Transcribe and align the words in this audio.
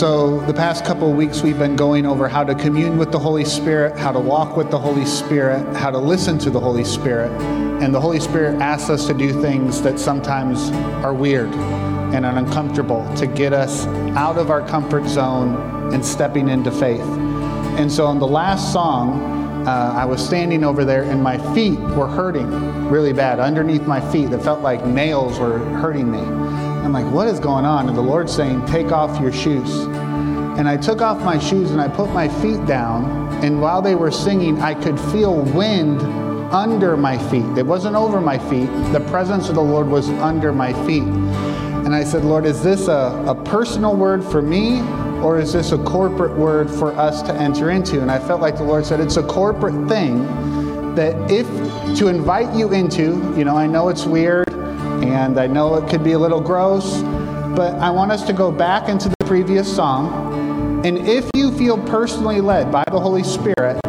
so, 0.00 0.40
the 0.46 0.54
past 0.54 0.86
couple 0.86 1.12
weeks, 1.12 1.42
we've 1.42 1.58
been 1.58 1.76
going 1.76 2.06
over 2.06 2.26
how 2.26 2.42
to 2.42 2.54
commune 2.54 2.96
with 2.96 3.12
the 3.12 3.18
Holy 3.18 3.44
Spirit, 3.44 3.98
how 3.98 4.10
to 4.10 4.18
walk 4.18 4.56
with 4.56 4.70
the 4.70 4.78
Holy 4.78 5.04
Spirit, 5.04 5.76
how 5.76 5.90
to 5.90 5.98
listen 5.98 6.38
to 6.38 6.48
the 6.48 6.58
Holy 6.58 6.84
Spirit. 6.84 7.30
And 7.82 7.94
the 7.94 8.00
Holy 8.00 8.18
Spirit 8.18 8.62
asks 8.62 8.88
us 8.88 9.06
to 9.08 9.12
do 9.12 9.38
things 9.42 9.82
that 9.82 9.98
sometimes 9.98 10.70
are 11.04 11.12
weird 11.12 11.52
and 12.14 12.24
uncomfortable 12.24 13.06
to 13.16 13.26
get 13.26 13.52
us 13.52 13.84
out 14.16 14.38
of 14.38 14.50
our 14.50 14.66
comfort 14.66 15.06
zone 15.06 15.92
and 15.92 16.02
stepping 16.02 16.48
into 16.48 16.72
faith. 16.72 17.06
And 17.78 17.92
so, 17.92 18.10
in 18.10 18.18
the 18.18 18.26
last 18.26 18.72
song, 18.72 19.66
uh, 19.68 19.92
I 19.94 20.06
was 20.06 20.24
standing 20.26 20.64
over 20.64 20.82
there 20.82 21.02
and 21.02 21.22
my 21.22 21.36
feet 21.54 21.78
were 21.78 22.08
hurting 22.08 22.48
really 22.88 23.12
bad 23.12 23.38
underneath 23.38 23.82
my 23.82 24.00
feet. 24.10 24.32
It 24.32 24.40
felt 24.40 24.62
like 24.62 24.86
nails 24.86 25.38
were 25.38 25.58
hurting 25.58 26.10
me. 26.10 26.49
I'm 26.84 26.92
like, 26.92 27.10
what 27.12 27.28
is 27.28 27.38
going 27.38 27.64
on? 27.64 27.88
And 27.88 27.96
the 27.96 28.02
Lord's 28.02 28.34
saying, 28.34 28.64
take 28.66 28.90
off 28.92 29.20
your 29.20 29.32
shoes. 29.32 29.84
And 30.58 30.68
I 30.68 30.76
took 30.76 31.00
off 31.00 31.22
my 31.22 31.38
shoes 31.38 31.70
and 31.70 31.80
I 31.80 31.88
put 31.88 32.10
my 32.10 32.28
feet 32.28 32.64
down. 32.66 33.32
And 33.44 33.60
while 33.60 33.80
they 33.80 33.94
were 33.94 34.10
singing, 34.10 34.60
I 34.60 34.74
could 34.74 34.98
feel 34.98 35.36
wind 35.36 36.00
under 36.52 36.96
my 36.96 37.16
feet. 37.30 37.46
It 37.56 37.64
wasn't 37.64 37.96
over 37.96 38.20
my 38.20 38.38
feet. 38.38 38.66
The 38.92 39.04
presence 39.08 39.48
of 39.48 39.54
the 39.54 39.62
Lord 39.62 39.86
was 39.86 40.08
under 40.08 40.52
my 40.52 40.72
feet. 40.86 41.04
And 41.04 41.94
I 41.94 42.04
said, 42.04 42.24
Lord, 42.24 42.44
is 42.44 42.62
this 42.62 42.88
a, 42.88 43.24
a 43.26 43.34
personal 43.44 43.96
word 43.96 44.24
for 44.24 44.42
me 44.42 44.80
or 45.22 45.38
is 45.38 45.52
this 45.52 45.72
a 45.72 45.78
corporate 45.78 46.36
word 46.36 46.70
for 46.70 46.92
us 46.92 47.22
to 47.22 47.34
enter 47.34 47.70
into? 47.70 48.00
And 48.00 48.10
I 48.10 48.18
felt 48.18 48.40
like 48.40 48.56
the 48.56 48.64
Lord 48.64 48.84
said, 48.84 49.00
it's 49.00 49.16
a 49.16 49.22
corporate 49.22 49.88
thing 49.88 50.24
that 50.94 51.14
if 51.30 51.46
to 51.98 52.08
invite 52.08 52.54
you 52.54 52.72
into, 52.72 53.34
you 53.36 53.44
know, 53.44 53.56
I 53.56 53.66
know 53.66 53.88
it's 53.88 54.04
weird 54.04 54.48
and 55.10 55.38
I 55.38 55.46
know 55.46 55.74
it 55.74 55.88
could 55.88 56.04
be 56.04 56.12
a 56.12 56.18
little 56.18 56.40
gross, 56.40 57.02
but 57.56 57.74
I 57.74 57.90
want 57.90 58.12
us 58.12 58.22
to 58.24 58.32
go 58.32 58.52
back 58.52 58.88
into 58.88 59.08
the 59.08 59.26
previous 59.26 59.74
song. 59.74 60.86
And 60.86 60.96
if 60.98 61.28
you 61.34 61.50
feel 61.58 61.78
personally 61.84 62.40
led 62.40 62.70
by 62.70 62.84
the 62.90 63.00
Holy 63.00 63.24
Spirit, 63.24 63.80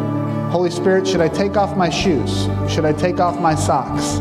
Holy 0.50 0.70
Spirit, 0.70 1.06
should 1.06 1.20
I 1.20 1.28
take 1.28 1.56
off 1.56 1.76
my 1.76 1.88
shoes? 1.88 2.48
Should 2.68 2.84
I 2.84 2.92
take 2.92 3.20
off 3.20 3.40
my 3.40 3.54
socks? 3.54 4.18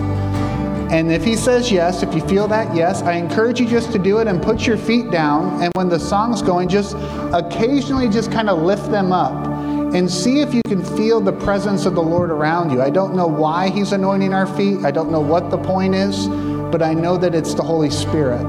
And 0.91 1.11
if 1.11 1.23
he 1.23 1.35
says 1.35 1.71
yes, 1.71 2.03
if 2.03 2.13
you 2.13 2.21
feel 2.27 2.47
that 2.49 2.75
yes, 2.75 3.01
I 3.01 3.13
encourage 3.13 3.59
you 3.59 3.67
just 3.67 3.91
to 3.93 3.99
do 3.99 4.19
it 4.19 4.27
and 4.27 4.41
put 4.41 4.67
your 4.67 4.77
feet 4.77 5.09
down. 5.09 5.61
And 5.61 5.71
when 5.75 5.89
the 5.89 5.99
song's 5.99 6.41
going, 6.41 6.69
just 6.69 6.95
occasionally 7.33 8.09
just 8.09 8.31
kind 8.31 8.49
of 8.49 8.61
lift 8.61 8.91
them 8.91 9.11
up 9.11 9.47
and 9.93 10.09
see 10.09 10.39
if 10.39 10.53
you 10.53 10.61
can 10.67 10.83
feel 10.95 11.19
the 11.19 11.33
presence 11.33 11.85
of 11.85 11.95
the 11.95 12.03
Lord 12.03 12.29
around 12.29 12.69
you. 12.69 12.81
I 12.81 12.89
don't 12.89 13.15
know 13.15 13.27
why 13.27 13.69
he's 13.69 13.91
anointing 13.91 14.33
our 14.33 14.47
feet, 14.47 14.85
I 14.85 14.91
don't 14.91 15.11
know 15.11 15.21
what 15.21 15.49
the 15.49 15.57
point 15.57 15.95
is 15.95 16.27
but 16.71 16.81
I 16.81 16.93
know 16.93 17.17
that 17.17 17.35
it's 17.35 17.53
the 17.53 17.63
Holy 17.63 17.89
Spirit. 17.89 18.45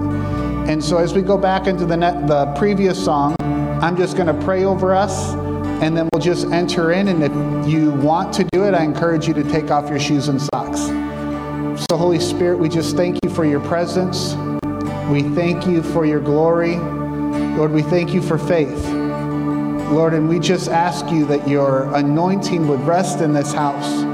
And 0.68 0.82
so 0.82 0.98
as 0.98 1.12
we 1.12 1.22
go 1.22 1.36
back 1.36 1.66
into 1.66 1.84
the, 1.84 1.96
the 1.96 2.54
previous 2.56 3.02
song, 3.02 3.34
I'm 3.40 3.96
just 3.96 4.16
going 4.16 4.28
to 4.28 4.44
pray 4.44 4.64
over 4.64 4.94
us 4.94 5.32
and 5.82 5.96
then 5.96 6.08
we'll 6.12 6.22
just 6.22 6.46
enter 6.46 6.92
in. 6.92 7.08
And 7.08 7.24
if 7.24 7.68
you 7.68 7.90
want 7.90 8.32
to 8.34 8.44
do 8.52 8.64
it, 8.64 8.74
I 8.74 8.84
encourage 8.84 9.26
you 9.26 9.34
to 9.34 9.42
take 9.42 9.72
off 9.72 9.90
your 9.90 9.98
shoes 9.98 10.28
and 10.28 10.40
socks. 10.40 10.80
So, 11.90 11.96
Holy 11.96 12.20
Spirit, 12.20 12.58
we 12.58 12.68
just 12.68 12.94
thank 12.94 13.18
you 13.24 13.30
for 13.30 13.44
your 13.44 13.60
presence. 13.60 14.34
We 15.10 15.22
thank 15.34 15.66
you 15.66 15.82
for 15.82 16.06
your 16.06 16.20
glory. 16.20 16.76
Lord, 17.56 17.72
we 17.72 17.82
thank 17.82 18.14
you 18.14 18.22
for 18.22 18.38
faith. 18.38 18.86
Lord, 19.90 20.14
and 20.14 20.28
we 20.28 20.38
just 20.38 20.68
ask 20.68 21.10
you 21.10 21.26
that 21.26 21.48
your 21.48 21.92
anointing 21.94 22.68
would 22.68 22.80
rest 22.80 23.20
in 23.20 23.32
this 23.32 23.52
house 23.52 24.11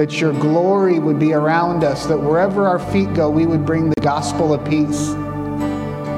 that 0.00 0.18
your 0.18 0.32
glory 0.32 0.98
would 0.98 1.18
be 1.18 1.34
around 1.34 1.84
us, 1.84 2.06
that 2.06 2.16
wherever 2.16 2.66
our 2.66 2.78
feet 2.78 3.12
go, 3.12 3.28
we 3.28 3.44
would 3.44 3.66
bring 3.66 3.90
the 3.90 4.00
gospel 4.00 4.54
of 4.54 4.64
peace. 4.64 5.10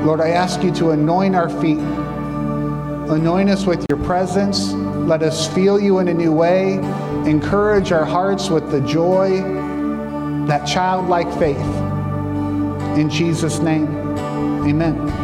Lord, 0.07 0.21
I 0.21 0.29
ask 0.29 0.63
you 0.63 0.73
to 0.75 0.93
anoint 0.93 1.35
our 1.35 1.49
feet. 1.61 1.81
Anoint 3.11 3.51
us 3.51 3.67
with 3.67 3.85
your 3.91 3.99
presence. 4.05 4.71
Let 4.71 5.25
us 5.25 5.53
feel 5.53 5.81
you 5.81 5.99
in 5.99 6.07
a 6.07 6.15
new 6.15 6.31
way. 6.31 6.75
Encourage 7.29 7.91
our 7.91 8.05
hearts 8.05 8.51
with 8.51 8.71
the 8.71 8.81
joy, 8.83 9.41
that 10.47 10.65
childlike 10.65 11.37
faith. 11.37 11.59
In 12.97 13.11
Jesus' 13.11 13.59
name, 13.59 13.89
amen. 14.65 15.22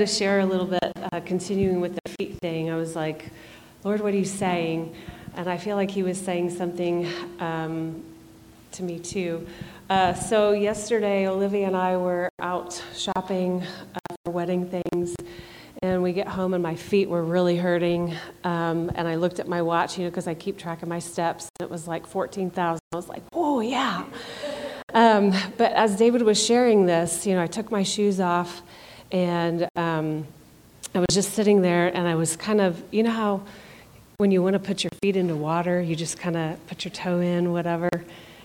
To 0.00 0.06
share 0.06 0.40
a 0.40 0.46
little 0.46 0.66
bit, 0.66 0.92
uh, 1.12 1.20
continuing 1.26 1.78
with 1.78 1.94
the 2.02 2.10
feet 2.12 2.38
thing. 2.38 2.70
I 2.70 2.76
was 2.76 2.96
like, 2.96 3.26
Lord, 3.84 4.00
what 4.00 4.14
are 4.14 4.16
you 4.16 4.24
saying? 4.24 4.94
And 5.34 5.46
I 5.46 5.58
feel 5.58 5.76
like 5.76 5.90
He 5.90 6.02
was 6.02 6.18
saying 6.18 6.56
something 6.56 7.06
um, 7.38 8.02
to 8.72 8.82
me 8.82 8.98
too. 8.98 9.46
Uh, 9.90 10.14
so, 10.14 10.52
yesterday, 10.52 11.28
Olivia 11.28 11.66
and 11.66 11.76
I 11.76 11.98
were 11.98 12.30
out 12.40 12.82
shopping 12.96 13.62
uh, 13.62 14.14
for 14.24 14.30
wedding 14.30 14.70
things. 14.70 15.14
And 15.82 16.02
we 16.02 16.14
get 16.14 16.28
home, 16.28 16.54
and 16.54 16.62
my 16.62 16.76
feet 16.76 17.10
were 17.10 17.22
really 17.22 17.58
hurting. 17.58 18.16
Um, 18.42 18.90
and 18.94 19.06
I 19.06 19.16
looked 19.16 19.38
at 19.38 19.48
my 19.48 19.60
watch, 19.60 19.98
you 19.98 20.04
know, 20.04 20.10
because 20.10 20.26
I 20.26 20.32
keep 20.32 20.56
track 20.56 20.82
of 20.82 20.88
my 20.88 20.98
steps. 20.98 21.50
It 21.60 21.68
was 21.68 21.86
like 21.86 22.06
14,000. 22.06 22.80
I 22.90 22.96
was 22.96 23.08
like, 23.08 23.22
oh, 23.34 23.60
yeah. 23.60 24.06
Um, 24.94 25.34
but 25.58 25.72
as 25.72 25.96
David 25.96 26.22
was 26.22 26.42
sharing 26.42 26.86
this, 26.86 27.26
you 27.26 27.34
know, 27.34 27.42
I 27.42 27.46
took 27.46 27.70
my 27.70 27.82
shoes 27.82 28.18
off 28.18 28.62
and 29.12 29.68
um, 29.76 30.26
I 30.94 30.98
was 30.98 31.08
just 31.12 31.34
sitting 31.34 31.62
there 31.62 31.88
and 31.94 32.08
I 32.08 32.14
was 32.14 32.36
kind 32.36 32.60
of, 32.60 32.82
you 32.90 33.02
know 33.02 33.10
how 33.10 33.42
when 34.20 34.30
you 34.30 34.42
want 34.42 34.52
to 34.52 34.58
put 34.58 34.84
your 34.84 34.90
feet 35.02 35.16
into 35.16 35.34
water, 35.34 35.80
you 35.80 35.96
just 35.96 36.18
kind 36.18 36.36
of 36.36 36.66
put 36.66 36.84
your 36.84 36.92
toe 36.92 37.20
in, 37.20 37.52
whatever. 37.52 37.88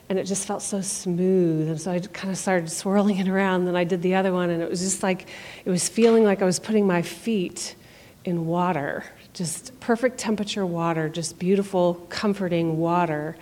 And 0.07 0.17
it 0.17 0.23
just 0.23 0.47
felt 0.47 0.61
so 0.61 0.79
smooth. 0.79 1.67
And 1.67 1.81
so 1.81 1.91
I 1.91 1.99
kind 1.99 2.31
of 2.31 2.37
started 2.37 2.71
swirling 2.71 3.17
it 3.17 3.27
around. 3.27 3.65
Then 3.65 3.75
I 3.75 3.83
did 3.83 4.01
the 4.01 4.15
other 4.15 4.31
one, 4.31 4.51
and 4.51 4.61
it 4.61 4.69
was 4.69 4.79
just 4.79 5.03
like, 5.03 5.27
it 5.65 5.69
was 5.69 5.89
feeling 5.89 6.23
like 6.23 6.41
I 6.41 6.45
was 6.45 6.59
putting 6.59 6.87
my 6.87 7.01
feet 7.01 7.75
in 8.23 8.45
water, 8.45 9.03
just 9.33 9.77
perfect 9.81 10.17
temperature 10.17 10.65
water, 10.65 11.09
just 11.09 11.39
beautiful, 11.39 11.95
comforting 12.07 12.77
water. 12.77 13.35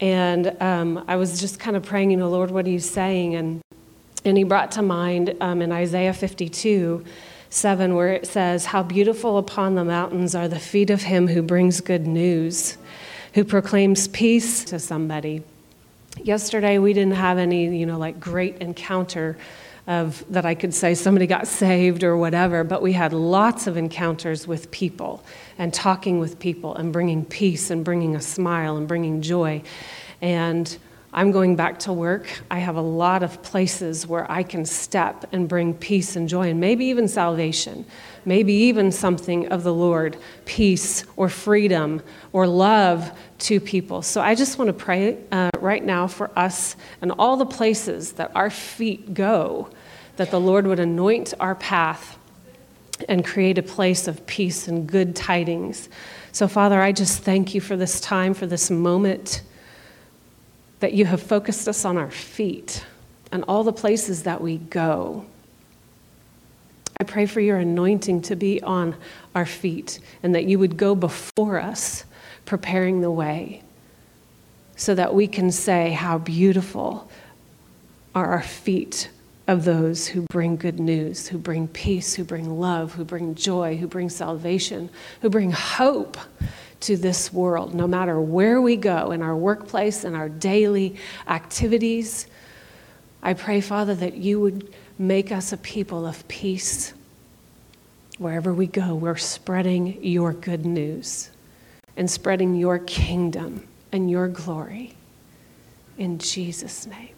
And 0.00 0.56
um, 0.62 1.04
I 1.08 1.16
was 1.16 1.38
just 1.38 1.60
kind 1.60 1.76
of 1.76 1.82
praying, 1.82 2.10
you 2.10 2.16
know, 2.16 2.30
Lord, 2.30 2.50
what 2.50 2.64
are 2.64 2.70
you 2.70 2.78
saying? 2.78 3.34
And 3.34 3.60
and 4.26 4.36
he 4.36 4.44
brought 4.44 4.72
to 4.72 4.82
mind 4.82 5.36
um, 5.40 5.62
in 5.62 5.72
Isaiah 5.72 6.12
52 6.12 7.04
7, 7.48 7.94
where 7.94 8.12
it 8.12 8.26
says, 8.26 8.66
How 8.66 8.82
beautiful 8.82 9.38
upon 9.38 9.76
the 9.76 9.84
mountains 9.84 10.34
are 10.34 10.48
the 10.48 10.58
feet 10.58 10.90
of 10.90 11.02
him 11.02 11.28
who 11.28 11.42
brings 11.42 11.80
good 11.80 12.06
news, 12.06 12.76
who 13.34 13.44
proclaims 13.44 14.08
peace 14.08 14.64
to 14.64 14.78
somebody. 14.78 15.42
Yesterday, 16.22 16.78
we 16.78 16.92
didn't 16.92 17.14
have 17.14 17.38
any, 17.38 17.76
you 17.76 17.86
know, 17.86 17.98
like 17.98 18.18
great 18.18 18.58
encounter 18.58 19.36
of 19.86 20.24
that 20.30 20.44
I 20.44 20.54
could 20.54 20.74
say 20.74 20.94
somebody 20.94 21.26
got 21.26 21.46
saved 21.46 22.02
or 22.02 22.16
whatever, 22.16 22.64
but 22.64 22.82
we 22.82 22.92
had 22.92 23.12
lots 23.12 23.66
of 23.66 23.76
encounters 23.76 24.46
with 24.46 24.70
people 24.70 25.22
and 25.58 25.72
talking 25.72 26.18
with 26.18 26.38
people 26.40 26.74
and 26.74 26.92
bringing 26.92 27.24
peace 27.24 27.70
and 27.70 27.84
bringing 27.84 28.16
a 28.16 28.20
smile 28.20 28.76
and 28.76 28.88
bringing 28.88 29.22
joy. 29.22 29.62
And 30.20 30.76
I'm 31.16 31.30
going 31.30 31.56
back 31.56 31.78
to 31.80 31.94
work. 31.94 32.26
I 32.50 32.58
have 32.58 32.76
a 32.76 32.82
lot 32.82 33.22
of 33.22 33.42
places 33.42 34.06
where 34.06 34.30
I 34.30 34.42
can 34.42 34.66
step 34.66 35.24
and 35.32 35.48
bring 35.48 35.72
peace 35.72 36.14
and 36.14 36.28
joy, 36.28 36.50
and 36.50 36.60
maybe 36.60 36.84
even 36.84 37.08
salvation, 37.08 37.86
maybe 38.26 38.52
even 38.52 38.92
something 38.92 39.48
of 39.48 39.62
the 39.62 39.72
Lord, 39.72 40.18
peace 40.44 41.06
or 41.16 41.30
freedom 41.30 42.02
or 42.34 42.46
love 42.46 43.10
to 43.38 43.60
people. 43.60 44.02
So 44.02 44.20
I 44.20 44.34
just 44.34 44.58
want 44.58 44.68
to 44.68 44.74
pray 44.74 45.16
uh, 45.32 45.52
right 45.58 45.82
now 45.82 46.06
for 46.06 46.30
us 46.38 46.76
and 47.00 47.10
all 47.12 47.38
the 47.38 47.46
places 47.46 48.12
that 48.12 48.30
our 48.36 48.50
feet 48.50 49.14
go, 49.14 49.70
that 50.16 50.30
the 50.30 50.40
Lord 50.40 50.66
would 50.66 50.80
anoint 50.80 51.32
our 51.40 51.54
path 51.54 52.18
and 53.08 53.24
create 53.24 53.56
a 53.56 53.62
place 53.62 54.06
of 54.06 54.26
peace 54.26 54.68
and 54.68 54.86
good 54.86 55.16
tidings. 55.16 55.88
So, 56.32 56.46
Father, 56.46 56.82
I 56.82 56.92
just 56.92 57.22
thank 57.22 57.54
you 57.54 57.62
for 57.62 57.74
this 57.74 58.02
time, 58.02 58.34
for 58.34 58.46
this 58.46 58.70
moment 58.70 59.40
that 60.80 60.92
you 60.92 61.04
have 61.06 61.22
focused 61.22 61.68
us 61.68 61.84
on 61.84 61.96
our 61.96 62.10
feet 62.10 62.84
and 63.32 63.44
all 63.48 63.64
the 63.64 63.72
places 63.72 64.24
that 64.24 64.40
we 64.40 64.58
go. 64.58 65.24
I 66.98 67.04
pray 67.04 67.26
for 67.26 67.40
your 67.40 67.58
anointing 67.58 68.22
to 68.22 68.36
be 68.36 68.62
on 68.62 68.96
our 69.34 69.46
feet 69.46 70.00
and 70.22 70.34
that 70.34 70.44
you 70.44 70.58
would 70.58 70.76
go 70.76 70.94
before 70.94 71.60
us, 71.60 72.04
preparing 72.44 73.00
the 73.00 73.10
way, 73.10 73.62
so 74.76 74.94
that 74.94 75.14
we 75.14 75.26
can 75.26 75.50
say, 75.50 75.92
How 75.92 76.18
beautiful 76.18 77.10
are 78.14 78.26
our 78.26 78.42
feet 78.42 79.10
of 79.46 79.64
those 79.64 80.08
who 80.08 80.22
bring 80.22 80.56
good 80.56 80.80
news, 80.80 81.28
who 81.28 81.38
bring 81.38 81.68
peace, 81.68 82.14
who 82.14 82.24
bring 82.24 82.58
love, 82.58 82.94
who 82.94 83.04
bring 83.04 83.34
joy, 83.34 83.76
who 83.76 83.86
bring 83.86 84.08
salvation, 84.08 84.90
who 85.20 85.30
bring 85.30 85.52
hope 85.52 86.16
to 86.86 86.96
this 86.96 87.32
world, 87.32 87.74
no 87.74 87.88
matter 87.88 88.20
where 88.20 88.60
we 88.60 88.76
go 88.76 89.10
in 89.10 89.20
our 89.20 89.34
workplace, 89.36 90.04
in 90.04 90.14
our 90.14 90.28
daily 90.28 90.94
activities. 91.26 92.28
I 93.24 93.34
pray, 93.34 93.60
Father, 93.60 93.96
that 93.96 94.14
you 94.14 94.40
would 94.40 94.72
make 94.96 95.32
us 95.32 95.52
a 95.52 95.56
people 95.56 96.06
of 96.06 96.26
peace. 96.28 96.92
Wherever 98.18 98.54
we 98.54 98.68
go, 98.68 98.94
we're 98.94 99.16
spreading 99.16 100.02
your 100.02 100.32
good 100.32 100.64
news 100.64 101.30
and 101.96 102.08
spreading 102.08 102.54
your 102.54 102.78
kingdom 102.78 103.66
and 103.90 104.08
your 104.08 104.28
glory. 104.28 104.94
In 105.98 106.18
Jesus' 106.18 106.86
name. 106.86 107.15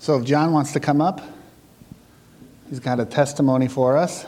So 0.00 0.16
if 0.16 0.24
John 0.24 0.54
wants 0.54 0.72
to 0.72 0.80
come 0.80 1.02
up, 1.02 1.20
he's 2.70 2.80
got 2.80 3.00
a 3.00 3.04
testimony 3.04 3.68
for 3.68 3.98
us. 3.98 4.24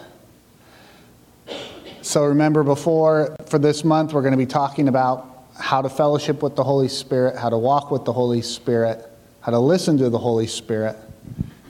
So 2.03 2.27
remember, 2.27 2.63
before, 2.63 3.35
for 3.47 3.59
this 3.59 3.83
month, 3.83 4.13
we're 4.13 4.21
going 4.21 4.33
to 4.33 4.39
be 4.39 4.45
talking 4.45 4.87
about 4.87 5.47
how 5.59 5.81
to 5.81 5.89
fellowship 5.89 6.43
with 6.43 6.57
the 6.57 6.63
Holy 6.63 6.89
Spirit, 6.89 7.39
how 7.39 7.49
to 7.49 7.57
walk 7.57 7.91
with 7.91 8.05
the 8.05 8.13
Holy 8.13 8.43
Spirit, 8.43 9.03
how 9.41 9.51
to 9.51 9.59
listen 9.59 9.97
to 9.97 10.11
the 10.11 10.19
Holy 10.19 10.47
Spirit. 10.47 10.95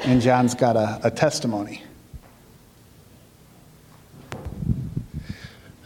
And 0.01 0.21
John's 0.21 0.57
got 0.57 0.75
a, 0.75 0.99
a 1.05 1.11
testimony. 1.11 1.85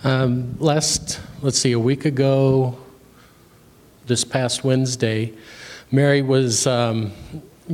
Um, 0.05 0.57
last, 0.59 1.21
let's 1.43 1.59
see, 1.59 1.73
a 1.73 1.79
week 1.79 2.07
ago, 2.07 2.79
this 4.07 4.25
past 4.25 4.65
Wednesday, 4.65 5.35
Mary 5.93 6.23
was 6.23 6.67
um, 6.67 7.13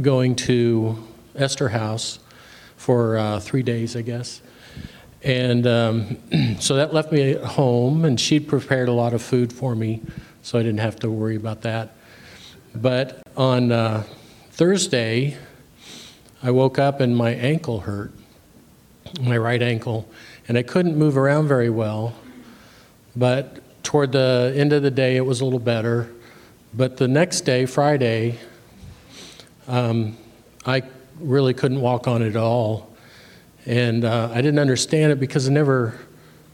going 0.01 0.35
to 0.35 0.97
Esther 1.35 1.69
House 1.69 2.19
for 2.77 3.19
uh, 3.19 3.41
three 3.41 3.63
days, 3.63 3.95
I 3.97 4.03
guess. 4.03 4.41
And 5.23 5.67
um, 5.67 6.57
so 6.61 6.77
that 6.77 6.95
left 6.95 7.13
me 7.13 7.33
at 7.33 7.45
home, 7.45 8.05
and 8.05 8.19
she'd 8.19 8.49
prepared 8.49 8.89
a 8.89 8.93
lot 8.93 9.13
of 9.13 9.23
food 9.23 9.53
for 9.53 9.75
me, 9.75 10.01
so 10.43 10.59
I 10.59 10.63
didn't 10.63 10.81
have 10.81 10.97
to 11.01 11.11
worry 11.11 11.37
about 11.37 11.63
that. 11.63 11.95
But 12.75 13.23
on 13.37 13.71
uh, 13.71 14.05
Thursday, 14.51 15.37
I 16.43 16.51
woke 16.51 16.79
up 16.79 17.01
and 17.01 17.17
my 17.17 17.31
ankle 17.31 17.81
hurt, 17.81 18.13
my 19.21 19.37
right 19.37 19.63
ankle, 19.63 20.09
and 20.49 20.57
I 20.57 20.63
couldn't 20.63 20.97
move 20.97 21.17
around 21.17 21.49
very 21.49 21.71
well. 21.71 22.15
But 23.15 23.61
toward 23.83 24.13
the 24.13 24.53
end 24.57 24.73
of 24.73 24.83
the 24.83 24.91
day, 24.91 25.17
it 25.17 25.27
was 25.27 25.41
a 25.41 25.45
little 25.45 25.59
better. 25.61 26.11
But 26.75 26.97
the 26.97 27.09
next 27.09 27.43
day, 27.43 27.67
Friday, 27.67 28.39
um, 29.73 30.19
I 30.67 30.83
really 31.19 31.55
couldn't 31.55 31.81
walk 31.81 32.07
on 32.07 32.21
it 32.21 32.29
at 32.29 32.37
all. 32.37 32.95
And 33.65 34.05
uh, 34.05 34.29
I 34.31 34.43
didn't 34.43 34.59
understand 34.59 35.13
it 35.13 35.19
because 35.19 35.49
I 35.49 35.53
never 35.53 35.99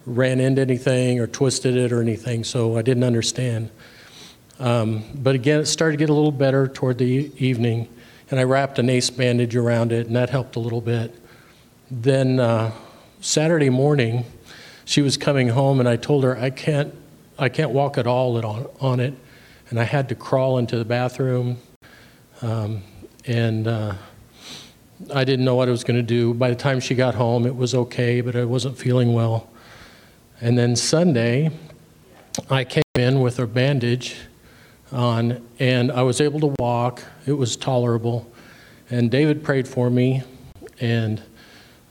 ran 0.06 0.38
into 0.38 0.62
anything 0.62 1.18
or 1.18 1.26
twisted 1.26 1.76
it 1.76 1.90
or 1.90 2.00
anything, 2.00 2.44
so 2.44 2.78
I 2.78 2.82
didn't 2.82 3.02
understand. 3.02 3.70
Um, 4.60 5.02
but 5.16 5.34
again, 5.34 5.58
it 5.58 5.66
started 5.66 5.96
to 5.96 5.98
get 5.98 6.10
a 6.10 6.14
little 6.14 6.30
better 6.30 6.68
toward 6.68 6.98
the 6.98 7.32
evening, 7.44 7.88
and 8.30 8.38
I 8.38 8.44
wrapped 8.44 8.78
an 8.78 8.88
ace 8.88 9.10
bandage 9.10 9.56
around 9.56 9.90
it, 9.90 10.06
and 10.06 10.14
that 10.14 10.30
helped 10.30 10.54
a 10.54 10.60
little 10.60 10.80
bit. 10.80 11.12
Then 11.90 12.38
uh, 12.38 12.70
Saturday 13.20 13.70
morning, 13.70 14.26
she 14.84 15.02
was 15.02 15.16
coming 15.16 15.48
home, 15.48 15.80
and 15.80 15.88
I 15.88 15.96
told 15.96 16.22
her 16.22 16.38
I 16.38 16.50
can't, 16.50 16.94
I 17.36 17.48
can't 17.48 17.72
walk 17.72 17.98
at 17.98 18.06
all 18.06 18.36
on, 18.46 18.68
on 18.80 19.00
it, 19.00 19.14
and 19.70 19.80
I 19.80 19.84
had 19.84 20.08
to 20.10 20.14
crawl 20.14 20.58
into 20.58 20.78
the 20.78 20.84
bathroom. 20.84 21.58
Um, 22.42 22.82
and 23.28 23.68
uh, 23.68 23.94
I 25.14 25.24
didn't 25.24 25.44
know 25.44 25.54
what 25.54 25.68
I 25.68 25.70
was 25.70 25.84
going 25.84 25.98
to 25.98 26.02
do. 26.02 26.32
By 26.32 26.48
the 26.48 26.56
time 26.56 26.80
she 26.80 26.94
got 26.94 27.14
home, 27.14 27.46
it 27.46 27.54
was 27.54 27.74
okay, 27.74 28.22
but 28.22 28.34
I 28.34 28.44
wasn't 28.44 28.76
feeling 28.76 29.12
well. 29.12 29.50
And 30.40 30.56
then 30.56 30.74
Sunday, 30.74 31.50
I 32.48 32.64
came 32.64 32.82
in 32.94 33.20
with 33.20 33.38
a 33.38 33.46
bandage 33.46 34.16
on, 34.92 35.46
and 35.58 35.92
I 35.92 36.02
was 36.02 36.22
able 36.22 36.40
to 36.40 36.54
walk. 36.58 37.04
It 37.26 37.34
was 37.34 37.54
tolerable. 37.54 38.32
And 38.90 39.10
David 39.10 39.44
prayed 39.44 39.68
for 39.68 39.90
me, 39.90 40.22
and 40.80 41.20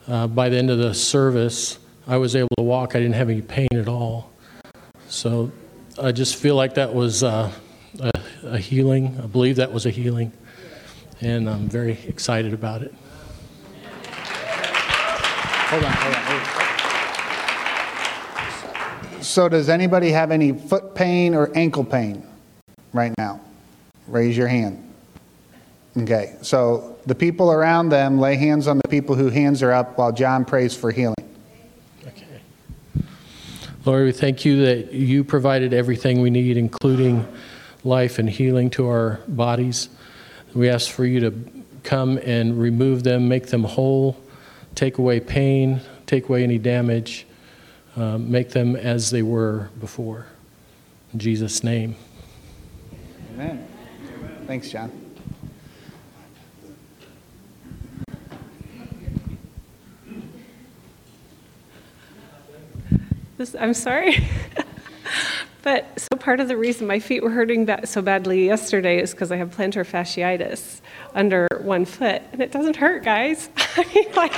uh, 0.07 0.25
by 0.25 0.49
the 0.49 0.57
end 0.57 0.71
of 0.71 0.79
the 0.79 0.95
service, 0.95 1.77
I 2.07 2.17
was 2.17 2.35
able 2.35 2.49
to 2.57 2.63
walk. 2.63 2.95
I 2.95 2.99
didn't 2.99 3.15
have 3.15 3.29
any 3.29 3.43
pain 3.43 3.67
at 3.73 3.87
all. 3.87 4.31
So 5.07 5.51
I 6.01 6.11
just 6.11 6.37
feel 6.37 6.55
like 6.55 6.73
that 6.73 6.91
was 6.91 7.21
uh, 7.21 7.51
a, 7.99 8.11
a 8.43 8.57
healing. 8.57 9.19
I 9.21 9.27
believe 9.27 9.57
that 9.57 9.71
was 9.71 9.85
a 9.85 9.91
healing 9.91 10.31
and 11.21 11.49
I'm 11.49 11.67
very 11.67 11.97
excited 12.07 12.53
about 12.53 12.81
it. 12.81 12.93
Hold 15.69 15.83
on, 15.83 15.91
hold 15.91 16.15
on. 16.15 16.21
Hold 16.23 16.41
on. 16.41 16.67
So, 19.23 19.49
does 19.49 19.67
anybody 19.69 20.11
have 20.11 20.31
any 20.31 20.53
foot 20.53 20.95
pain 20.95 21.35
or 21.35 21.51
ankle 21.55 21.83
pain 21.83 22.25
right 22.93 23.13
now? 23.17 23.41
Raise 24.07 24.37
your 24.37 24.47
hand. 24.47 24.83
Okay, 25.97 26.35
so 26.41 26.97
the 27.07 27.15
people 27.15 27.51
around 27.51 27.89
them 27.89 28.19
lay 28.19 28.35
hands 28.35 28.67
on 28.67 28.77
the 28.77 28.87
people 28.87 29.15
whose 29.15 29.33
hands 29.33 29.63
are 29.63 29.71
up 29.71 29.97
while 29.97 30.11
John 30.11 30.45
prays 30.45 30.75
for 30.75 30.91
healing. 30.91 31.15
Okay. 32.07 32.41
Lord, 33.83 34.05
we 34.05 34.11
thank 34.11 34.45
you 34.45 34.63
that 34.65 34.93
you 34.93 35.23
provided 35.23 35.73
everything 35.73 36.21
we 36.21 36.29
need, 36.29 36.55
including 36.55 37.27
life 37.83 38.19
and 38.19 38.29
healing 38.29 38.69
to 38.71 38.87
our 38.87 39.19
bodies. 39.27 39.89
We 40.57 40.69
ask 40.69 40.89
for 40.89 41.05
you 41.05 41.19
to 41.19 41.33
come 41.83 42.17
and 42.17 42.59
remove 42.59 43.03
them, 43.03 43.27
make 43.27 43.45
them 43.45 43.63
whole, 43.63 44.17
take 44.73 44.97
away 44.97 45.19
pain, 45.19 45.81
take 46.07 46.29
away 46.29 46.43
any 46.43 46.57
damage, 46.57 47.27
uh, 47.95 48.17
make 48.17 48.49
them 48.49 48.75
as 48.75 49.11
they 49.11 49.21
were 49.21 49.69
before. 49.79 50.25
In 51.13 51.19
Jesus' 51.19 51.63
name. 51.63 51.95
Amen. 53.35 53.67
Thanks, 54.47 54.71
John. 54.71 54.91
This, 63.37 63.55
I'm 63.59 63.75
sorry. 63.75 64.27
But 65.67 65.99
so 65.99 66.07
part 66.17 66.39
of 66.39 66.47
the 66.47 66.55
reason 66.55 66.87
my 66.87 66.99
feet 66.99 67.21
were 67.21 67.29
hurting 67.29 67.69
so 67.83 68.01
badly 68.01 68.45
yesterday 68.45 69.01
is 69.01 69.11
because 69.11 69.33
I 69.33 69.35
have 69.35 69.53
plantar 69.53 69.85
fasciitis 69.85 70.79
under 71.13 71.45
one 71.59 71.83
foot, 71.83 72.21
and 72.31 72.41
it 72.41 72.53
doesn't 72.53 72.77
hurt, 72.77 73.03
guys. 73.03 73.49
I 73.57 73.83
mean, 73.93 74.05
like, 74.15 74.31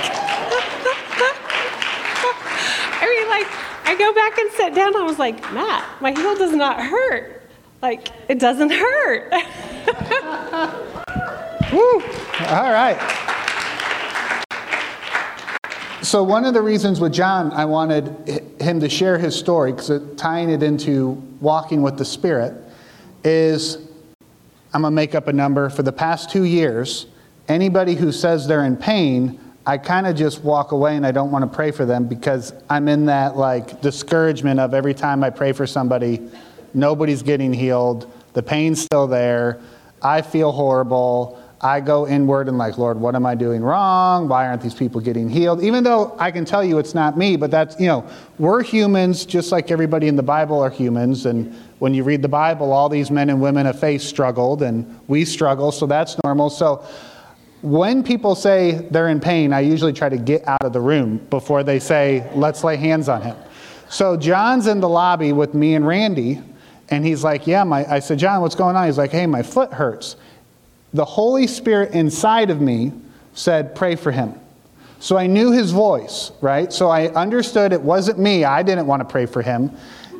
I 2.98 3.06
mean, 3.06 3.28
like, 3.28 3.46
I 3.86 3.94
go 3.96 4.12
back 4.12 4.38
and 4.38 4.50
sit 4.54 4.74
down. 4.74 4.96
I 4.96 5.02
was 5.02 5.20
like, 5.20 5.40
Matt, 5.52 6.02
my 6.02 6.10
heel 6.10 6.34
does 6.34 6.52
not 6.52 6.80
hurt. 6.80 7.48
Like, 7.80 8.08
it 8.28 8.40
doesn't 8.40 8.72
hurt. 8.72 9.30
Woo! 11.72 12.02
All 12.48 12.72
right. 12.72 12.98
So, 16.02 16.22
one 16.22 16.46
of 16.46 16.54
the 16.54 16.62
reasons 16.62 16.98
with 16.98 17.12
John, 17.12 17.52
I 17.52 17.66
wanted 17.66 18.54
him 18.58 18.80
to 18.80 18.88
share 18.88 19.18
his 19.18 19.36
story, 19.36 19.72
because 19.72 20.00
tying 20.16 20.48
it 20.48 20.62
into 20.62 21.10
walking 21.42 21.82
with 21.82 21.98
the 21.98 22.06
Spirit, 22.06 22.54
is 23.22 23.76
I'm 24.72 24.80
going 24.80 24.92
to 24.92 24.94
make 24.94 25.14
up 25.14 25.28
a 25.28 25.32
number. 25.32 25.68
For 25.68 25.82
the 25.82 25.92
past 25.92 26.30
two 26.30 26.44
years, 26.44 27.04
anybody 27.48 27.94
who 27.94 28.12
says 28.12 28.46
they're 28.46 28.64
in 28.64 28.78
pain, 28.78 29.38
I 29.66 29.76
kind 29.76 30.06
of 30.06 30.16
just 30.16 30.42
walk 30.42 30.72
away 30.72 30.96
and 30.96 31.06
I 31.06 31.12
don't 31.12 31.30
want 31.30 31.42
to 31.50 31.54
pray 31.54 31.70
for 31.70 31.84
them 31.84 32.06
because 32.06 32.54
I'm 32.70 32.88
in 32.88 33.04
that 33.06 33.36
like 33.36 33.82
discouragement 33.82 34.58
of 34.58 34.72
every 34.72 34.94
time 34.94 35.22
I 35.22 35.28
pray 35.28 35.52
for 35.52 35.66
somebody, 35.66 36.30
nobody's 36.72 37.22
getting 37.22 37.52
healed, 37.52 38.10
the 38.32 38.42
pain's 38.42 38.80
still 38.80 39.06
there, 39.06 39.60
I 40.00 40.22
feel 40.22 40.50
horrible. 40.50 41.39
I 41.62 41.80
go 41.80 42.08
inward 42.08 42.48
and 42.48 42.56
like, 42.56 42.78
Lord, 42.78 42.98
what 42.98 43.14
am 43.14 43.26
I 43.26 43.34
doing 43.34 43.62
wrong? 43.62 44.28
Why 44.28 44.46
aren't 44.46 44.62
these 44.62 44.74
people 44.74 44.98
getting 45.00 45.28
healed? 45.28 45.62
Even 45.62 45.84
though 45.84 46.16
I 46.18 46.30
can 46.30 46.46
tell 46.46 46.64
you 46.64 46.78
it's 46.78 46.94
not 46.94 47.18
me, 47.18 47.36
but 47.36 47.50
that's, 47.50 47.78
you 47.78 47.86
know, 47.86 48.08
we're 48.38 48.62
humans 48.62 49.26
just 49.26 49.52
like 49.52 49.70
everybody 49.70 50.08
in 50.08 50.16
the 50.16 50.22
Bible 50.22 50.58
are 50.58 50.70
humans. 50.70 51.26
And 51.26 51.54
when 51.78 51.92
you 51.92 52.02
read 52.02 52.22
the 52.22 52.28
Bible, 52.28 52.72
all 52.72 52.88
these 52.88 53.10
men 53.10 53.28
and 53.28 53.42
women 53.42 53.66
of 53.66 53.78
faith 53.78 54.00
struggled 54.00 54.62
and 54.62 55.00
we 55.06 55.26
struggle, 55.26 55.70
so 55.70 55.84
that's 55.84 56.16
normal. 56.24 56.48
So 56.48 56.82
when 57.60 58.02
people 58.02 58.34
say 58.34 58.88
they're 58.90 59.10
in 59.10 59.20
pain, 59.20 59.52
I 59.52 59.60
usually 59.60 59.92
try 59.92 60.08
to 60.08 60.16
get 60.16 60.48
out 60.48 60.64
of 60.64 60.72
the 60.72 60.80
room 60.80 61.18
before 61.28 61.62
they 61.62 61.78
say, 61.78 62.26
let's 62.34 62.64
lay 62.64 62.76
hands 62.76 63.06
on 63.10 63.20
him. 63.20 63.36
So 63.90 64.16
John's 64.16 64.66
in 64.66 64.80
the 64.80 64.88
lobby 64.88 65.32
with 65.32 65.52
me 65.52 65.74
and 65.74 65.86
Randy, 65.86 66.40
and 66.88 67.04
he's 67.04 67.22
like, 67.22 67.46
Yeah, 67.46 67.64
my, 67.64 67.84
I 67.92 67.98
said, 67.98 68.18
John, 68.18 68.40
what's 68.40 68.54
going 68.54 68.76
on? 68.76 68.86
He's 68.86 68.98
like, 68.98 69.10
Hey, 69.10 69.26
my 69.26 69.42
foot 69.42 69.72
hurts 69.72 70.16
the 70.92 71.04
Holy 71.04 71.46
Spirit 71.46 71.92
inside 71.92 72.50
of 72.50 72.60
me 72.60 72.92
said, 73.34 73.74
Pray 73.74 73.96
for 73.96 74.10
him. 74.10 74.34
So 74.98 75.16
I 75.16 75.26
knew 75.26 75.50
his 75.50 75.70
voice, 75.70 76.30
right? 76.42 76.70
So 76.72 76.88
I 76.88 77.08
understood 77.08 77.72
it 77.72 77.80
wasn't 77.80 78.18
me. 78.18 78.44
I 78.44 78.62
didn't 78.62 78.86
want 78.86 79.00
to 79.00 79.08
pray 79.10 79.24
for 79.24 79.40
him. 79.40 79.70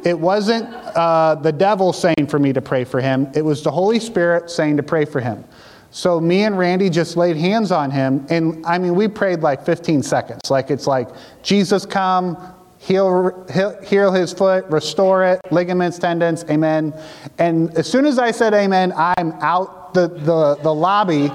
It 0.04 0.18
wasn't 0.18 0.72
uh, 0.72 1.34
the 1.34 1.52
devil 1.52 1.92
saying 1.92 2.26
for 2.28 2.38
me 2.38 2.54
to 2.54 2.62
pray 2.62 2.84
for 2.84 3.00
him. 3.00 3.28
It 3.34 3.42
was 3.42 3.62
the 3.62 3.70
Holy 3.70 4.00
Spirit 4.00 4.50
saying 4.50 4.78
to 4.78 4.82
pray 4.82 5.04
for 5.04 5.20
him. 5.20 5.44
So 5.90 6.20
me 6.20 6.44
and 6.44 6.56
Randy 6.56 6.88
just 6.88 7.16
laid 7.16 7.36
hands 7.36 7.72
on 7.72 7.90
him. 7.90 8.26
And 8.30 8.64
I 8.64 8.78
mean, 8.78 8.94
we 8.94 9.08
prayed 9.08 9.40
like 9.40 9.66
15 9.66 10.02
seconds. 10.02 10.50
Like 10.50 10.70
it's 10.70 10.86
like, 10.86 11.08
Jesus, 11.42 11.84
come, 11.84 12.38
heal, 12.78 13.46
heal 13.84 14.12
his 14.12 14.32
foot, 14.32 14.64
restore 14.66 15.24
it, 15.24 15.40
ligaments, 15.50 15.98
tendons, 15.98 16.44
amen. 16.48 16.94
And 17.38 17.76
as 17.76 17.90
soon 17.90 18.06
as 18.06 18.18
I 18.18 18.30
said 18.30 18.54
amen, 18.54 18.94
I'm 18.96 19.32
out 19.42 19.79
the, 19.94 20.08
the, 20.08 20.58
the 20.62 20.74
lobby 20.74 21.30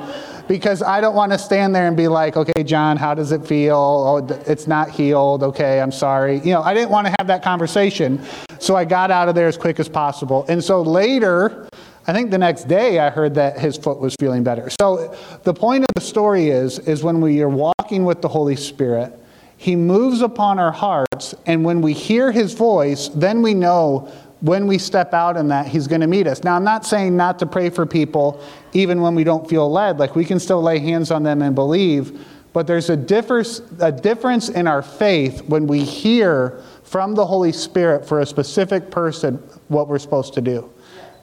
because 0.47 0.83
I 0.83 1.01
don't 1.01 1.15
want 1.15 1.31
to 1.31 1.37
stand 1.37 1.75
there 1.75 1.87
and 1.87 1.97
be 1.97 2.07
like, 2.07 2.37
okay, 2.37 2.63
John, 2.63 2.97
how 2.97 3.13
does 3.13 3.31
it 3.31 3.45
feel? 3.45 3.75
Oh, 3.75 4.17
it's 4.45 4.67
not 4.67 4.89
healed. 4.89 5.43
Okay, 5.43 5.81
I'm 5.81 5.91
sorry. 5.91 6.39
You 6.39 6.53
know, 6.53 6.61
I 6.61 6.73
didn't 6.73 6.91
want 6.91 7.07
to 7.07 7.15
have 7.17 7.27
that 7.27 7.43
conversation. 7.43 8.21
So 8.59 8.75
I 8.75 8.85
got 8.85 9.11
out 9.11 9.27
of 9.27 9.35
there 9.35 9.47
as 9.47 9.57
quick 9.57 9.79
as 9.79 9.89
possible. 9.89 10.45
And 10.47 10.63
so 10.63 10.81
later, 10.81 11.67
I 12.07 12.13
think 12.13 12.29
the 12.29 12.37
next 12.37 12.67
day 12.67 12.99
I 12.99 13.09
heard 13.09 13.35
that 13.35 13.57
his 13.57 13.77
foot 13.77 13.99
was 13.99 14.15
feeling 14.19 14.43
better. 14.43 14.69
So 14.79 15.15
the 15.43 15.53
point 15.53 15.83
of 15.83 15.89
the 15.95 16.01
story 16.01 16.49
is, 16.49 16.79
is 16.79 17.03
when 17.03 17.21
we 17.21 17.41
are 17.41 17.49
walking 17.49 18.05
with 18.05 18.21
the 18.21 18.27
Holy 18.27 18.55
Spirit, 18.55 19.19
he 19.57 19.75
moves 19.75 20.21
upon 20.21 20.59
our 20.59 20.71
hearts, 20.71 21.33
and 21.45 21.63
when 21.63 21.81
we 21.81 21.93
hear 21.93 22.31
his 22.31 22.53
voice, 22.53 23.07
then 23.09 23.41
we 23.41 23.53
know 23.53 24.11
when 24.41 24.67
we 24.67 24.77
step 24.77 25.13
out 25.13 25.37
in 25.37 25.47
that, 25.47 25.67
he's 25.67 25.87
going 25.87 26.01
to 26.01 26.07
meet 26.07 26.27
us. 26.27 26.43
Now, 26.43 26.55
I'm 26.55 26.63
not 26.63 26.85
saying 26.85 27.15
not 27.15 27.39
to 27.39 27.45
pray 27.45 27.69
for 27.69 27.85
people 27.85 28.43
even 28.73 29.01
when 29.01 29.15
we 29.15 29.23
don't 29.23 29.49
feel 29.49 29.71
led. 29.71 29.97
Like, 29.97 30.15
we 30.15 30.25
can 30.25 30.39
still 30.39 30.61
lay 30.61 30.79
hands 30.79 31.09
on 31.09 31.23
them 31.23 31.41
and 31.41 31.55
believe, 31.55 32.25
but 32.53 32.67
there's 32.67 32.89
a 32.89 32.97
difference, 32.97 33.61
a 33.79 33.91
difference 33.91 34.49
in 34.49 34.67
our 34.67 34.81
faith 34.81 35.41
when 35.43 35.67
we 35.67 35.83
hear 35.83 36.61
from 36.83 37.15
the 37.15 37.25
Holy 37.25 37.51
Spirit 37.51 38.05
for 38.05 38.19
a 38.19 38.25
specific 38.25 38.91
person 38.91 39.35
what 39.67 39.87
we're 39.87 39.99
supposed 39.99 40.33
to 40.35 40.41
do. 40.41 40.69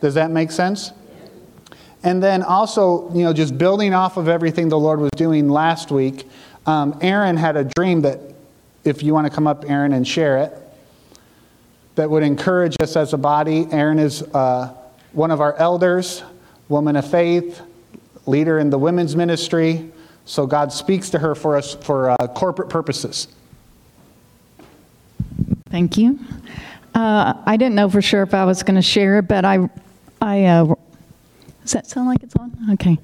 Does 0.01 0.15
that 0.15 0.31
make 0.31 0.51
sense? 0.51 0.93
And 2.03 2.23
then 2.23 2.43
also, 2.43 3.13
you 3.15 3.23
know, 3.23 3.33
just 3.33 3.57
building 3.57 3.95
off 3.95 4.17
of 4.17 4.29
everything 4.29 4.69
the 4.69 4.79
Lord 4.79 4.99
was 4.99 5.11
doing 5.13 5.49
last 5.49 5.91
week, 5.91 6.29
um, 6.67 6.99
Erin 7.01 7.37
had 7.37 7.57
a 7.57 7.65
dream 7.65 8.01
that, 8.03 8.19
if 8.85 9.03
you 9.03 9.15
want 9.15 9.27
to 9.27 9.33
come 9.33 9.47
up, 9.47 9.65
Erin, 9.71 9.93
and 9.93 10.07
share 10.07 10.39
it, 10.39 10.59
that 11.95 12.09
would 12.09 12.23
encourage 12.23 12.77
us 12.81 12.97
as 12.97 13.13
a 13.13 13.19
body. 13.19 13.67
Erin 13.71 13.99
is 13.99 14.23
uh, 14.23 14.75
one 15.13 15.31
of 15.31 15.41
our 15.41 15.55
elders, 15.57 16.23
woman 16.69 16.97
of 16.97 17.09
faith, 17.11 17.61
leader 18.27 18.59
in 18.59 18.71
the 18.71 18.79
women's 18.79 19.15
ministry. 19.15 19.91
So 20.25 20.47
God 20.47 20.73
speaks 20.73 21.11
to 21.11 21.19
her 21.19 21.35
for 21.35 21.57
us 21.57 21.75
for 21.75 22.11
uh, 22.11 22.17
corporate 22.29 22.69
purposes. 22.69 23.29
Thank 25.71 25.97
you. 25.97 26.19
Uh, 26.95 27.35
I 27.47 27.57
didn't 27.57 27.75
know 27.75 27.89
for 27.89 28.03
sure 28.03 28.23
if 28.23 28.35
I 28.35 28.45
was 28.45 28.63
going 28.63 28.77
to 28.77 28.83
share 28.83 29.23
but 29.23 29.45
I, 29.45 29.71
I 30.21 30.45
uh, 30.45 30.75
does 31.63 31.73
that 31.73 31.87
sound 31.87 32.09
like 32.09 32.23
it's 32.23 32.37
on? 32.37 32.53
Okay. 32.73 32.99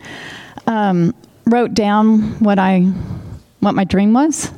Um, 0.67 1.15
wrote 1.47 1.75
down 1.75 2.39
what 2.41 2.59
I, 2.59 2.81
what 3.61 3.75
my 3.75 3.85
dream 3.85 4.13
was. 4.13 4.53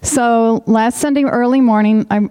So 0.00 0.62
last 0.66 0.98
Sunday 0.98 1.24
early 1.24 1.60
morning, 1.60 2.06
I 2.10 2.28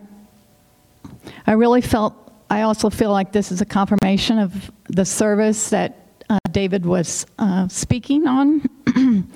I 1.52 1.56
really 1.56 1.82
felt, 1.82 2.14
I 2.50 2.62
also 2.62 2.90
feel 2.90 3.12
like 3.12 3.34
this 3.34 3.52
is 3.52 3.60
a 3.60 3.66
confirmation 3.66 4.40
of 4.40 4.72
the 4.88 5.04
service 5.04 5.70
that 5.72 6.24
uh, 6.30 6.38
David 6.50 6.86
was 6.86 7.26
uh, 7.38 7.68
speaking 7.68 8.26
on 8.26 8.62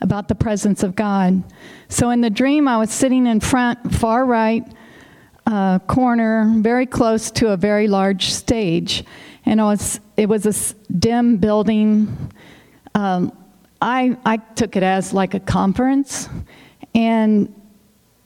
about 0.00 0.28
the 0.28 0.34
presence 0.34 0.82
of 0.82 0.96
God. 0.96 1.44
So 1.90 2.08
in 2.08 2.22
the 2.22 2.30
dream, 2.30 2.66
I 2.68 2.78
was 2.78 2.90
sitting 2.90 3.26
in 3.26 3.40
front, 3.40 3.94
far 3.94 4.24
right 4.24 4.64
uh, 5.46 5.80
corner, 5.80 6.50
very 6.56 6.86
close 6.86 7.30
to 7.32 7.48
a 7.50 7.58
very 7.58 7.86
large 7.86 8.32
stage. 8.32 9.04
And 9.44 9.60
it 9.60 9.64
was, 9.64 10.00
it 10.16 10.30
was 10.30 10.46
a 10.46 10.90
dim 10.90 11.36
building. 11.36 12.32
Um, 12.94 13.30
I, 13.82 14.16
I 14.24 14.38
took 14.38 14.74
it 14.74 14.82
as 14.82 15.12
like 15.12 15.34
a 15.34 15.40
conference. 15.40 16.30
And 16.94 17.54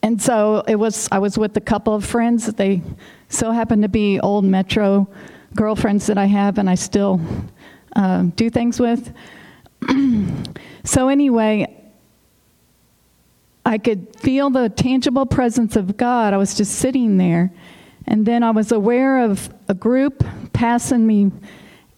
and 0.06 0.22
so 0.22 0.62
it 0.68 0.76
was, 0.76 1.08
I 1.10 1.18
was 1.18 1.36
with 1.36 1.56
a 1.56 1.60
couple 1.60 1.92
of 1.92 2.04
friends 2.04 2.46
they 2.46 2.80
so 3.28 3.50
happened 3.50 3.82
to 3.82 3.88
be 3.88 4.20
old 4.20 4.44
Metro 4.44 5.08
girlfriends 5.54 6.06
that 6.06 6.18
I 6.18 6.26
have 6.26 6.58
and 6.58 6.68
I 6.68 6.74
still 6.74 7.20
uh, 7.94 8.24
do 8.34 8.50
things 8.50 8.78
with. 8.78 9.12
so, 10.84 11.08
anyway, 11.08 11.66
I 13.64 13.78
could 13.78 14.14
feel 14.20 14.50
the 14.50 14.68
tangible 14.68 15.26
presence 15.26 15.76
of 15.76 15.96
God. 15.96 16.34
I 16.34 16.36
was 16.36 16.54
just 16.54 16.76
sitting 16.76 17.16
there. 17.16 17.52
And 18.06 18.24
then 18.24 18.42
I 18.42 18.52
was 18.52 18.70
aware 18.70 19.24
of 19.24 19.52
a 19.68 19.74
group 19.74 20.24
passing 20.52 21.06
me, 21.06 21.32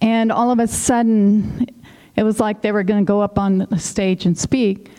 and 0.00 0.32
all 0.32 0.50
of 0.50 0.58
a 0.58 0.66
sudden, 0.66 1.66
it 2.16 2.22
was 2.22 2.40
like 2.40 2.62
they 2.62 2.72
were 2.72 2.82
going 2.82 3.04
to 3.04 3.06
go 3.06 3.20
up 3.20 3.38
on 3.38 3.58
the 3.58 3.78
stage 3.78 4.24
and 4.24 4.36
speak. 4.36 4.90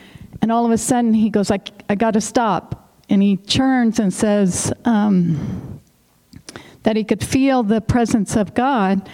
And 0.41 0.51
all 0.51 0.65
of 0.65 0.71
a 0.71 0.77
sudden, 0.77 1.13
he 1.13 1.29
goes, 1.29 1.49
I, 1.49 1.59
I 1.89 1.95
got 1.95 2.11
to 2.11 2.21
stop 2.21 2.79
and 3.09 3.21
he 3.21 3.37
turns 3.37 3.99
and 3.99 4.13
says 4.13 4.71
um, 4.85 5.68
that 6.83 6.95
he 6.95 7.03
could 7.03 7.23
feel 7.23 7.63
the 7.63 7.81
presence 7.81 8.35
of 8.35 8.53
God. 8.53 9.09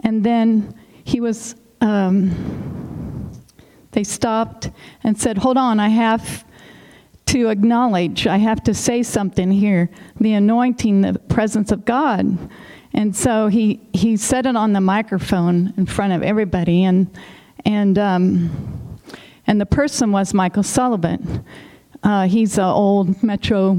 And 0.00 0.24
then 0.24 0.74
he 1.04 1.20
was, 1.20 1.54
um, 1.80 3.30
they 3.92 4.04
stopped 4.04 4.70
and 5.04 5.18
said, 5.18 5.38
Hold 5.38 5.56
on, 5.56 5.80
I 5.80 5.88
have 5.88 6.44
to 7.26 7.48
acknowledge, 7.48 8.26
I 8.26 8.38
have 8.38 8.62
to 8.64 8.74
say 8.74 9.02
something 9.02 9.52
here 9.52 9.88
the 10.18 10.32
anointing, 10.32 11.02
the 11.02 11.18
presence 11.18 11.70
of 11.70 11.84
God. 11.84 12.38
And 12.92 13.14
so 13.14 13.46
he, 13.46 13.80
he 13.92 14.16
said 14.16 14.46
it 14.46 14.56
on 14.56 14.72
the 14.72 14.80
microphone 14.80 15.72
in 15.76 15.86
front 15.86 16.12
of 16.12 16.24
everybody, 16.24 16.82
and, 16.82 17.08
and, 17.64 17.96
um, 17.98 18.98
and 19.46 19.60
the 19.60 19.66
person 19.66 20.10
was 20.10 20.34
Michael 20.34 20.64
Sullivan. 20.64 21.44
Uh, 22.02 22.26
he's 22.26 22.58
an 22.58 22.64
old 22.64 23.22
Metro 23.22 23.78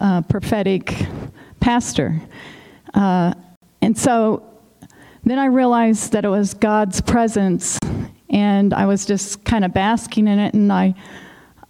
uh, 0.00 0.22
prophetic 0.22 0.94
pastor. 1.60 2.20
Uh, 2.94 3.34
and 3.82 3.96
so 3.96 4.42
then 5.24 5.38
I 5.38 5.46
realized 5.46 6.12
that 6.12 6.24
it 6.24 6.28
was 6.28 6.54
God's 6.54 7.00
presence, 7.00 7.78
and 8.30 8.72
I 8.72 8.86
was 8.86 9.04
just 9.04 9.44
kind 9.44 9.64
of 9.64 9.72
basking 9.72 10.26
in 10.28 10.38
it. 10.38 10.54
And 10.54 10.72
I, 10.72 10.94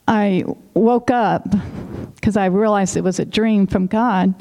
I 0.06 0.44
woke 0.74 1.10
up 1.10 1.44
because 2.14 2.36
I 2.36 2.46
realized 2.46 2.96
it 2.96 3.04
was 3.04 3.18
a 3.18 3.24
dream 3.24 3.66
from 3.66 3.86
God, 3.86 4.34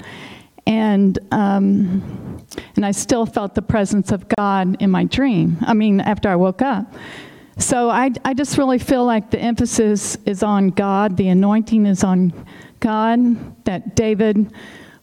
and 0.65 1.17
um, 1.31 2.43
and 2.75 2.85
I 2.85 2.91
still 2.91 3.25
felt 3.25 3.55
the 3.55 3.61
presence 3.61 4.11
of 4.11 4.27
God 4.29 4.81
in 4.81 4.89
my 4.89 5.03
dream. 5.05 5.57
I 5.61 5.73
mean, 5.73 5.99
after 6.01 6.29
I 6.29 6.35
woke 6.35 6.61
up. 6.61 6.93
So 7.57 7.89
I, 7.89 8.11
I 8.23 8.35
just 8.35 8.57
really 8.57 8.77
feel 8.77 9.03
like 9.03 9.31
the 9.31 9.39
emphasis 9.39 10.15
is 10.25 10.43
on 10.43 10.69
God, 10.69 11.17
the 11.17 11.29
anointing 11.29 11.87
is 11.87 12.03
on 12.03 12.31
God, 12.79 13.65
that 13.65 13.95
David 13.95 14.53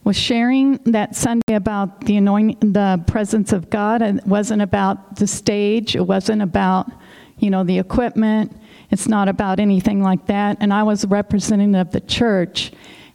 was 0.05 0.17
sharing 0.17 0.77
that 0.85 1.17
Sunday 1.17 1.55
about 1.55 2.03
the 2.03 2.17
anointing, 2.19 2.73
the 2.73 3.03
presence 3.07 3.53
of 3.53 3.71
God. 3.71 4.03
It 4.03 4.27
wasn't 4.27 4.63
about 4.63 5.17
the 5.17 5.27
stage, 5.27 5.97
it 5.97 6.07
wasn't 6.07 6.43
about, 6.43 6.91
you 7.39 7.51
know, 7.51 7.65
the 7.65 7.79
equipment. 7.79 8.55
It's 8.91 9.09
not 9.09 9.29
about 9.29 9.59
anything 9.59 10.03
like 10.03 10.27
that. 10.27 10.59
And 10.61 10.73
I 10.73 10.83
was 10.83 11.07
representative 11.07 11.75
of 11.75 11.91
the 11.91 12.01
church. 12.01 12.73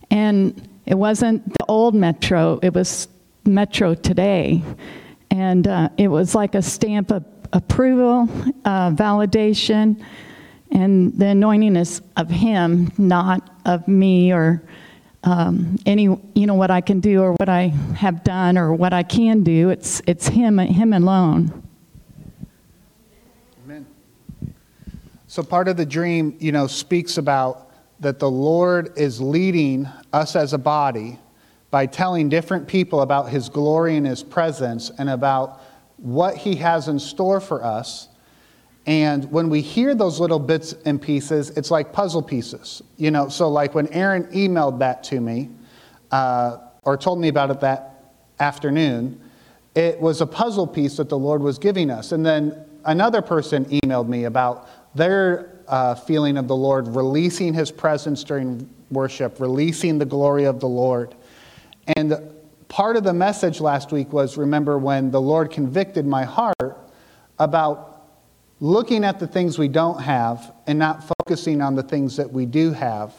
And 0.09 0.67
it 0.85 0.95
wasn't 0.95 1.45
the 1.53 1.65
old 1.67 1.93
Metro, 1.93 2.59
it 2.63 2.73
was 2.73 3.07
Metro 3.45 3.93
today. 3.93 4.63
And 5.29 5.67
uh, 5.67 5.89
it 5.97 6.07
was 6.07 6.33
like 6.33 6.55
a 6.55 6.61
stamp 6.61 7.11
of 7.11 7.23
approval, 7.53 8.27
uh, 8.65 8.91
validation, 8.91 10.03
and 10.71 11.17
the 11.17 11.27
anointing 11.27 11.75
is 11.75 12.01
of 12.17 12.29
Him, 12.29 12.91
not 12.97 13.49
of 13.65 13.87
me 13.87 14.31
or 14.31 14.63
um, 15.23 15.77
any, 15.85 16.03
you 16.03 16.47
know, 16.47 16.55
what 16.55 16.71
I 16.71 16.81
can 16.81 16.99
do 16.99 17.21
or 17.21 17.33
what 17.33 17.49
I 17.49 17.67
have 17.97 18.23
done 18.23 18.57
or 18.57 18.73
what 18.73 18.93
I 18.93 19.03
can 19.03 19.43
do. 19.43 19.69
It's, 19.69 20.01
it's 20.07 20.27
Him, 20.27 20.57
Him 20.57 20.93
alone. 20.93 21.63
Amen. 23.65 23.85
So 25.27 25.43
part 25.43 25.67
of 25.67 25.77
the 25.77 25.85
dream, 25.85 26.37
you 26.39 26.51
know, 26.51 26.67
speaks 26.67 27.17
about 27.17 27.71
that 27.99 28.19
the 28.19 28.31
Lord 28.31 28.97
is 28.97 29.19
leading 29.19 29.87
us 30.13 30.35
as 30.35 30.53
a 30.53 30.57
body 30.57 31.19
by 31.69 31.85
telling 31.85 32.29
different 32.29 32.67
people 32.67 33.01
about 33.01 33.29
His 33.29 33.49
glory 33.49 33.97
and 33.97 34.07
His 34.07 34.23
presence 34.23 34.89
and 34.97 35.09
about 35.09 35.61
what 35.97 36.37
He 36.37 36.55
has 36.55 36.87
in 36.87 36.97
store 36.97 37.41
for 37.41 37.63
us. 37.63 38.07
And 38.89 39.31
when 39.31 39.51
we 39.51 39.61
hear 39.61 39.93
those 39.93 40.19
little 40.19 40.39
bits 40.39 40.73
and 40.83 40.99
pieces, 40.99 41.51
it's 41.51 41.69
like 41.69 41.93
puzzle 41.93 42.23
pieces. 42.23 42.81
You 42.97 43.11
know, 43.11 43.29
so 43.29 43.47
like 43.47 43.75
when 43.75 43.87
Erin 43.93 44.23
emailed 44.31 44.79
that 44.79 45.03
to 45.05 45.21
me 45.21 45.51
uh, 46.09 46.57
or 46.81 46.97
told 46.97 47.21
me 47.21 47.27
about 47.27 47.51
it 47.51 47.59
that 47.59 48.13
afternoon, 48.39 49.21
it 49.75 50.01
was 50.01 50.21
a 50.21 50.25
puzzle 50.25 50.65
piece 50.65 50.97
that 50.97 51.07
the 51.07 51.19
Lord 51.19 51.43
was 51.43 51.59
giving 51.59 51.91
us. 51.91 52.13
And 52.13 52.25
then 52.25 52.65
another 52.83 53.21
person 53.21 53.65
emailed 53.65 54.07
me 54.07 54.23
about 54.23 54.67
their 54.95 55.59
uh, 55.67 55.93
feeling 55.93 56.35
of 56.35 56.47
the 56.47 56.55
Lord, 56.55 56.87
releasing 56.87 57.53
his 57.53 57.69
presence 57.69 58.23
during 58.23 58.67
worship, 58.89 59.39
releasing 59.39 59.99
the 59.99 60.05
glory 60.05 60.45
of 60.45 60.59
the 60.59 60.67
Lord. 60.67 61.13
And 61.95 62.19
part 62.69 62.95
of 62.95 63.03
the 63.03 63.13
message 63.13 63.61
last 63.61 63.91
week 63.91 64.11
was 64.11 64.35
remember 64.35 64.79
when 64.79 65.11
the 65.11 65.21
Lord 65.21 65.51
convicted 65.51 66.07
my 66.07 66.23
heart 66.23 66.75
about 67.37 67.88
looking 68.59 69.03
at 69.03 69.19
the 69.19 69.27
things 69.27 69.57
we 69.57 69.67
don't 69.67 70.01
have 70.01 70.53
and 70.67 70.77
not 70.77 71.03
focusing 71.19 71.61
on 71.61 71.75
the 71.75 71.83
things 71.83 72.17
that 72.17 72.31
we 72.31 72.45
do 72.45 72.71
have. 72.71 73.13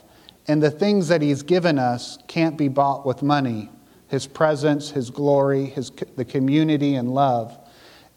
And 0.48 0.62
the 0.62 0.70
things 0.70 1.08
that 1.08 1.22
he's 1.22 1.42
given 1.42 1.78
us 1.78 2.18
can't 2.26 2.56
be 2.56 2.68
bought 2.68 3.06
with 3.06 3.22
money 3.22 3.70
his 4.08 4.26
presence, 4.26 4.90
his 4.90 5.08
glory, 5.08 5.66
his, 5.66 5.92
the 6.16 6.24
community 6.24 6.96
and 6.96 7.14
love. 7.14 7.56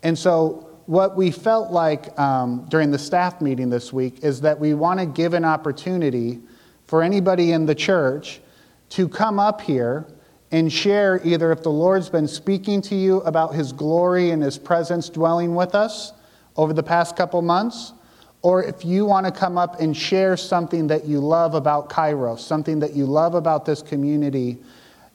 And 0.02 0.18
so, 0.18 0.70
what 0.88 1.16
we 1.16 1.30
felt 1.30 1.72
like 1.72 2.18
um, 2.20 2.66
during 2.68 2.90
the 2.90 2.98
staff 2.98 3.40
meeting 3.40 3.70
this 3.70 3.94
week 3.94 4.24
is 4.24 4.42
that 4.42 4.60
we 4.60 4.74
want 4.74 5.00
to 5.00 5.06
give 5.06 5.36
an 5.36 5.46
opportunity 5.46 6.42
for 6.88 7.04
anybody 7.04 7.52
in 7.52 7.68
the 7.68 7.76
church 7.76 8.42
to 8.90 9.08
come 9.08 9.40
up 9.40 9.62
here 9.62 10.08
and 10.52 10.74
share 10.74 11.22
either 11.24 11.52
if 11.52 11.62
the 11.62 11.72
Lord's 11.72 12.10
been 12.10 12.28
speaking 12.28 12.82
to 12.82 12.96
you 12.96 13.22
about 13.22 13.54
his 13.54 13.72
glory 13.72 14.32
and 14.32 14.42
his 14.42 14.58
presence 14.58 15.10
dwelling 15.10 15.54
with 15.54 15.76
us 15.76 16.12
over 16.56 16.74
the 16.74 16.84
past 16.84 17.16
couple 17.16 17.42
months, 17.42 17.94
or 18.42 18.64
if 18.64 18.84
you 18.84 19.06
want 19.06 19.26
to 19.26 19.32
come 19.32 19.58
up 19.58 19.80
and 19.80 19.96
share 19.96 20.36
something 20.36 20.88
that 20.88 21.06
you 21.06 21.20
love 21.20 21.54
about 21.56 21.90
Cairo, 21.90 22.36
something 22.36 22.80
that 22.80 22.94
you 22.94 23.06
love 23.06 23.36
about 23.36 23.66
this 23.66 23.82
community 23.82 24.58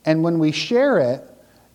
and 0.09 0.23
when 0.23 0.39
we 0.39 0.53
share 0.53 0.99
it, 0.99 1.23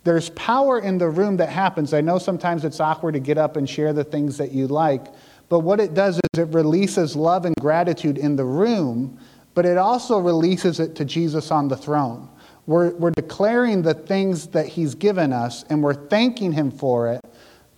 there's 0.04 0.32
power 0.32 0.80
in 0.80 0.98
the 0.98 1.08
room 1.08 1.38
that 1.38 1.50
happens. 1.50 1.94
I 1.94 2.02
know 2.02 2.18
sometimes 2.18 2.66
it's 2.66 2.80
awkward 2.80 3.14
to 3.14 3.20
get 3.20 3.38
up 3.38 3.58
and 3.58 3.70
share 3.70 3.94
the 3.94 4.04
things 4.04 4.38
that 4.40 4.52
you 4.52 4.68
like, 4.68 5.06
but 5.50 5.60
what 5.60 5.80
it 5.80 5.94
does 5.94 6.16
is 6.16 6.40
it 6.40 6.48
releases 6.48 7.16
love 7.16 7.46
and 7.46 7.56
gratitude 7.62 8.18
in 8.18 8.36
the 8.36 8.44
room, 8.44 9.20
but 9.54 9.68
it 9.68 9.78
also 9.78 10.18
releases 10.18 10.80
it 10.80 10.96
to 10.96 11.06
Jesus 11.06 11.52
on 11.52 11.68
the 11.68 11.78
throne. 11.78 12.28
We're, 12.66 12.96
we're 12.96 13.12
declaring 13.12 13.84
the 13.84 13.94
things 13.94 14.48
that 14.48 14.66
He's 14.66 14.96
given 14.96 15.32
us, 15.32 15.64
and 15.70 15.84
we're 15.84 16.08
thanking 16.08 16.54
Him 16.54 16.72
for 16.72 17.12
it 17.14 17.22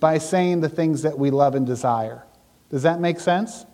by 0.00 0.18
saying 0.18 0.60
the 0.60 0.68
things 0.68 1.02
that 1.02 1.18
we 1.18 1.30
love 1.30 1.54
and 1.54 1.66
desire. 1.66 2.24
Does 2.70 2.82
that 2.82 3.00
make 3.00 3.20
sense? 3.20 3.64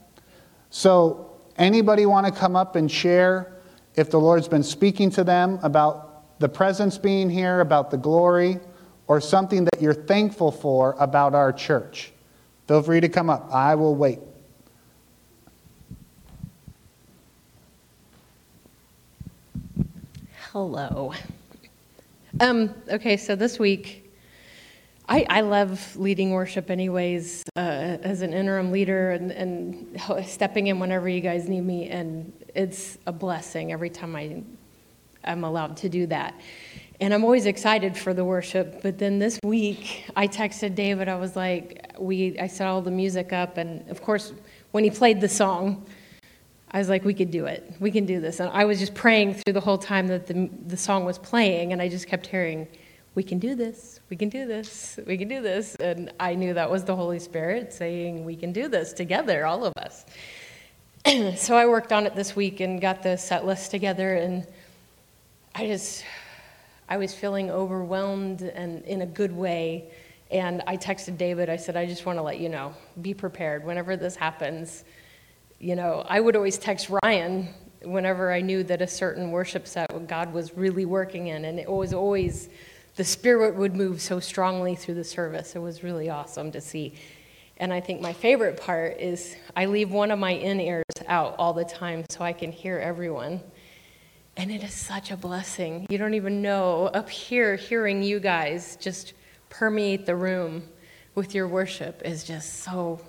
So, 0.70 1.32
anybody 1.56 2.06
want 2.06 2.26
to 2.26 2.32
come 2.32 2.56
up 2.56 2.76
and 2.76 2.90
share 2.90 3.52
if 3.94 4.10
the 4.10 4.18
Lord's 4.18 4.48
been 4.48 4.62
speaking 4.62 5.10
to 5.10 5.24
them 5.24 5.58
about 5.62 6.38
the 6.38 6.48
presence 6.48 6.98
being 6.98 7.28
here, 7.28 7.60
about 7.60 7.90
the 7.90 7.96
glory, 7.96 8.58
or 9.06 9.20
something 9.20 9.64
that 9.64 9.80
you're 9.80 9.94
thankful 9.94 10.50
for 10.50 10.96
about 10.98 11.34
our 11.34 11.52
church. 11.52 12.12
Feel 12.68 12.82
free 12.82 13.00
to 13.00 13.08
come 13.08 13.28
up. 13.28 13.48
I 13.52 13.74
will 13.74 13.94
wait. 13.94 14.20
Hello. 20.52 21.12
Um, 22.40 22.74
okay, 22.90 23.16
so 23.16 23.34
this 23.34 23.58
week, 23.58 24.01
I, 25.12 25.26
I 25.28 25.40
love 25.42 25.94
leading 25.94 26.30
worship 26.30 26.70
anyways, 26.70 27.42
uh, 27.54 27.60
as 27.60 28.22
an 28.22 28.32
interim 28.32 28.72
leader 28.72 29.10
and, 29.10 29.30
and 29.30 30.00
stepping 30.26 30.68
in 30.68 30.80
whenever 30.80 31.06
you 31.06 31.20
guys 31.20 31.50
need 31.50 31.60
me, 31.60 31.90
and 31.90 32.32
it's 32.54 32.96
a 33.06 33.12
blessing 33.12 33.72
every 33.72 33.90
time 33.90 34.16
I 34.16 34.42
I'm 35.22 35.44
allowed 35.44 35.76
to 35.78 35.90
do 35.90 36.06
that. 36.06 36.34
And 36.98 37.12
I'm 37.12 37.24
always 37.24 37.44
excited 37.44 37.94
for 37.94 38.14
the 38.14 38.24
worship. 38.24 38.80
But 38.80 38.98
then 38.98 39.18
this 39.18 39.38
week, 39.44 40.10
I 40.16 40.26
texted 40.26 40.74
David. 40.74 41.08
I 41.08 41.16
was 41.16 41.36
like, 41.36 41.92
we, 41.98 42.38
I 42.38 42.46
set 42.46 42.66
all 42.66 42.80
the 42.80 42.90
music 42.90 43.34
up. 43.34 43.58
And 43.58 43.86
of 43.90 44.00
course, 44.00 44.32
when 44.70 44.82
he 44.82 44.90
played 44.90 45.20
the 45.20 45.28
song, 45.28 45.84
I 46.70 46.78
was 46.78 46.88
like, 46.88 47.04
we 47.04 47.12
could 47.12 47.30
do 47.30 47.44
it. 47.44 47.70
We 47.80 47.90
can 47.90 48.06
do 48.06 48.18
this. 48.18 48.40
And 48.40 48.48
I 48.50 48.64
was 48.64 48.78
just 48.78 48.94
praying 48.94 49.34
through 49.34 49.52
the 49.52 49.60
whole 49.60 49.78
time 49.78 50.06
that 50.08 50.26
the, 50.26 50.48
the 50.66 50.76
song 50.76 51.04
was 51.04 51.18
playing. 51.18 51.74
And 51.74 51.82
I 51.82 51.88
just 51.88 52.06
kept 52.08 52.26
hearing, 52.26 52.66
we 53.14 53.22
can 53.22 53.38
do 53.38 53.54
this. 53.54 54.00
We 54.12 54.16
can 54.16 54.28
do 54.28 54.46
this. 54.46 55.00
We 55.06 55.16
can 55.16 55.26
do 55.26 55.40
this. 55.40 55.74
And 55.76 56.12
I 56.20 56.34
knew 56.34 56.52
that 56.52 56.70
was 56.70 56.84
the 56.84 56.94
Holy 56.94 57.18
Spirit 57.18 57.72
saying, 57.72 58.26
we 58.26 58.36
can 58.36 58.52
do 58.52 58.68
this 58.68 58.92
together, 58.92 59.46
all 59.46 59.64
of 59.64 59.72
us. 59.78 60.04
so 61.42 61.56
I 61.56 61.64
worked 61.64 61.94
on 61.94 62.04
it 62.04 62.14
this 62.14 62.36
week 62.36 62.60
and 62.60 62.78
got 62.78 63.02
the 63.02 63.16
set 63.16 63.46
list 63.46 63.70
together. 63.70 64.12
And 64.12 64.46
I 65.54 65.66
just, 65.66 66.04
I 66.90 66.98
was 66.98 67.14
feeling 67.14 67.50
overwhelmed 67.50 68.42
and 68.42 68.84
in 68.84 69.00
a 69.00 69.06
good 69.06 69.34
way. 69.34 69.90
And 70.30 70.62
I 70.66 70.76
texted 70.76 71.16
David, 71.16 71.48
I 71.48 71.56
said, 71.56 71.78
I 71.78 71.86
just 71.86 72.04
want 72.04 72.18
to 72.18 72.22
let 72.22 72.38
you 72.38 72.50
know, 72.50 72.74
be 73.00 73.14
prepared 73.14 73.64
whenever 73.64 73.96
this 73.96 74.14
happens. 74.14 74.84
You 75.58 75.74
know, 75.74 76.04
I 76.06 76.20
would 76.20 76.36
always 76.36 76.58
text 76.58 76.90
Ryan 77.02 77.48
whenever 77.82 78.30
I 78.30 78.42
knew 78.42 78.62
that 78.64 78.82
a 78.82 78.86
certain 78.86 79.30
worship 79.30 79.66
set 79.66 79.88
God 80.06 80.34
was 80.34 80.54
really 80.54 80.84
working 80.84 81.28
in. 81.28 81.46
And 81.46 81.58
it 81.58 81.66
was 81.66 81.94
always, 81.94 82.50
the 82.96 83.04
Spirit 83.04 83.56
would 83.56 83.74
move 83.74 84.00
so 84.00 84.20
strongly 84.20 84.74
through 84.74 84.94
the 84.94 85.04
service. 85.04 85.56
It 85.56 85.60
was 85.60 85.82
really 85.82 86.10
awesome 86.10 86.52
to 86.52 86.60
see. 86.60 86.94
And 87.56 87.72
I 87.72 87.80
think 87.80 88.00
my 88.00 88.12
favorite 88.12 88.60
part 88.60 88.98
is 88.98 89.36
I 89.56 89.66
leave 89.66 89.90
one 89.90 90.10
of 90.10 90.18
my 90.18 90.32
in 90.32 90.60
ears 90.60 90.84
out 91.06 91.36
all 91.38 91.52
the 91.52 91.64
time 91.64 92.04
so 92.10 92.24
I 92.24 92.32
can 92.32 92.52
hear 92.52 92.78
everyone. 92.78 93.40
And 94.36 94.50
it 94.50 94.62
is 94.62 94.74
such 94.74 95.10
a 95.10 95.16
blessing. 95.16 95.86
You 95.88 95.98
don't 95.98 96.14
even 96.14 96.42
know 96.42 96.86
up 96.86 97.08
here, 97.08 97.56
hearing 97.56 98.02
you 98.02 98.18
guys 98.18 98.76
just 98.76 99.12
permeate 99.50 100.06
the 100.06 100.16
room 100.16 100.64
with 101.14 101.34
your 101.34 101.46
worship 101.46 102.00
is 102.04 102.24
just 102.24 102.60
so, 102.60 103.00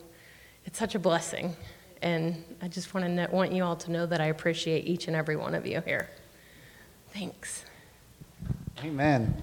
it's 0.65 0.77
such 0.77 0.95
a 0.95 0.99
blessing. 0.99 1.55
And 2.01 2.43
I 2.61 2.67
just 2.67 2.93
want 2.93 3.05
to 3.05 3.29
want 3.31 3.53
you 3.53 3.63
all 3.63 3.77
to 3.77 3.91
know 3.91 4.05
that 4.05 4.19
I 4.19 4.25
appreciate 4.25 4.85
each 4.85 5.07
and 5.07 5.15
every 5.15 5.37
one 5.37 5.55
of 5.55 5.65
you 5.65 5.81
here. 5.81 6.09
Thanks. 7.13 7.63
Amen. 8.83 9.41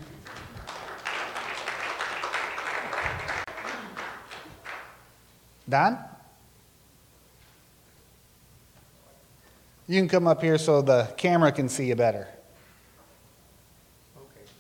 Don? 5.71 5.99
You 9.87 10.01
can 10.01 10.09
come 10.09 10.27
up 10.27 10.43
here 10.43 10.59
so 10.59 10.83
the 10.83 11.13
camera 11.17 11.53
can 11.53 11.69
see 11.69 11.87
you 11.87 11.97
better. 11.97 12.29
Okay. 14.17 14.51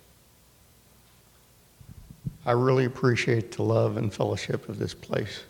I 2.47 2.53
really 2.53 2.85
appreciate 2.85 3.53
the 3.53 3.63
love 3.63 3.97
and 3.97 4.13
fellowship 4.13 4.69
of 4.69 4.79
this 4.79 4.95
place. 4.95 5.43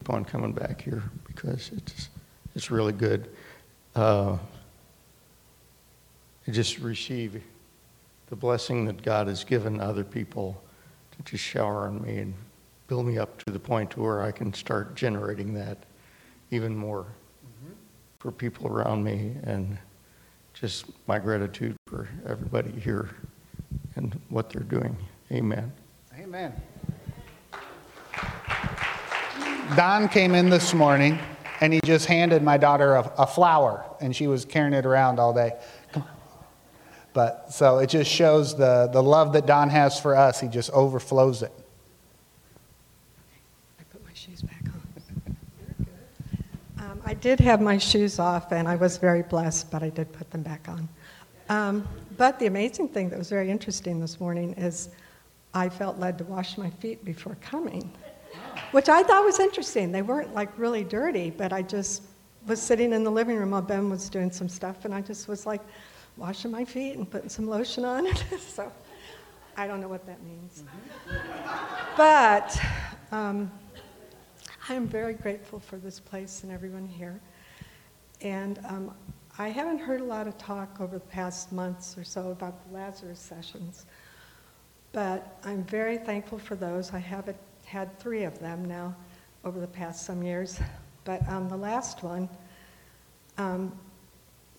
Keep 0.00 0.10
on 0.10 0.24
coming 0.24 0.52
back 0.52 0.80
here 0.80 1.02
because 1.26 1.70
it's 1.76 2.08
it's 2.54 2.70
really 2.70 2.92
good. 2.92 3.28
Uh, 3.94 4.38
just 6.50 6.78
receive 6.78 7.42
the 8.28 8.36
blessing 8.36 8.86
that 8.86 9.02
God 9.02 9.26
has 9.26 9.44
given 9.44 9.80
other 9.80 10.04
people 10.04 10.62
to 11.16 11.22
just 11.30 11.44
shower 11.44 11.86
on 11.86 12.02
me 12.02 12.18
and 12.18 12.34
build 12.86 13.06
me 13.06 13.18
up 13.18 13.42
to 13.44 13.52
the 13.52 13.58
point 13.58 13.90
to 13.92 14.00
where 14.00 14.22
I 14.22 14.30
can 14.30 14.52
start 14.52 14.94
generating 14.94 15.54
that 15.54 15.78
even 16.50 16.76
more 16.76 17.02
mm-hmm. 17.02 17.72
for 18.18 18.30
people 18.30 18.68
around 18.68 19.02
me 19.02 19.34
and 19.42 19.76
just 20.54 20.86
my 21.06 21.18
gratitude 21.18 21.76
for 21.86 22.08
everybody 22.26 22.70
here 22.70 23.10
and 23.96 24.18
what 24.28 24.50
they're 24.50 24.62
doing. 24.62 24.96
Amen. 25.32 25.72
Amen. 26.18 26.52
Don 29.74 30.08
came 30.08 30.34
in 30.34 30.48
this 30.48 30.72
morning 30.72 31.18
and 31.60 31.72
he 31.72 31.80
just 31.84 32.06
handed 32.06 32.42
my 32.42 32.56
daughter 32.56 32.94
a, 32.94 33.12
a 33.18 33.26
flower 33.26 33.84
and 34.00 34.14
she 34.14 34.28
was 34.28 34.44
carrying 34.44 34.72
it 34.72 34.86
around 34.86 35.18
all 35.18 35.34
day. 35.34 35.52
But 37.12 37.50
so 37.50 37.78
it 37.78 37.88
just 37.88 38.10
shows 38.10 38.56
the, 38.56 38.90
the 38.92 39.02
love 39.02 39.32
that 39.32 39.46
Don 39.46 39.70
has 39.70 39.98
for 39.98 40.14
us. 40.14 40.38
He 40.38 40.48
just 40.48 40.70
overflows 40.72 41.42
it. 41.42 41.52
I 47.08 47.14
did 47.14 47.38
have 47.38 47.60
my 47.60 47.78
shoes 47.78 48.18
off, 48.18 48.50
and 48.50 48.66
I 48.66 48.74
was 48.74 48.96
very 48.96 49.22
blessed, 49.22 49.70
but 49.70 49.80
I 49.84 49.90
did 49.90 50.12
put 50.12 50.28
them 50.32 50.42
back 50.42 50.68
on. 50.68 50.88
Um, 51.48 51.86
but 52.16 52.40
the 52.40 52.46
amazing 52.46 52.88
thing 52.88 53.10
that 53.10 53.18
was 53.18 53.30
very 53.30 53.48
interesting 53.48 54.00
this 54.00 54.18
morning 54.18 54.54
is 54.54 54.88
I 55.54 55.68
felt 55.68 56.00
led 56.00 56.18
to 56.18 56.24
wash 56.24 56.58
my 56.58 56.68
feet 56.68 57.04
before 57.04 57.36
coming, 57.40 57.92
which 58.72 58.88
I 58.88 59.04
thought 59.04 59.24
was 59.24 59.38
interesting. 59.38 59.92
They 59.92 60.02
weren't 60.02 60.34
like 60.34 60.58
really 60.58 60.82
dirty, 60.82 61.30
but 61.30 61.52
I 61.52 61.62
just 61.62 62.02
was 62.48 62.60
sitting 62.60 62.92
in 62.92 63.04
the 63.04 63.10
living 63.12 63.36
room 63.36 63.52
while 63.52 63.62
Ben 63.62 63.88
was 63.88 64.08
doing 64.08 64.32
some 64.32 64.48
stuff, 64.48 64.84
and 64.84 64.92
I 64.92 65.00
just 65.00 65.28
was 65.28 65.46
like 65.46 65.62
washing 66.16 66.50
my 66.50 66.64
feet 66.64 66.96
and 66.96 67.08
putting 67.08 67.28
some 67.28 67.46
lotion 67.46 67.84
on 67.84 68.04
it. 68.06 68.24
so 68.40 68.72
I 69.56 69.68
don't 69.68 69.80
know 69.80 69.88
what 69.88 70.04
that 70.06 70.20
means. 70.24 70.64
Mm-hmm. 71.08 71.96
But 71.96 72.60
um, 73.16 73.48
I 74.68 74.74
am 74.74 74.88
very 74.88 75.14
grateful 75.14 75.60
for 75.60 75.76
this 75.76 76.00
place 76.00 76.42
and 76.42 76.50
everyone 76.50 76.86
here. 76.86 77.20
And 78.20 78.58
um, 78.68 78.92
I 79.38 79.48
haven't 79.48 79.78
heard 79.78 80.00
a 80.00 80.04
lot 80.04 80.26
of 80.26 80.36
talk 80.38 80.80
over 80.80 80.98
the 80.98 81.04
past 81.04 81.52
months 81.52 81.96
or 81.96 82.02
so 82.02 82.30
about 82.30 82.66
the 82.66 82.74
Lazarus 82.74 83.20
sessions, 83.20 83.86
but 84.90 85.38
I'm 85.44 85.62
very 85.64 85.98
thankful 85.98 86.38
for 86.40 86.56
those. 86.56 86.92
I 86.92 86.98
have 86.98 87.32
had 87.64 87.96
three 88.00 88.24
of 88.24 88.40
them 88.40 88.64
now 88.64 88.96
over 89.44 89.60
the 89.60 89.68
past 89.68 90.04
some 90.04 90.20
years. 90.20 90.58
But 91.04 91.26
um, 91.28 91.48
the 91.48 91.56
last 91.56 92.02
one, 92.02 92.28
um, 93.38 93.72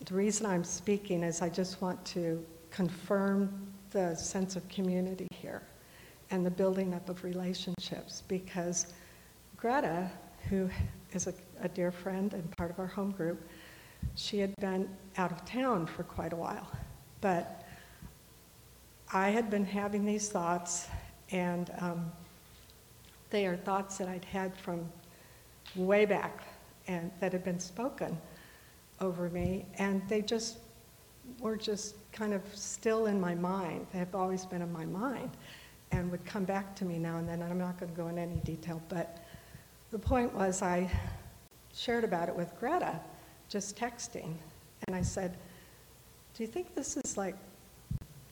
the 0.06 0.14
reason 0.14 0.46
I'm 0.46 0.64
speaking 0.64 1.22
is 1.22 1.42
I 1.42 1.50
just 1.50 1.82
want 1.82 2.04
to 2.06 2.46
confirm 2.72 3.74
the 3.92 4.16
sense 4.16 4.56
of 4.56 4.66
community 4.70 5.28
here 5.34 5.64
and 6.32 6.46
the 6.46 6.52
building 6.52 6.94
up 6.94 7.10
of 7.10 7.26
relationships 7.26 8.24
because 8.30 8.94
Greta, 9.58 10.10
who 10.50 10.70
is 11.14 11.26
a, 11.26 11.34
a 11.62 11.68
dear 11.68 11.92
friend 11.92 12.34
and 12.34 12.56
part 12.58 12.70
of 12.70 12.78
our 12.78 12.86
home 12.86 13.10
group, 13.10 13.42
she 14.14 14.38
had 14.38 14.56
been 14.58 14.88
out 15.18 15.32
of 15.32 15.44
town 15.46 15.88
for 15.88 16.04
quite 16.04 16.32
a 16.32 16.36
while. 16.36 16.72
But 17.22 17.66
I 19.12 19.30
had 19.30 19.50
been 19.50 19.66
having 19.66 20.06
these 20.06 20.30
thoughts, 20.30 20.88
and 21.32 21.72
um, 21.80 22.12
they 23.32 23.48
are 23.48 23.58
thoughts 23.58 23.98
that 23.98 24.08
I'd 24.08 24.26
had 24.26 24.56
from 24.56 24.88
way 25.76 26.06
back 26.06 26.44
and 26.88 27.12
that 27.20 27.34
had 27.34 27.44
been 27.44 27.60
spoken 27.60 28.16
over 29.02 29.28
me, 29.30 29.66
and 29.80 30.08
they 30.08 30.22
just 30.22 30.58
were 31.40 31.58
just 31.58 31.96
kind 32.12 32.34
of 32.34 32.42
still 32.54 33.08
in 33.08 33.20
my 33.20 33.34
mind. 33.34 33.88
They 33.92 34.00
have 34.00 34.14
always 34.14 34.46
been 34.46 34.62
in 34.62 34.72
my 34.72 34.86
mind 34.86 35.32
and 35.92 36.12
would 36.12 36.26
come 36.26 36.46
back 36.46 36.76
to 36.76 36.86
me 36.86 37.00
now 37.00 37.18
and 37.18 37.28
then, 37.28 37.42
and 37.42 37.52
I'm 37.52 37.60
not 37.60 37.80
going 37.80 37.92
to 37.92 37.98
go 37.98 38.08
into 38.08 38.22
any 38.22 38.38
detail, 38.38 38.82
but 38.88 39.26
the 39.92 40.00
point 40.00 40.34
was 40.34 40.62
I 40.62 40.90
shared 41.74 42.04
about 42.04 42.28
it 42.28 42.36
with 42.36 42.58
Greta, 42.60 43.00
just 43.50 43.78
texting, 43.78 44.34
and 44.86 44.96
I 44.96 45.02
said, 45.02 45.38
do 46.34 46.44
you 46.44 46.48
think 46.48 46.76
this 46.76 46.98
is 46.98 47.18
like, 47.18 47.36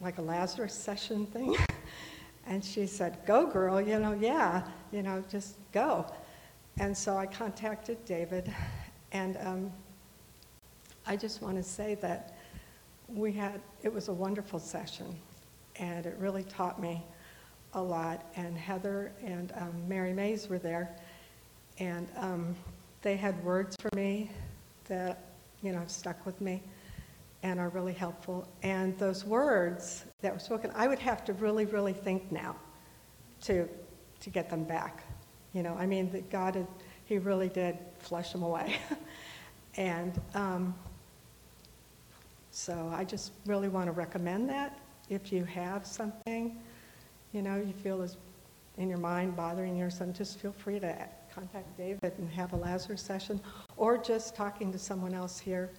like 0.01 0.17
a 0.17 0.21
Lazarus 0.21 0.73
session 0.73 1.25
thing? 1.27 1.55
and 2.45 2.63
she 2.63 2.85
said, 2.85 3.17
go 3.25 3.47
girl, 3.47 3.79
you 3.79 3.97
know, 3.99 4.13
yeah, 4.13 4.63
you 4.91 5.01
know, 5.01 5.23
just 5.29 5.55
go. 5.71 6.05
And 6.77 6.95
so 6.95 7.17
I 7.17 7.25
contacted 7.25 8.03
David, 8.05 8.53
and 9.13 9.37
um, 9.41 9.71
I 11.07 11.15
just 11.15 11.41
want 11.41 11.55
to 11.55 11.63
say 11.63 11.95
that 11.95 12.37
we 13.07 13.31
had, 13.31 13.61
it 13.81 13.93
was 13.93 14.09
a 14.09 14.13
wonderful 14.13 14.59
session, 14.59 15.15
and 15.77 16.05
it 16.05 16.17
really 16.19 16.43
taught 16.43 16.81
me 16.81 17.01
a 17.73 17.81
lot. 17.81 18.25
And 18.35 18.57
Heather 18.57 19.13
and 19.23 19.53
um, 19.55 19.87
Mary 19.87 20.11
Mays 20.11 20.49
were 20.49 20.59
there, 20.59 20.95
and 21.79 22.07
um, 22.17 22.55
they 23.01 23.15
had 23.15 23.41
words 23.43 23.75
for 23.79 23.89
me 23.95 24.31
that, 24.87 25.23
you 25.61 25.71
know, 25.71 25.83
stuck 25.87 26.25
with 26.25 26.39
me 26.41 26.63
and 27.43 27.59
are 27.59 27.69
really 27.69 27.93
helpful. 27.93 28.47
And 28.63 28.97
those 28.97 29.25
words 29.25 30.05
that 30.21 30.33
were 30.33 30.39
spoken, 30.39 30.71
I 30.75 30.87
would 30.87 30.99
have 30.99 31.23
to 31.25 31.33
really, 31.33 31.65
really 31.65 31.93
think 31.93 32.31
now 32.31 32.55
to, 33.43 33.67
to 34.21 34.29
get 34.29 34.49
them 34.49 34.63
back. 34.63 35.03
You 35.53 35.63
know, 35.63 35.75
I 35.75 35.85
mean, 35.85 36.11
that 36.11 36.29
God, 36.29 36.55
had, 36.55 36.67
He 37.05 37.17
really 37.17 37.49
did 37.49 37.77
flush 37.99 38.31
them 38.31 38.41
away. 38.41 38.77
and 39.75 40.19
um, 40.33 40.73
so 42.51 42.91
I 42.95 43.03
just 43.03 43.33
really 43.45 43.67
want 43.67 43.87
to 43.87 43.91
recommend 43.91 44.49
that. 44.49 44.79
If 45.09 45.31
you 45.31 45.43
have 45.43 45.85
something, 45.85 46.57
you 47.31 47.41
know, 47.41 47.57
you 47.57 47.73
feel 47.83 48.01
is 48.01 48.17
in 48.77 48.89
your 48.89 48.97
mind 48.97 49.35
bothering 49.35 49.77
you 49.77 49.85
or 49.85 49.89
something, 49.89 50.15
just 50.15 50.39
feel 50.39 50.51
free 50.53 50.79
to 50.79 51.07
contact 51.35 51.77
David 51.77 52.13
and 52.17 52.29
have 52.29 52.53
a 52.53 52.55
Lazarus 52.55 53.01
session, 53.01 53.41
or 53.75 53.97
just 53.97 54.35
talking 54.35 54.71
to 54.71 54.79
someone 54.79 55.13
else 55.13 55.37
here. 55.37 55.69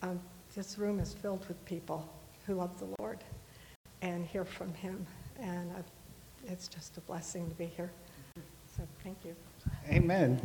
Um, 0.00 0.18
this 0.54 0.78
room 0.78 0.98
is 0.98 1.12
filled 1.12 1.46
with 1.46 1.62
people 1.66 2.10
who 2.46 2.54
love 2.54 2.78
the 2.78 2.88
Lord 2.98 3.18
and 4.00 4.24
hear 4.24 4.46
from 4.46 4.72
Him, 4.72 5.06
and 5.38 5.70
uh, 5.72 5.82
it's 6.46 6.68
just 6.68 6.96
a 6.96 7.00
blessing 7.02 7.50
to 7.50 7.54
be 7.54 7.66
here. 7.66 7.90
So 8.76 8.82
thank 9.04 9.18
you. 9.26 9.36
Amen. 9.90 10.40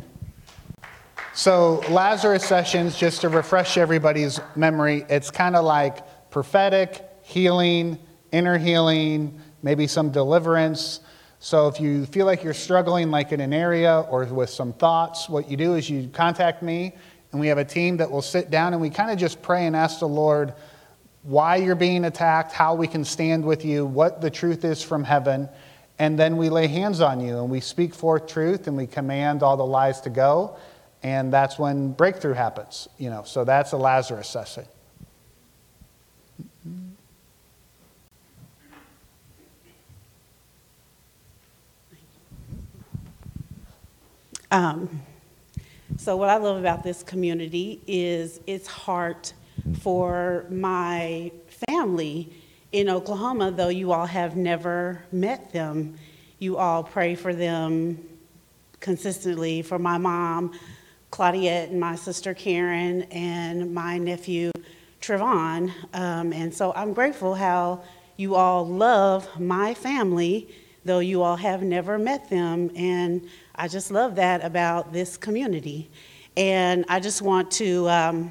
So, 1.32 1.82
Lazarus 1.88 2.44
sessions, 2.44 2.98
just 2.98 3.22
to 3.22 3.30
refresh 3.30 3.78
everybody's 3.78 4.40
memory, 4.54 5.06
it's 5.08 5.30
kind 5.30 5.56
of 5.56 5.64
like 5.64 6.30
prophetic, 6.30 7.02
healing, 7.22 7.98
inner 8.30 8.58
healing, 8.58 9.40
maybe 9.62 9.86
some 9.86 10.10
deliverance. 10.10 11.00
So, 11.44 11.68
if 11.68 11.78
you 11.78 12.06
feel 12.06 12.24
like 12.24 12.42
you're 12.42 12.54
struggling, 12.54 13.10
like 13.10 13.30
in 13.30 13.40
an 13.40 13.52
area 13.52 14.00
or 14.08 14.24
with 14.24 14.48
some 14.48 14.72
thoughts, 14.72 15.28
what 15.28 15.50
you 15.50 15.58
do 15.58 15.74
is 15.74 15.90
you 15.90 16.08
contact 16.08 16.62
me, 16.62 16.94
and 17.32 17.40
we 17.40 17.48
have 17.48 17.58
a 17.58 17.64
team 17.66 17.98
that 17.98 18.10
will 18.10 18.22
sit 18.22 18.48
down 18.48 18.72
and 18.72 18.80
we 18.80 18.88
kind 18.88 19.10
of 19.10 19.18
just 19.18 19.42
pray 19.42 19.66
and 19.66 19.76
ask 19.76 19.98
the 19.98 20.08
Lord 20.08 20.54
why 21.22 21.56
you're 21.56 21.74
being 21.74 22.06
attacked, 22.06 22.52
how 22.52 22.74
we 22.74 22.86
can 22.86 23.04
stand 23.04 23.44
with 23.44 23.62
you, 23.62 23.84
what 23.84 24.22
the 24.22 24.30
truth 24.30 24.64
is 24.64 24.82
from 24.82 25.04
heaven. 25.04 25.50
And 25.98 26.18
then 26.18 26.38
we 26.38 26.48
lay 26.48 26.66
hands 26.66 27.02
on 27.02 27.20
you 27.20 27.38
and 27.38 27.50
we 27.50 27.60
speak 27.60 27.94
forth 27.94 28.26
truth 28.26 28.66
and 28.66 28.74
we 28.74 28.86
command 28.86 29.42
all 29.42 29.58
the 29.58 29.66
lies 29.66 30.00
to 30.00 30.10
go 30.10 30.56
and 31.04 31.30
that's 31.30 31.58
when 31.58 31.92
breakthrough 31.92 32.32
happens 32.32 32.88
you 32.98 33.10
know 33.10 33.22
so 33.24 33.44
that's 33.44 33.72
a 33.72 33.76
lazarus 33.76 34.26
session 34.26 34.64
um, 44.50 45.02
so 45.96 46.16
what 46.16 46.28
i 46.28 46.36
love 46.36 46.56
about 46.58 46.82
this 46.82 47.02
community 47.02 47.80
is 47.86 48.40
its 48.46 48.66
heart 48.66 49.32
for 49.80 50.46
my 50.50 51.30
family 51.68 52.32
in 52.72 52.88
oklahoma 52.88 53.50
though 53.50 53.68
you 53.68 53.92
all 53.92 54.06
have 54.06 54.36
never 54.36 55.04
met 55.12 55.52
them 55.52 55.96
you 56.38 56.56
all 56.56 56.82
pray 56.82 57.14
for 57.14 57.34
them 57.34 57.98
consistently 58.80 59.62
for 59.62 59.78
my 59.78 59.98
mom 59.98 60.52
Claudette 61.10 61.70
and 61.70 61.78
my 61.78 61.94
sister 61.94 62.34
Karen 62.34 63.02
and 63.04 63.72
my 63.72 63.98
nephew 63.98 64.50
Trevon. 65.00 65.70
Um, 65.92 66.32
and 66.32 66.52
so 66.52 66.72
I'm 66.74 66.92
grateful 66.92 67.34
how 67.34 67.84
you 68.16 68.34
all 68.34 68.66
love 68.66 69.28
my 69.38 69.74
family, 69.74 70.48
though 70.84 70.98
you 70.98 71.22
all 71.22 71.36
have 71.36 71.62
never 71.62 71.98
met 71.98 72.28
them. 72.28 72.70
And 72.76 73.28
I 73.54 73.68
just 73.68 73.90
love 73.90 74.16
that 74.16 74.44
about 74.44 74.92
this 74.92 75.16
community. 75.16 75.90
And 76.36 76.84
I 76.88 77.00
just 77.00 77.22
want 77.22 77.50
to 77.52 77.88
um, 77.88 78.30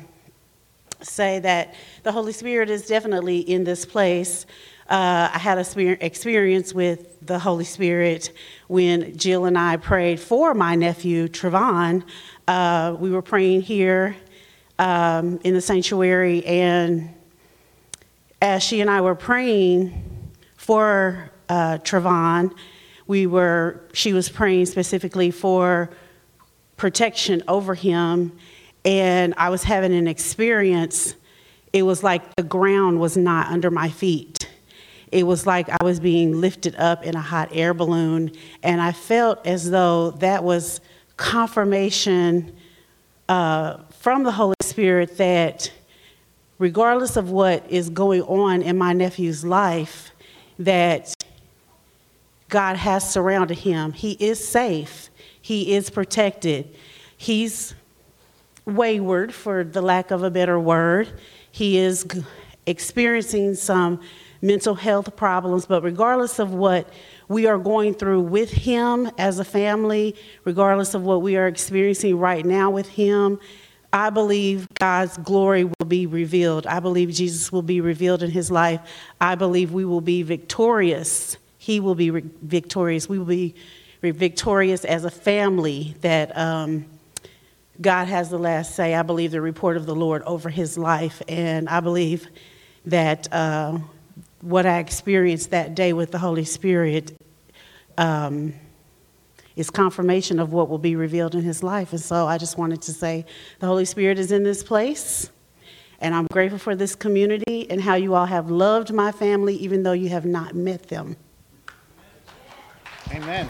say 1.02 1.40
that 1.40 1.76
the 2.04 2.12
Holy 2.12 2.34
Spirit 2.34 2.70
is 2.70 2.86
definitely 2.86 3.40
in 3.40 3.64
this 3.64 3.86
place. 3.86 4.46
Uh, 4.90 5.30
I 5.34 5.40
had 5.40 5.58
an 5.58 5.98
experience 6.02 6.74
with 6.74 7.26
the 7.26 7.40
Holy 7.40 7.64
Spirit 7.64 8.32
when 8.68 9.16
Jill 9.18 9.46
and 9.46 9.58
I 9.58 9.78
prayed 9.78 10.20
for 10.20 10.54
my 10.54 10.76
nephew 10.76 11.30
Trevon 11.30 12.04
uh, 12.48 12.96
we 13.00 13.10
were 13.10 13.22
praying 13.22 13.62
here 13.62 14.16
um, 14.80 15.40
in 15.44 15.54
the 15.54 15.62
sanctuary, 15.62 16.46
and 16.46 17.14
as 18.42 18.62
she 18.62 18.82
and 18.82 18.90
I 18.90 19.02
were 19.02 19.16
praying 19.16 20.04
for 20.58 21.32
uh, 21.50 21.78
Trevon, 21.80 22.54
we 23.08 23.28
were 23.28 23.82
she 23.94 24.14
was 24.14 24.30
praying 24.30 24.66
specifically 24.68 25.32
for 25.32 25.90
protection 26.78 27.44
over 27.48 27.74
him, 27.74 28.32
and 28.86 29.34
I 29.38 29.50
was 29.50 29.64
having 29.64 29.94
an 29.94 30.08
experience. 30.08 31.16
It 31.72 31.84
was 31.84 32.04
like 32.04 32.36
the 32.36 32.44
ground 32.44 33.00
was 33.00 33.18
not 33.18 33.48
under 33.48 33.72
my 33.72 33.90
feet. 33.90 34.50
It 35.12 35.28
was 35.28 35.46
like 35.46 35.70
I 35.70 35.84
was 35.84 36.00
being 36.00 36.40
lifted 36.40 36.76
up 36.76 37.04
in 37.04 37.16
a 37.16 37.22
hot 37.22 37.50
air 37.52 37.74
balloon, 37.74 38.32
and 38.64 38.82
I 38.82 38.92
felt 38.92 39.46
as 39.46 39.70
though 39.70 40.12
that 40.12 40.44
was 40.44 40.82
confirmation 41.18 42.56
uh, 43.30 43.78
from 43.92 44.24
the 44.24 44.32
Holy 44.32 44.56
Spirit 44.62 45.18
that 45.18 45.72
regardless 46.58 47.16
of 47.16 47.30
what 47.30 47.70
is 47.70 47.90
going 47.90 48.22
on 48.24 48.62
in 48.62 48.78
my 48.78 48.94
nephew's 48.94 49.44
life, 49.44 50.12
that 50.60 51.14
God 52.50 52.78
has 52.78 53.10
surrounded 53.10 53.60
him. 53.60 53.94
He 53.94 54.12
is 54.14 54.46
safe. 54.46 55.10
He 55.42 55.74
is 55.74 55.90
protected. 55.90 56.76
He's 57.18 57.74
wayward, 58.66 59.34
for 59.34 59.64
the 59.64 59.82
lack 59.82 60.12
of 60.12 60.24
a 60.24 60.30
better 60.30 60.60
word. 60.60 61.12
He 61.52 61.78
is 61.78 62.06
experiencing 62.66 63.56
some 63.56 64.00
mental 64.42 64.76
health 64.76 65.16
problems, 65.16 65.66
but 65.66 65.84
regardless 65.84 66.40
of 66.40 66.54
what 66.54 66.90
we 67.28 67.48
are 67.48 67.58
going 67.58 67.94
through 67.94 68.22
with 68.22 68.52
Him 68.52 69.10
as 69.18 69.40
a 69.40 69.46
family, 69.46 70.16
regardless 70.44 70.94
of 70.94 71.04
what 71.04 71.22
we 71.22 71.38
are 71.38 71.48
experiencing 71.48 72.18
right 72.18 72.46
now 72.46 72.70
with 72.70 72.88
Him, 72.90 73.40
I 73.92 74.10
believe 74.10 74.68
God's 74.74 75.18
glory 75.18 75.66
will 75.66 75.86
be 75.88 76.08
revealed. 76.08 76.68
I 76.68 76.80
believe 76.80 77.12
Jesus 77.12 77.52
will 77.52 77.62
be 77.62 77.80
revealed 77.80 78.24
in 78.24 78.32
His 78.32 78.50
life. 78.52 78.82
I 79.22 79.36
believe 79.36 79.72
we 79.72 79.86
will 79.86 80.02
be 80.02 80.24
victorious. 80.24 81.38
He 81.64 81.80
will 81.80 81.96
be 81.96 82.12
re- 82.12 82.24
victorious. 82.42 83.08
We 83.08 83.18
will 83.18 83.26
be 83.26 83.56
re- 84.02 84.12
victorious 84.12 84.84
as 84.84 85.06
a 85.06 85.12
family 85.12 85.96
that. 86.02 86.38
Um, 86.38 86.86
God 87.82 88.08
has 88.08 88.30
the 88.30 88.38
last 88.38 88.76
say. 88.76 88.94
I 88.94 89.02
believe 89.02 89.32
the 89.32 89.42
report 89.42 89.78
of 89.78 89.88
the 89.88 89.96
Lord 89.96 90.22
over 90.28 90.48
his 90.48 90.78
life, 90.78 91.24
and 91.28 91.68
I 91.68 91.80
believe 91.80 92.28
that 92.86 93.28
uh, 93.34 93.80
what 94.42 94.66
I 94.66 94.78
experienced 94.78 95.50
that 95.52 95.74
day 95.74 95.94
with 95.94 96.12
the 96.12 96.20
Holy 96.20 96.46
Spirit 96.46 97.18
um, 97.98 98.54
is 99.56 99.70
confirmation 99.70 100.40
of 100.40 100.52
what 100.52 100.70
will 100.70 100.78
be 100.78 100.96
revealed 100.96 101.34
in 101.34 101.42
his 101.42 101.64
life. 101.64 101.94
And 101.94 102.02
so 102.02 102.28
I 102.28 102.38
just 102.38 102.58
wanted 102.58 102.82
to 102.84 102.94
say 102.94 103.26
the 103.60 103.68
Holy 103.68 103.86
Spirit 103.86 104.20
is 104.20 104.32
in 104.32 104.44
this 104.44 104.64
place. 104.64 105.30
And 106.00 106.14
I'm 106.14 106.28
grateful 106.32 106.60
for 106.60 106.76
this 106.76 106.96
community 106.96 107.70
and 107.70 107.82
how 107.82 107.96
you 107.96 108.14
all 108.14 108.26
have 108.26 108.52
loved 108.52 108.92
my 108.92 109.12
family, 109.12 109.56
even 109.56 109.84
though 109.84 109.94
you 109.94 110.10
have 110.10 110.26
not 110.26 110.54
met 110.54 110.90
them. 110.90 111.16
Amen. 113.14 113.48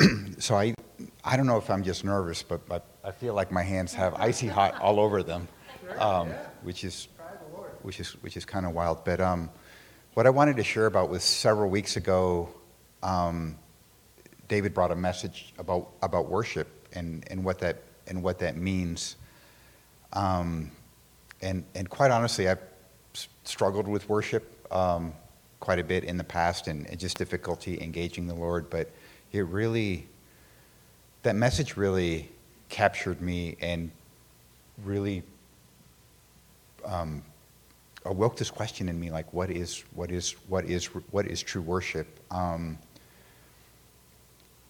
So 0.38 0.56
I, 0.56 0.74
I 1.24 1.38
don't 1.38 1.46
know 1.46 1.56
if 1.56 1.70
I'm 1.70 1.82
just 1.82 2.04
nervous, 2.04 2.42
but, 2.42 2.68
but 2.68 2.84
I 3.02 3.12
feel 3.12 3.32
like 3.32 3.50
my 3.50 3.62
hands 3.62 3.94
have 3.94 4.14
icy 4.14 4.46
hot 4.46 4.78
all 4.78 5.00
over 5.00 5.22
them, 5.22 5.48
um, 5.98 6.28
which 6.62 6.84
is, 6.84 7.08
which 7.82 7.98
is, 7.98 8.10
which 8.22 8.36
is 8.36 8.44
kind 8.44 8.66
of 8.66 8.72
wild. 8.72 9.04
But 9.06 9.22
um, 9.22 9.48
what 10.12 10.26
I 10.26 10.30
wanted 10.30 10.56
to 10.58 10.64
share 10.64 10.84
about 10.84 11.08
was 11.08 11.24
several 11.24 11.70
weeks 11.70 11.96
ago, 11.96 12.50
um, 13.02 13.56
David 14.46 14.74
brought 14.74 14.90
a 14.90 14.96
message 14.96 15.54
about, 15.56 15.88
about 16.02 16.28
worship 16.28 16.83
and, 16.94 17.24
and, 17.30 17.44
what 17.44 17.58
that, 17.60 17.82
and 18.06 18.22
what 18.22 18.38
that 18.38 18.56
means. 18.56 19.16
Um, 20.12 20.70
and, 21.42 21.64
and 21.74 21.88
quite 21.88 22.10
honestly, 22.10 22.48
I've 22.48 22.60
struggled 23.44 23.86
with 23.86 24.08
worship 24.08 24.50
um, 24.72 25.12
quite 25.60 25.78
a 25.78 25.84
bit 25.84 26.04
in 26.04 26.16
the 26.16 26.24
past 26.24 26.68
and, 26.68 26.86
and 26.88 26.98
just 26.98 27.18
difficulty 27.18 27.80
engaging 27.82 28.26
the 28.26 28.34
Lord, 28.34 28.70
but 28.70 28.90
it 29.32 29.40
really 29.46 30.06
that 31.24 31.34
message 31.34 31.76
really 31.76 32.28
captured 32.68 33.20
me 33.20 33.56
and 33.60 33.90
really 34.84 35.22
um, 36.84 37.22
awoke 38.04 38.36
this 38.36 38.50
question 38.50 38.88
in 38.88 39.00
me 39.00 39.10
like 39.10 39.32
what 39.32 39.50
is 39.50 39.84
what 39.94 40.10
is 40.10 40.32
what 40.48 40.64
is 40.66 40.86
what 40.86 41.26
is 41.26 41.42
true 41.42 41.62
worship 41.62 42.06
um, 42.30 42.78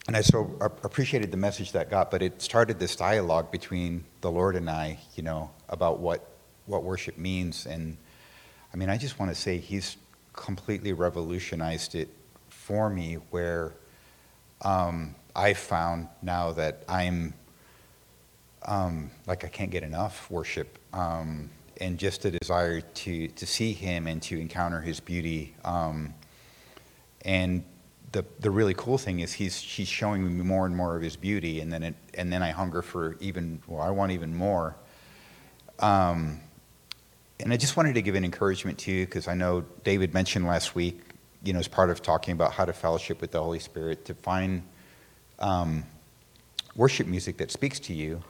and 0.06 0.16
I 0.16 0.20
so 0.20 0.54
appreciated 0.60 1.30
the 1.30 1.38
message 1.38 1.72
that 1.72 1.90
got, 1.90 2.10
but 2.10 2.22
it 2.22 2.42
started 2.42 2.78
this 2.78 2.94
dialogue 2.94 3.50
between 3.50 4.04
the 4.20 4.30
Lord 4.30 4.54
and 4.54 4.68
I, 4.68 4.98
you 5.16 5.22
know, 5.22 5.50
about 5.68 5.98
what 6.00 6.30
what 6.66 6.82
worship 6.82 7.16
means. 7.16 7.66
And 7.66 7.96
I 8.72 8.76
mean, 8.76 8.90
I 8.90 8.98
just 8.98 9.18
want 9.18 9.30
to 9.30 9.34
say 9.34 9.58
He's 9.58 9.96
completely 10.34 10.92
revolutionized 10.92 11.94
it 11.94 12.08
for 12.48 12.90
me, 12.90 13.14
where 13.30 13.72
um, 14.62 15.14
I've 15.34 15.58
found 15.58 16.08
now 16.22 16.52
that 16.52 16.84
I'm 16.88 17.34
um, 18.66 19.10
like 19.26 19.44
I 19.44 19.48
can't 19.48 19.70
get 19.70 19.82
enough 19.82 20.30
worship 20.30 20.78
um, 20.92 21.50
and 21.80 21.98
just 21.98 22.24
a 22.24 22.30
desire 22.30 22.80
to, 22.80 23.28
to 23.28 23.46
see 23.46 23.72
Him 23.72 24.06
and 24.06 24.20
to 24.22 24.38
encounter 24.38 24.80
His 24.80 25.00
beauty. 25.00 25.54
Um, 25.64 26.14
and 27.22 27.64
the, 28.14 28.24
the 28.38 28.50
really 28.50 28.74
cool 28.74 28.96
thing 28.96 29.18
is 29.20 29.32
he's, 29.32 29.60
he's 29.60 29.88
showing 29.88 30.24
me 30.24 30.44
more 30.44 30.66
and 30.66 30.76
more 30.76 30.94
of 30.94 31.02
His 31.02 31.16
beauty, 31.16 31.60
and 31.60 31.72
then, 31.72 31.82
it, 31.82 31.94
and 32.14 32.32
then 32.32 32.44
I 32.44 32.50
hunger 32.50 32.80
for 32.80 33.16
even, 33.18 33.60
well, 33.66 33.82
I 33.82 33.90
want 33.90 34.12
even 34.12 34.34
more. 34.34 34.76
Um, 35.80 36.38
and 37.40 37.52
I 37.52 37.56
just 37.56 37.76
wanted 37.76 37.96
to 37.96 38.02
give 38.02 38.14
an 38.14 38.24
encouragement 38.24 38.78
to 38.78 38.92
you 38.92 39.04
because 39.04 39.26
I 39.26 39.34
know 39.34 39.64
David 39.82 40.14
mentioned 40.14 40.46
last 40.46 40.76
week, 40.76 41.00
you 41.42 41.52
know, 41.52 41.58
as 41.58 41.66
part 41.66 41.90
of 41.90 42.02
talking 42.02 42.32
about 42.32 42.52
how 42.52 42.64
to 42.64 42.72
fellowship 42.72 43.20
with 43.20 43.32
the 43.32 43.42
Holy 43.42 43.58
Spirit, 43.58 44.04
to 44.04 44.14
find 44.14 44.62
um, 45.40 45.82
worship 46.76 47.08
music 47.08 47.36
that 47.38 47.50
speaks 47.50 47.80
to 47.80 47.92
you. 47.92 48.22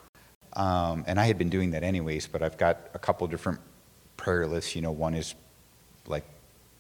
Um, 0.55 1.05
and 1.07 1.21
I 1.21 1.27
had 1.27 1.37
been 1.37 1.51
doing 1.51 1.73
that 1.73 1.83
anyways, 1.83 2.27
but 2.27 2.43
I've 2.43 2.57
got 2.57 2.89
a 2.95 2.99
couple 2.99 3.27
different 3.27 3.61
prayer 4.17 4.47
lists. 4.47 4.75
You 4.75 4.81
know, 4.81 4.93
one 4.93 5.13
is 5.13 5.35
like 6.07 6.25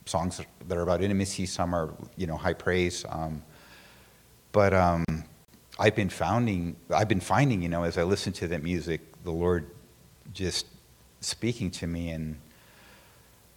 songs 0.07 0.41
that 0.69 0.79
are 0.79 0.83
about 0.83 1.03
intimacy, 1.03 1.47
some 1.47 1.75
are, 1.75 1.91
you 2.17 2.27
know, 2.27 2.37
high 2.37 2.53
praise. 2.53 3.05
Um, 3.09 3.43
but 4.53 4.75
um, 4.75 5.05
I've 5.79 5.97
been 5.97 6.09
finding, 6.09 6.77
I've 6.91 7.09
been 7.09 7.21
finding, 7.21 7.63
you 7.63 7.69
know, 7.69 7.85
as 7.85 7.99
I 7.99 8.03
listen 8.03 8.33
to 8.35 8.49
that 8.49 8.63
music, 8.63 9.01
the 9.25 9.31
Lord 9.31 9.71
just 10.33 10.67
speaking 11.21 11.71
to 11.73 11.87
me 11.87 12.11
and 12.11 12.37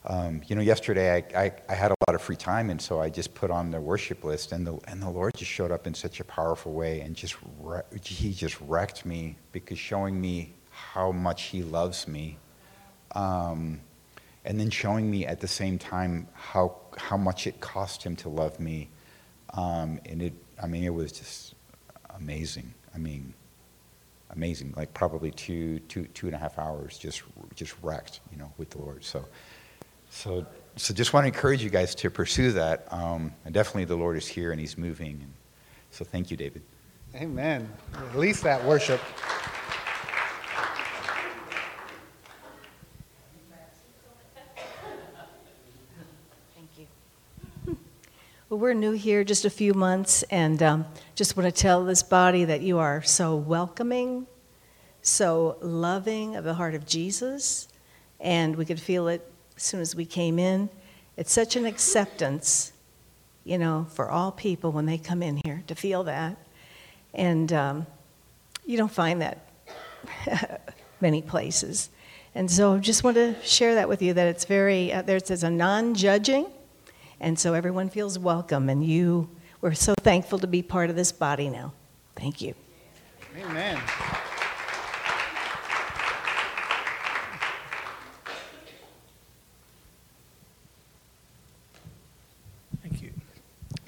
um, 0.09 0.41
you 0.47 0.55
know, 0.55 0.61
yesterday 0.61 1.15
I, 1.15 1.43
I, 1.43 1.51
I, 1.67 1.75
had 1.75 1.91
a 1.91 1.95
lot 2.07 2.15
of 2.15 2.21
free 2.21 2.37
time, 2.37 2.69
and 2.69 2.81
so 2.81 3.01
I 3.01 3.09
just 3.09 3.33
put 3.35 3.51
on 3.51 3.71
the 3.71 3.81
worship 3.81 4.23
list, 4.23 4.53
and 4.53 4.65
the, 4.65 4.79
and 4.87 5.01
the 5.01 5.09
Lord 5.09 5.33
just 5.35 5.51
showed 5.51 5.69
up 5.69 5.85
in 5.85 5.93
such 5.93 6.21
a 6.21 6.23
powerful 6.23 6.71
way, 6.71 7.01
and 7.01 7.13
just 7.13 7.35
re- 7.59 7.81
He 8.01 8.31
just 8.31 8.59
wrecked 8.61 9.05
me 9.05 9.35
because 9.51 9.77
showing 9.77 10.19
me 10.19 10.53
how 10.69 11.11
much 11.11 11.43
He 11.43 11.61
loves 11.61 12.07
me, 12.07 12.37
um, 13.15 13.81
and 14.47 14.57
then 14.57 14.69
showing 14.69 15.11
me 15.11 15.25
at 15.25 15.41
the 15.41 15.47
same 15.47 15.77
time 15.77 16.27
how 16.33 16.77
how 16.97 17.17
much 17.17 17.45
it 17.45 17.59
cost 17.59 18.01
Him 18.01 18.15
to 18.15 18.29
love 18.29 18.59
me, 18.59 18.89
um, 19.53 19.99
and 20.05 20.21
it 20.21 20.33
I 20.61 20.65
mean 20.65 20.83
it 20.83 20.93
was 20.93 21.11
just 21.11 21.53
amazing. 22.15 22.73
I 22.95 22.97
mean, 22.97 23.33
amazing. 24.31 24.73
Like 24.75 24.93
probably 24.93 25.31
two 25.31 25.79
two 25.79 26.05
two 26.13 26.27
and 26.27 26.35
a 26.35 26.39
half 26.39 26.57
hours 26.57 26.97
just 26.97 27.21
just 27.55 27.75
wrecked, 27.83 28.21
you 28.31 28.37
know, 28.39 28.51
with 28.57 28.71
the 28.71 28.79
Lord. 28.79 29.03
So. 29.03 29.23
So, 30.09 30.45
so 30.77 30.93
just 30.93 31.11
want 31.11 31.25
to 31.25 31.27
encourage 31.27 31.61
you 31.61 31.69
guys 31.69 31.93
to 31.95 32.09
pursue 32.09 32.53
that. 32.53 32.87
Um, 32.91 33.33
and 33.43 33.53
definitely 33.53 33.83
the 33.83 33.97
Lord 33.97 34.15
is 34.15 34.25
here 34.25 34.53
and 34.53 34.59
He's 34.59 34.77
moving. 34.77 35.19
And 35.21 35.33
so 35.91 36.05
thank 36.05 36.31
you, 36.31 36.37
David. 36.37 36.61
Amen. 37.13 37.69
At 37.93 38.17
least 38.17 38.41
that 38.43 38.63
worship. 38.63 39.01
Well, 48.49 48.61
we're 48.61 48.73
new 48.73 48.93
here, 48.93 49.25
just 49.25 49.43
a 49.43 49.49
few 49.49 49.73
months, 49.73 50.23
and 50.23 50.63
um, 50.63 50.85
just 51.15 51.35
want 51.35 51.53
to 51.53 51.61
tell 51.61 51.83
this 51.83 52.01
body 52.01 52.45
that 52.45 52.61
you 52.61 52.77
are 52.77 53.01
so 53.01 53.35
welcoming, 53.35 54.25
so 55.01 55.57
loving 55.59 56.37
of 56.37 56.45
the 56.45 56.53
heart 56.53 56.73
of 56.73 56.85
Jesus, 56.85 57.67
and 58.21 58.55
we 58.55 58.63
could 58.63 58.79
feel 58.79 59.09
it 59.09 59.29
as 59.57 59.63
soon 59.63 59.81
as 59.81 59.97
we 59.97 60.05
came 60.05 60.39
in. 60.39 60.69
It's 61.17 61.33
such 61.33 61.57
an 61.57 61.65
acceptance, 61.65 62.71
you 63.43 63.57
know, 63.57 63.85
for 63.89 64.09
all 64.09 64.31
people 64.31 64.71
when 64.71 64.85
they 64.85 64.97
come 64.97 65.21
in 65.21 65.41
here 65.43 65.61
to 65.67 65.75
feel 65.75 66.05
that. 66.05 66.37
And 67.13 67.51
um, 67.51 67.85
you 68.65 68.77
don't 68.77 68.89
find 68.89 69.21
that 69.21 69.49
many 71.01 71.21
places. 71.21 71.89
And 72.33 72.49
so 72.49 72.79
just 72.79 73.03
want 73.03 73.17
to 73.17 73.35
share 73.43 73.75
that 73.75 73.89
with 73.89 74.01
you 74.01 74.13
that 74.13 74.29
it's 74.29 74.45
very, 74.45 74.93
uh, 74.93 75.01
there's, 75.01 75.23
there's 75.23 75.43
a 75.43 75.49
non 75.49 75.95
judging, 75.95 76.45
and 77.19 77.39
so 77.39 77.53
everyone 77.53 77.89
feels 77.89 78.19
welcome. 78.19 78.69
And 78.69 78.85
you, 78.85 79.29
we're 79.61 79.73
so 79.73 79.93
thankful 80.01 80.39
to 80.39 80.47
be 80.47 80.61
part 80.61 80.89
of 80.89 80.95
this 80.95 81.11
body 81.11 81.49
now. 81.49 81.73
Thank 82.15 82.41
you. 82.41 82.53
Amen. 83.37 83.79
Thank 92.81 93.01
you. 93.01 93.11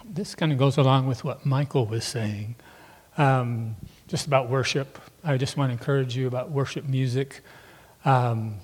This 0.06 0.36
kind 0.36 0.52
of 0.52 0.58
goes 0.58 0.78
along 0.78 1.08
with 1.08 1.24
what 1.24 1.46
Michael 1.46 1.86
was 1.86 2.04
saying, 2.06 2.56
um, 3.18 3.76
just 4.08 4.28
about 4.28 4.50
worship. 4.50 5.00
I 5.24 5.38
just 5.38 5.58
want 5.58 5.70
to 5.70 5.74
encourage 5.74 6.16
you 6.16 6.28
about 6.28 6.52
worship 6.52 6.86
music. 6.86 7.42
Um, 8.06 8.56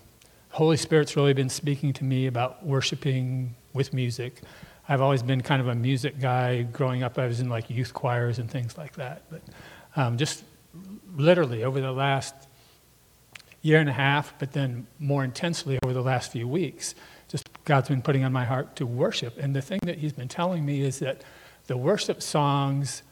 Holy 0.56 0.78
Spirit's 0.78 1.18
really 1.18 1.34
been 1.34 1.50
speaking 1.50 1.92
to 1.92 2.06
me 2.06 2.28
about 2.28 2.66
worshiping 2.66 3.56
with 3.74 3.92
music. 3.94 4.40
I've 4.88 5.02
always 5.02 5.22
been 5.22 5.42
kind 5.42 5.62
of 5.62 5.68
a 5.68 5.76
music 5.76 6.18
guy. 6.18 6.62
Growing 6.62 7.04
up, 7.04 7.20
I 7.20 7.28
was 7.28 7.42
in 7.42 7.50
like 7.50 7.70
youth 7.70 7.94
choirs 7.94 8.40
and 8.40 8.50
things 8.50 8.78
like 8.78 8.94
that. 8.94 9.24
But 9.30 9.42
um, 9.98 10.16
just 10.16 10.46
literally 11.14 11.66
over 11.66 11.82
the 11.82 11.92
last 11.92 12.34
year 13.64 13.82
and 13.82 13.90
a 13.90 13.94
half, 13.94 14.34
but 14.40 14.54
then 14.54 14.88
more 14.98 15.26
intensely 15.26 15.78
over 15.84 15.92
the 15.92 16.02
last 16.02 16.32
few 16.32 16.48
weeks, 16.48 16.96
just 17.28 17.50
God's 17.66 17.90
been 17.90 18.02
putting 18.02 18.24
on 18.24 18.32
my 18.32 18.46
heart 18.46 18.78
to 18.78 18.86
worship. 18.86 19.38
And 19.38 19.54
the 19.54 19.62
thing 19.62 19.82
that 19.84 19.98
He's 19.98 20.14
been 20.14 20.30
telling 20.30 20.66
me 20.66 20.84
is 20.84 21.00
that 21.00 21.22
the 21.68 21.76
worship 21.76 22.22
songs 22.22 23.04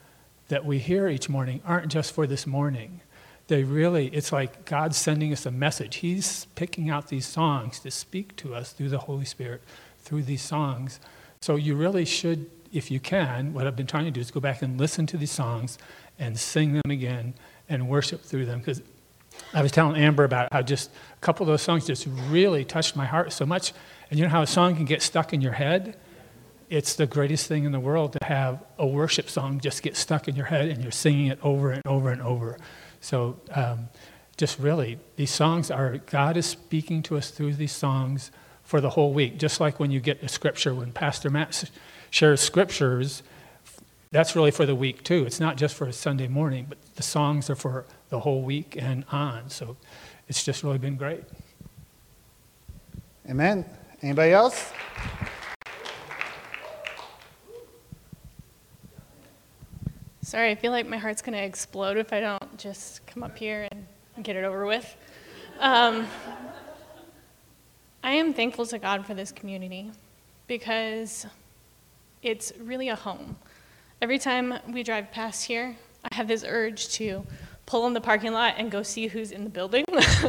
that 0.48 0.64
we 0.64 0.78
hear 0.78 1.08
each 1.08 1.28
morning 1.28 1.60
aren't 1.66 1.92
just 1.92 2.14
for 2.14 2.26
this 2.26 2.46
morning. 2.46 3.02
They 3.46 3.62
really, 3.62 4.08
it's 4.08 4.32
like 4.32 4.64
God's 4.64 4.96
sending 4.96 5.32
us 5.32 5.44
a 5.44 5.50
message. 5.50 5.96
He's 5.96 6.46
picking 6.54 6.88
out 6.88 7.08
these 7.08 7.26
songs 7.26 7.78
to 7.80 7.90
speak 7.90 8.36
to 8.36 8.54
us 8.54 8.72
through 8.72 8.88
the 8.88 8.98
Holy 8.98 9.24
Spirit, 9.24 9.62
through 9.98 10.22
these 10.22 10.42
songs. 10.42 10.98
So 11.40 11.56
you 11.56 11.74
really 11.74 12.06
should, 12.06 12.50
if 12.72 12.90
you 12.90 13.00
can, 13.00 13.52
what 13.52 13.66
I've 13.66 13.76
been 13.76 13.86
trying 13.86 14.06
to 14.06 14.10
do 14.10 14.20
is 14.20 14.30
go 14.30 14.40
back 14.40 14.62
and 14.62 14.78
listen 14.78 15.06
to 15.08 15.18
these 15.18 15.30
songs 15.30 15.76
and 16.18 16.38
sing 16.38 16.72
them 16.72 16.90
again 16.90 17.34
and 17.68 17.88
worship 17.88 18.22
through 18.22 18.46
them. 18.46 18.60
Because 18.60 18.80
I 19.52 19.60
was 19.60 19.72
telling 19.72 20.00
Amber 20.00 20.24
about 20.24 20.48
how 20.52 20.62
just 20.62 20.90
a 20.90 21.20
couple 21.20 21.44
of 21.44 21.48
those 21.48 21.62
songs 21.62 21.86
just 21.86 22.06
really 22.28 22.64
touched 22.64 22.96
my 22.96 23.04
heart 23.04 23.32
so 23.32 23.44
much. 23.44 23.74
And 24.10 24.18
you 24.18 24.24
know 24.24 24.30
how 24.30 24.42
a 24.42 24.46
song 24.46 24.74
can 24.74 24.86
get 24.86 25.02
stuck 25.02 25.34
in 25.34 25.42
your 25.42 25.52
head? 25.52 25.96
it's 26.70 26.94
the 26.94 27.06
greatest 27.06 27.46
thing 27.46 27.64
in 27.64 27.72
the 27.72 27.80
world 27.80 28.12
to 28.12 28.18
have 28.24 28.62
a 28.78 28.86
worship 28.86 29.28
song 29.28 29.60
just 29.60 29.82
get 29.82 29.96
stuck 29.96 30.28
in 30.28 30.34
your 30.34 30.46
head 30.46 30.68
and 30.68 30.82
you're 30.82 30.92
singing 30.92 31.26
it 31.26 31.38
over 31.42 31.70
and 31.70 31.82
over 31.86 32.10
and 32.10 32.22
over. 32.22 32.58
So 33.04 33.38
um, 33.54 33.90
just 34.38 34.58
really, 34.58 34.98
these 35.16 35.30
songs 35.30 35.70
are, 35.70 35.98
God 35.98 36.38
is 36.38 36.46
speaking 36.46 37.02
to 37.02 37.18
us 37.18 37.30
through 37.30 37.52
these 37.52 37.70
songs 37.70 38.30
for 38.62 38.80
the 38.80 38.88
whole 38.88 39.12
week. 39.12 39.38
Just 39.38 39.60
like 39.60 39.78
when 39.78 39.90
you 39.90 40.00
get 40.00 40.22
a 40.22 40.28
scripture, 40.28 40.74
when 40.74 40.90
Pastor 40.90 41.28
Matt 41.28 41.70
shares 42.08 42.40
scriptures, 42.40 43.22
that's 44.10 44.34
really 44.34 44.50
for 44.50 44.64
the 44.64 44.74
week 44.74 45.04
too. 45.04 45.26
It's 45.26 45.38
not 45.38 45.58
just 45.58 45.74
for 45.74 45.86
a 45.86 45.92
Sunday 45.92 46.28
morning, 46.28 46.64
but 46.66 46.78
the 46.96 47.02
songs 47.02 47.50
are 47.50 47.54
for 47.54 47.84
the 48.08 48.20
whole 48.20 48.40
week 48.40 48.74
and 48.78 49.04
on. 49.12 49.50
So 49.50 49.76
it's 50.26 50.42
just 50.42 50.62
really 50.62 50.78
been 50.78 50.96
great. 50.96 51.24
Amen. 53.28 53.66
Anybody 54.00 54.32
else? 54.32 54.72
Sorry, 60.22 60.50
I 60.50 60.54
feel 60.54 60.72
like 60.72 60.88
my 60.88 60.96
heart's 60.96 61.20
going 61.20 61.36
to 61.36 61.44
explode 61.44 61.98
if 61.98 62.10
I 62.10 62.20
don't 62.20 62.43
just 62.64 63.06
come 63.06 63.22
up 63.22 63.36
here 63.36 63.68
and 63.70 64.24
get 64.24 64.36
it 64.36 64.42
over 64.42 64.64
with. 64.64 64.96
Um, 65.60 66.06
I 68.02 68.12
am 68.12 68.32
thankful 68.32 68.64
to 68.64 68.78
God 68.78 69.04
for 69.04 69.12
this 69.12 69.30
community 69.30 69.90
because 70.46 71.26
it's 72.22 72.54
really 72.58 72.88
a 72.88 72.96
home. 72.96 73.36
Every 74.00 74.18
time 74.18 74.54
we 74.66 74.82
drive 74.82 75.10
past 75.10 75.44
here, 75.44 75.76
I 76.10 76.14
have 76.14 76.26
this 76.26 76.42
urge 76.42 76.88
to 76.94 77.26
pull 77.66 77.86
in 77.86 77.92
the 77.92 78.00
parking 78.00 78.32
lot 78.32 78.54
and 78.56 78.70
go 78.70 78.82
see 78.82 79.08
who's 79.08 79.30
in 79.30 79.44
the 79.44 79.50
building. 79.50 79.84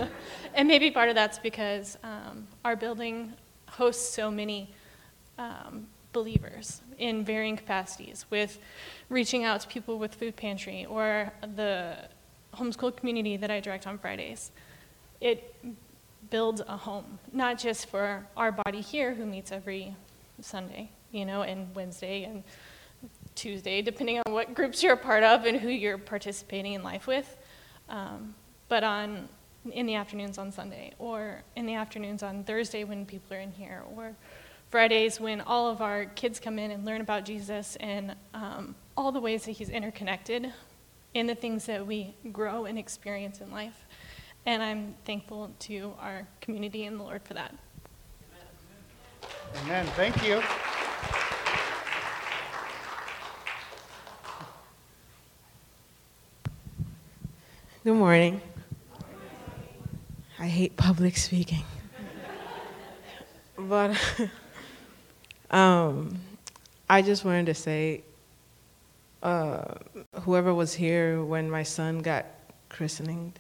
and 0.54 0.68
maybe 0.68 0.92
part 0.92 1.08
of 1.08 1.16
that's 1.16 1.40
because 1.40 1.98
um, 2.04 2.50
our 2.66 2.76
building 2.76 3.32
hosts 3.70 4.14
so 4.14 4.30
many 4.30 4.70
um, 5.38 5.88
believers 6.12 6.82
in 6.98 7.24
varying 7.24 7.56
capacities 7.56 8.26
with 8.30 8.60
reaching 9.08 9.46
out 9.46 9.62
to 9.62 9.70
people 9.70 9.98
with 9.98 10.16
food 10.16 10.36
pantry 10.36 10.86
or 10.86 11.32
the 11.56 11.96
homeschool 12.56 12.96
community 12.96 13.38
that 13.38 13.52
I 13.52 13.60
direct 13.60 13.88
on 13.88 13.98
Fridays. 13.98 14.52
It 15.22 15.56
builds 16.30 16.62
a 16.62 16.78
home, 16.78 17.20
not 17.32 17.58
just 17.58 17.88
for 17.88 18.26
our 18.36 18.52
body 18.52 18.82
here 18.82 19.14
who 19.14 19.26
meets 19.26 19.52
every 19.52 19.96
Sunday, 20.42 20.90
you 21.12 21.26
know, 21.26 21.44
and 21.44 21.74
Wednesday 21.76 22.24
and 22.24 22.44
Tuesday, 23.36 23.82
depending 23.82 24.22
on 24.26 24.34
what 24.34 24.54
groups 24.54 24.82
you're 24.82 24.94
a 24.94 24.98
part 24.98 25.24
of 25.24 25.46
and 25.46 25.60
who 25.60 25.70
you're 25.70 25.98
participating 25.98 26.74
in 26.74 26.84
life 26.84 27.08
with, 27.08 27.38
um, 27.90 28.34
but 28.70 28.84
on 28.84 29.28
in 29.72 29.88
the 29.88 29.96
afternoons 29.96 30.38
on 30.38 30.52
Sunday, 30.52 30.94
or 31.00 31.42
in 31.56 31.66
the 31.66 31.74
afternoons 31.74 32.22
on 32.22 32.44
Thursday 32.44 32.84
when 32.84 33.06
people 33.06 33.36
are 33.36 33.40
in 33.40 33.52
here, 33.52 33.84
or 33.96 34.14
Fridays 34.70 35.20
when 35.20 35.42
all 35.42 35.70
of 35.70 35.82
our 35.82 36.06
kids 36.06 36.40
come 36.40 36.60
in 36.60 36.72
and 36.72 36.86
learn 36.86 37.02
about 37.02 37.26
Jesus 37.26 37.76
and 37.78 38.16
um, 38.34 38.76
all 38.96 39.12
the 39.12 39.20
ways 39.20 39.46
that 39.46 39.52
He's 39.52 39.70
interconnected 39.70 40.54
in 41.16 41.28
the 41.28 41.34
things 41.34 41.66
that 41.66 41.88
we 41.88 42.14
grow 42.34 42.66
and 42.66 42.78
experience 42.78 43.40
in 43.40 43.50
life. 43.50 43.86
And 44.46 44.62
I'm 44.62 44.96
thankful 45.06 45.50
to 45.60 45.94
our 46.00 46.28
community 46.42 46.84
and 46.84 47.00
the 47.00 47.04
Lord 47.04 47.24
for 47.24 47.34
that. 47.34 47.56
Amen. 49.64 49.88
Thank 49.96 50.22
you. 50.28 50.44
Good 57.86 57.94
morning. 57.94 58.42
I 60.38 60.48
hate 60.48 60.76
public 60.76 61.16
speaking. 61.16 61.64
but 63.58 63.98
um, 65.50 66.20
I 66.90 67.02
just 67.02 67.24
wanted 67.24 67.46
to 67.46 67.54
say 67.54 68.04
uh, 69.26 69.74
whoever 70.22 70.54
was 70.54 70.76
here 70.76 71.24
when 71.24 71.50
my 71.50 71.64
son 71.64 72.00
got 72.00 72.28
christened, 72.70 73.40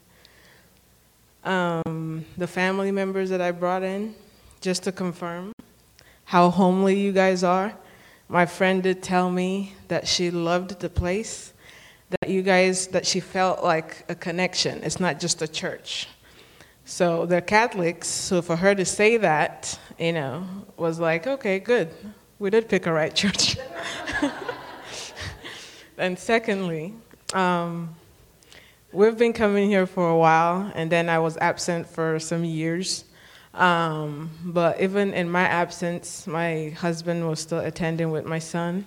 um, 1.43 2.26
the 2.38 2.48
family 2.48 2.91
members 2.91 3.30
that 3.30 3.39
I 3.39 3.52
brought 3.52 3.84
in, 3.84 4.15
just 4.62 4.82
to 4.86 4.91
confirm 4.91 5.52
how 6.24 6.50
homely 6.50 7.00
you 7.00 7.12
guys 7.12 7.43
are. 7.43 7.71
My 8.30 8.48
friend 8.48 8.82
did 8.82 9.04
tell 9.04 9.30
me 9.30 9.76
that 9.88 10.08
she 10.08 10.32
loved 10.32 10.80
the 10.80 10.89
place 10.89 11.54
that 12.10 12.32
you 12.32 12.41
guys, 12.41 12.88
that 12.88 13.06
she 13.06 13.19
felt 13.19 13.63
like 13.63 14.06
a 14.10 14.15
connection. 14.15 14.82
It's 14.84 15.00
not 15.00 15.19
just 15.19 15.43
a 15.43 15.48
church. 15.48 16.08
So 16.84 17.28
they're 17.28 17.41
Catholics, 17.41 18.08
so 18.08 18.41
for 18.41 18.56
her 18.56 18.74
to 18.74 18.86
say 18.86 19.17
that, 19.17 19.78
you 20.00 20.13
know, 20.13 20.48
was 20.78 21.00
like, 21.00 21.28
okay, 21.28 21.60
good. 21.60 21.91
We 22.39 22.50
did 22.50 22.69
pick 22.69 22.88
a 22.88 22.91
right 22.91 23.13
church. 23.21 23.58
And 25.97 26.17
secondly, 26.17 26.93
um, 27.34 27.95
we've 28.91 29.17
been 29.17 29.34
coming 29.34 29.69
here 29.69 29.86
for 29.86 30.10
a 30.10 30.17
while, 30.17 30.71
and 30.75 30.91
then 30.91 31.10
I 31.10 31.19
was 31.19 31.38
absent 31.38 31.88
for 31.88 32.19
some 32.19 32.43
years. 32.43 33.05
Um, 33.53 34.29
but 34.43 34.81
even 34.81 35.13
in 35.13 35.29
my 35.29 35.43
absence, 35.43 36.27
my 36.27 36.69
husband 36.77 37.27
was 37.27 37.39
still 37.39 37.60
attending 37.60 38.12
with 38.12 38.25
my 38.25 38.39
son 38.39 38.86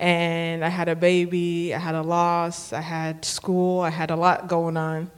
and 0.00 0.64
I 0.64 0.68
had 0.68 0.88
a 0.88 0.94
baby, 0.94 1.74
I 1.74 1.78
had 1.78 1.94
a 1.94 2.02
loss, 2.02 2.72
I 2.72 2.80
had 2.80 3.24
school, 3.24 3.80
I 3.80 3.90
had 3.90 4.10
a 4.10 4.16
lot 4.16 4.46
going 4.46 4.76
on. 4.76 5.10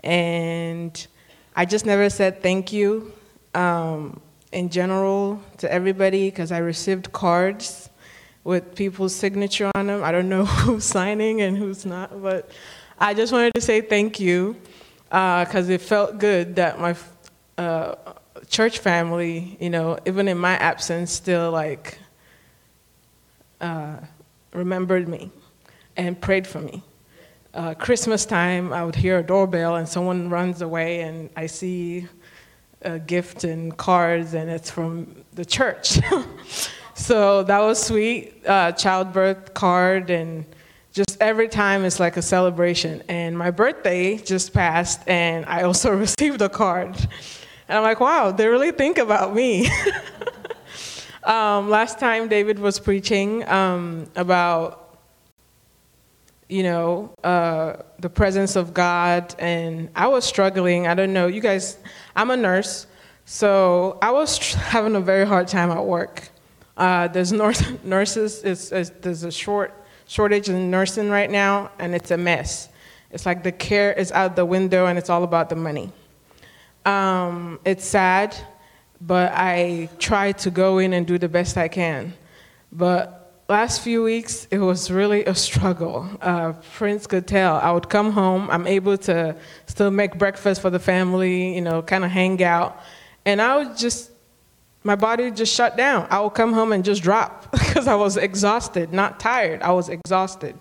And 0.00 1.06
I 1.54 1.64
just 1.64 1.86
never 1.86 2.10
said 2.10 2.42
thank 2.42 2.72
you 2.72 3.12
um, 3.54 4.20
in 4.52 4.70
general 4.70 5.40
to 5.58 5.72
everybody 5.72 6.30
because 6.30 6.50
I 6.50 6.58
received 6.58 7.12
cards 7.12 7.90
with 8.44 8.74
people's 8.74 9.14
signature 9.14 9.70
on 9.74 9.88
them. 9.88 10.04
I 10.04 10.12
don't 10.12 10.28
know 10.28 10.44
who's 10.64 10.84
signing 10.84 11.40
and 11.40 11.56
who's 11.56 11.84
not, 11.84 12.22
but 12.22 12.50
I 12.98 13.14
just 13.14 13.32
wanted 13.32 13.54
to 13.54 13.60
say 13.60 13.80
thank 13.80 14.20
you 14.20 14.56
because 15.08 15.68
uh, 15.68 15.72
it 15.72 15.80
felt 15.80 16.18
good 16.18 16.56
that 16.56 16.78
my 16.78 16.94
uh, 17.58 17.94
church 18.48 18.78
family, 18.78 19.56
you 19.60 19.70
know, 19.70 19.98
even 20.06 20.28
in 20.28 20.38
my 20.38 20.56
absence, 20.56 21.12
still 21.12 21.50
like. 21.50 21.98
Uh, 23.60 23.96
remembered 24.54 25.08
me 25.08 25.30
and 25.96 26.20
prayed 26.20 26.46
for 26.46 26.60
me. 26.60 26.82
Uh, 27.52 27.74
Christmas 27.74 28.24
time, 28.24 28.72
I 28.72 28.84
would 28.84 28.96
hear 28.96 29.18
a 29.18 29.22
doorbell 29.22 29.76
and 29.76 29.88
someone 29.88 30.28
runs 30.28 30.60
away, 30.60 31.02
and 31.02 31.30
I 31.36 31.46
see 31.46 32.08
a 32.82 32.98
gift 32.98 33.44
and 33.44 33.76
cards, 33.76 34.34
and 34.34 34.50
it's 34.50 34.70
from 34.70 35.24
the 35.34 35.44
church. 35.44 35.98
so 36.94 37.42
that 37.44 37.60
was 37.60 37.82
sweet. 37.82 38.46
Uh, 38.46 38.72
childbirth 38.72 39.54
card, 39.54 40.10
and 40.10 40.44
just 40.92 41.16
every 41.20 41.48
time 41.48 41.84
it's 41.84 42.00
like 42.00 42.16
a 42.16 42.22
celebration. 42.22 43.02
And 43.08 43.36
my 43.36 43.50
birthday 43.50 44.16
just 44.16 44.52
passed, 44.52 45.00
and 45.08 45.44
I 45.46 45.62
also 45.62 45.90
received 46.06 46.40
a 46.42 46.48
card. 46.48 46.96
And 47.68 47.78
I'm 47.78 47.82
like, 47.82 48.00
wow, 48.00 48.30
they 48.30 48.46
really 48.46 48.72
think 48.72 48.98
about 48.98 49.34
me. 49.34 49.68
Um, 51.24 51.70
last 51.70 51.98
time 51.98 52.28
David 52.28 52.58
was 52.58 52.78
preaching 52.78 53.48
um, 53.48 54.10
about, 54.14 54.98
you 56.50 56.62
know, 56.62 57.14
uh, 57.24 57.76
the 57.98 58.10
presence 58.10 58.56
of 58.56 58.74
God, 58.74 59.34
and 59.38 59.88
I 59.96 60.08
was 60.08 60.26
struggling. 60.26 60.86
I 60.86 60.94
don't 60.94 61.14
know, 61.14 61.26
you 61.26 61.40
guys, 61.40 61.78
I'm 62.14 62.30
a 62.30 62.36
nurse, 62.36 62.86
so 63.24 63.98
I 64.02 64.10
was 64.10 64.36
tr- 64.36 64.58
having 64.74 64.96
a 64.96 65.00
very 65.00 65.26
hard 65.26 65.48
time 65.48 65.70
at 65.70 65.82
work. 65.82 66.28
Uh, 66.76 67.08
there's 67.08 67.32
nurses, 67.84 68.42
it's, 68.42 68.72
it's, 68.72 68.90
there's 69.00 69.22
a 69.24 69.32
short 69.32 69.74
shortage 70.06 70.48
in 70.48 70.70
nursing 70.70 71.08
right 71.08 71.30
now, 71.30 71.70
and 71.78 71.94
it's 71.94 72.10
a 72.10 72.16
mess. 72.16 72.68
It's 73.10 73.26
like 73.26 73.42
the 73.42 73.52
care 73.52 73.92
is 73.92 74.12
out 74.12 74.36
the 74.36 74.44
window, 74.44 74.86
and 74.86 74.98
it's 74.98 75.10
all 75.10 75.24
about 75.24 75.48
the 75.48 75.56
money. 75.56 75.92
Um, 76.84 77.58
it's 77.64 77.84
sad 77.84 78.36
but 79.06 79.32
I 79.34 79.90
try 79.98 80.32
to 80.32 80.50
go 80.50 80.78
in 80.78 80.92
and 80.92 81.06
do 81.06 81.18
the 81.18 81.28
best 81.28 81.56
I 81.56 81.68
can. 81.68 82.14
But 82.72 83.42
last 83.48 83.82
few 83.82 84.02
weeks, 84.02 84.48
it 84.50 84.58
was 84.58 84.90
really 84.90 85.24
a 85.26 85.34
struggle. 85.34 86.08
Uh, 86.20 86.54
Prince 86.74 87.06
could 87.06 87.26
tell. 87.26 87.56
I 87.56 87.70
would 87.70 87.88
come 87.88 88.12
home, 88.12 88.50
I'm 88.50 88.66
able 88.66 88.96
to 88.98 89.36
still 89.66 89.90
make 89.90 90.18
breakfast 90.18 90.62
for 90.62 90.70
the 90.70 90.78
family, 90.78 91.54
you 91.54 91.60
know, 91.60 91.82
kind 91.82 92.04
of 92.04 92.10
hang 92.10 92.42
out. 92.42 92.80
And 93.26 93.42
I 93.42 93.56
would 93.58 93.76
just, 93.76 94.10
my 94.84 94.94
body 94.94 95.30
just 95.30 95.52
shut 95.52 95.76
down. 95.76 96.06
I 96.10 96.20
would 96.20 96.34
come 96.34 96.52
home 96.52 96.72
and 96.72 96.84
just 96.84 97.02
drop 97.02 97.50
because 97.52 97.88
I 97.88 97.94
was 97.94 98.16
exhausted, 98.16 98.92
not 98.92 99.18
tired, 99.18 99.62
I 99.62 99.72
was 99.72 99.88
exhausted. 99.88 100.56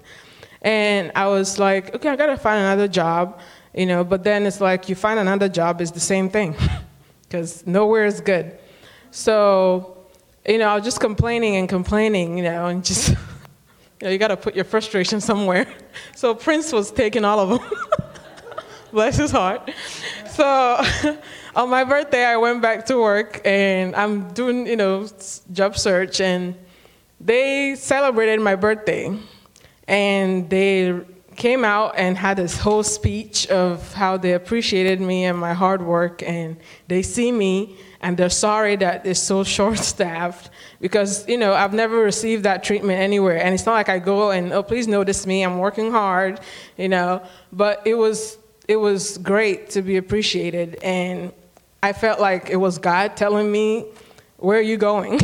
And 0.61 1.11
I 1.13 1.27
was 1.27 1.59
like, 1.59 1.93
okay, 1.93 2.09
I 2.09 2.15
gotta 2.15 2.37
find 2.37 2.59
another 2.59 2.87
job, 2.87 3.39
you 3.75 3.85
know, 3.85 4.03
but 4.03 4.23
then 4.23 4.45
it's 4.45 4.61
like 4.61 4.87
you 4.87 4.95
find 4.95 5.19
another 5.19 5.49
job, 5.49 5.81
it's 5.81 5.91
the 5.91 5.99
same 5.99 6.29
thing. 6.29 6.55
because 7.33 7.65
nowhere 7.65 8.05
is 8.05 8.21
good. 8.21 8.57
So, 9.09 9.97
you 10.47 10.59
know, 10.59 10.69
I 10.69 10.75
was 10.75 10.83
just 10.83 10.99
complaining 10.99 11.55
and 11.55 11.67
complaining, 11.67 12.37
you 12.37 12.43
know, 12.43 12.67
and 12.67 12.85
just, 12.85 13.09
you 13.09 13.15
know, 14.03 14.09
you 14.09 14.19
got 14.19 14.27
to 14.27 14.37
put 14.37 14.55
your 14.55 14.65
frustration 14.65 15.19
somewhere. 15.19 15.65
So 16.15 16.35
Prince 16.35 16.71
was 16.71 16.91
taking 16.91 17.25
all 17.25 17.39
of 17.39 17.49
them. 17.49 17.79
Bless 18.91 19.17
his 19.17 19.31
heart. 19.31 19.71
So 20.29 20.79
on 21.55 21.69
my 21.69 21.83
birthday, 21.83 22.25
I 22.25 22.37
went 22.37 22.61
back 22.61 22.85
to 22.87 22.97
work 22.97 23.41
and 23.45 23.95
I'm 23.95 24.33
doing, 24.33 24.65
you 24.65 24.75
know, 24.75 25.07
job 25.51 25.77
search, 25.77 26.19
and 26.19 26.55
they 27.19 27.75
celebrated 27.75 28.39
my 28.41 28.55
birthday. 28.55 29.17
And 29.87 30.49
they 30.49 31.01
came 31.35 31.65
out 31.65 31.95
and 31.97 32.17
had 32.17 32.37
this 32.37 32.57
whole 32.57 32.83
speech 32.83 33.47
of 33.47 33.93
how 33.93 34.17
they 34.17 34.33
appreciated 34.33 35.01
me 35.01 35.25
and 35.25 35.37
my 35.37 35.53
hard 35.53 35.81
work, 35.81 36.23
and 36.23 36.57
they 36.87 37.01
see 37.01 37.31
me 37.31 37.77
and 38.03 38.17
they're 38.17 38.29
sorry 38.29 38.75
that 38.75 39.05
it's 39.05 39.19
so 39.19 39.43
short 39.55 39.79
staffed 39.79 40.49
because, 40.81 41.27
you 41.27 41.37
know, 41.37 41.53
I've 41.53 41.73
never 41.73 41.97
received 41.97 42.43
that 42.43 42.63
treatment 42.63 42.99
anywhere. 42.99 43.41
And 43.41 43.53
it's 43.55 43.65
not 43.65 43.73
like 43.73 43.89
I 43.89 43.99
go 43.99 44.31
and, 44.31 44.51
oh, 44.51 44.61
please 44.61 44.87
notice 44.87 45.25
me, 45.25 45.43
I'm 45.43 45.57
working 45.57 45.91
hard, 45.91 46.41
you 46.77 46.89
know, 46.89 47.23
but 47.51 47.81
it 47.85 47.95
was, 47.95 48.37
it 48.67 48.75
was 48.75 49.17
great 49.19 49.69
to 49.71 49.81
be 49.81 49.95
appreciated. 49.97 50.77
And 50.83 51.31
I 51.83 51.93
felt 51.93 52.19
like 52.19 52.49
it 52.49 52.55
was 52.55 52.79
God 52.79 53.15
telling 53.15 53.51
me, 53.51 53.85
where 54.37 54.57
are 54.57 54.61
you 54.61 54.77
going? 54.77 55.19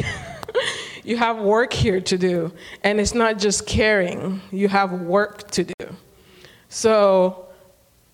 you 1.04 1.18
have 1.18 1.40
work 1.40 1.74
here 1.74 2.00
to 2.02 2.18
do. 2.18 2.54
And 2.84 3.00
it's 3.00 3.16
not 3.16 3.40
just 3.40 3.66
caring, 3.66 4.42
you 4.52 4.68
have 4.68 4.92
work 4.92 5.50
to 5.52 5.64
do. 5.64 5.96
So 6.68 7.48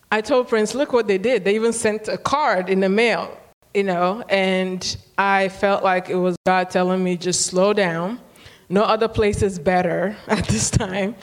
I 0.10 0.22
told 0.22 0.48
Prince, 0.48 0.74
look 0.74 0.94
what 0.94 1.08
they 1.08 1.18
did. 1.18 1.44
They 1.44 1.56
even 1.56 1.74
sent 1.74 2.08
a 2.08 2.18
card 2.18 2.70
in 2.70 2.80
the 2.80 2.88
mail 2.88 3.38
you 3.76 3.84
know, 3.84 4.24
and 4.30 4.98
I 5.18 5.50
felt 5.50 5.84
like 5.84 6.10
it 6.10 6.16
was 6.16 6.38
God 6.46 6.70
telling 6.70 7.04
me 7.04 7.18
just 7.18 7.46
slow 7.46 7.74
down. 7.74 8.22
No 8.70 8.84
other 8.84 9.10
place 9.10 9.44
is 9.44 9.60
better 9.60 10.16
at 10.28 10.48
this 10.48 10.70
time. 10.70 11.16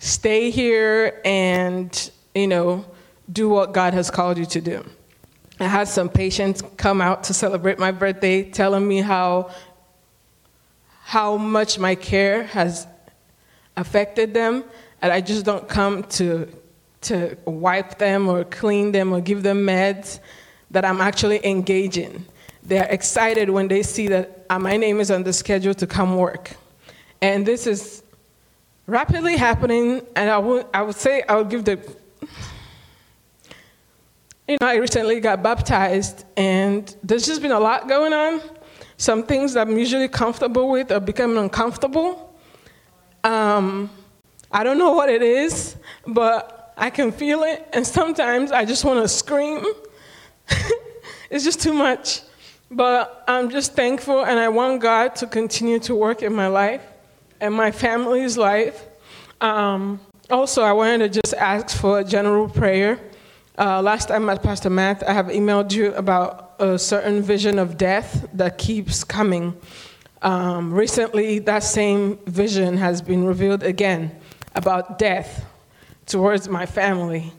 Stay 0.00 0.50
here 0.50 1.20
and, 1.24 2.10
you 2.34 2.48
know, 2.48 2.84
do 3.32 3.48
what 3.48 3.72
God 3.72 3.94
has 3.94 4.10
called 4.10 4.38
you 4.38 4.46
to 4.46 4.60
do. 4.60 4.84
I 5.60 5.68
had 5.68 5.88
some 5.88 6.08
patients 6.08 6.62
come 6.76 7.00
out 7.00 7.24
to 7.24 7.34
celebrate 7.34 7.78
my 7.78 7.90
birthday 7.90 8.50
telling 8.50 8.86
me 8.88 9.02
how 9.02 9.50
how 11.04 11.36
much 11.36 11.78
my 11.78 11.94
care 11.94 12.44
has 12.44 12.86
affected 13.76 14.32
them 14.32 14.64
and 15.02 15.12
I 15.12 15.20
just 15.20 15.44
don't 15.44 15.68
come 15.68 16.04
to 16.18 16.48
to 17.02 17.36
wipe 17.44 17.98
them 17.98 18.28
or 18.28 18.44
clean 18.44 18.92
them 18.92 19.12
or 19.12 19.20
give 19.20 19.42
them 19.42 19.66
meds 19.66 20.20
that 20.70 20.84
I'm 20.84 21.00
actually 21.00 21.44
engaging. 21.44 22.26
They're 22.62 22.88
excited 22.88 23.50
when 23.50 23.68
they 23.68 23.82
see 23.82 24.08
that 24.08 24.46
uh, 24.50 24.58
my 24.58 24.76
name 24.76 25.00
is 25.00 25.10
on 25.10 25.22
the 25.22 25.32
schedule 25.32 25.74
to 25.74 25.86
come 25.86 26.16
work. 26.16 26.52
And 27.22 27.46
this 27.46 27.66
is 27.66 28.02
rapidly 28.86 29.36
happening, 29.36 30.02
and 30.14 30.30
I 30.30 30.38
would, 30.38 30.66
I 30.72 30.82
would 30.82 30.96
say 30.96 31.22
I 31.28 31.36
would 31.36 31.48
give 31.48 31.64
the. 31.64 31.78
You 34.50 34.56
know, 34.60 34.66
I 34.66 34.74
recently 34.78 35.20
got 35.20 35.44
baptized, 35.44 36.24
and 36.36 36.92
there's 37.04 37.24
just 37.24 37.40
been 37.40 37.52
a 37.52 37.60
lot 37.60 37.86
going 37.86 38.12
on. 38.12 38.40
Some 38.96 39.22
things 39.22 39.52
that 39.54 39.68
I'm 39.68 39.78
usually 39.78 40.08
comfortable 40.08 40.68
with 40.70 40.90
are 40.90 40.98
becoming 40.98 41.38
uncomfortable. 41.38 42.36
Um, 43.22 43.88
I 44.50 44.64
don't 44.64 44.76
know 44.76 44.90
what 44.90 45.08
it 45.08 45.22
is, 45.22 45.76
but 46.04 46.74
I 46.76 46.90
can 46.90 47.12
feel 47.12 47.44
it, 47.44 47.64
and 47.72 47.86
sometimes 47.86 48.50
I 48.50 48.64
just 48.64 48.84
want 48.84 49.00
to 49.00 49.06
scream 49.06 49.64
it's 51.30 51.44
just 51.44 51.62
too 51.62 51.72
much. 51.72 52.22
But 52.72 53.22
I'm 53.28 53.50
just 53.50 53.74
thankful, 53.74 54.24
and 54.24 54.36
I 54.36 54.48
want 54.48 54.82
God 54.82 55.14
to 55.16 55.28
continue 55.28 55.78
to 55.78 55.94
work 55.94 56.24
in 56.24 56.34
my 56.34 56.48
life 56.48 56.82
and 57.40 57.54
my 57.54 57.70
family's 57.70 58.36
life. 58.36 58.84
Um, 59.40 60.00
also, 60.28 60.62
I 60.62 60.72
wanted 60.72 61.12
to 61.12 61.20
just 61.20 61.34
ask 61.34 61.78
for 61.78 62.00
a 62.00 62.04
general 62.04 62.48
prayer. 62.48 62.98
Uh, 63.60 63.82
last 63.82 64.08
time 64.08 64.26
at 64.30 64.42
Pastor 64.42 64.70
Matt, 64.70 65.06
I 65.06 65.12
have 65.12 65.26
emailed 65.26 65.70
you 65.70 65.92
about 65.92 66.54
a 66.60 66.78
certain 66.78 67.20
vision 67.20 67.58
of 67.58 67.76
death 67.76 68.26
that 68.32 68.56
keeps 68.56 69.04
coming. 69.04 69.54
Um, 70.22 70.72
recently, 70.72 71.40
that 71.40 71.62
same 71.62 72.16
vision 72.24 72.78
has 72.78 73.02
been 73.02 73.22
revealed 73.22 73.62
again 73.62 74.16
about 74.54 74.98
death 74.98 75.44
towards 76.06 76.48
my 76.48 76.64
family 76.64 77.34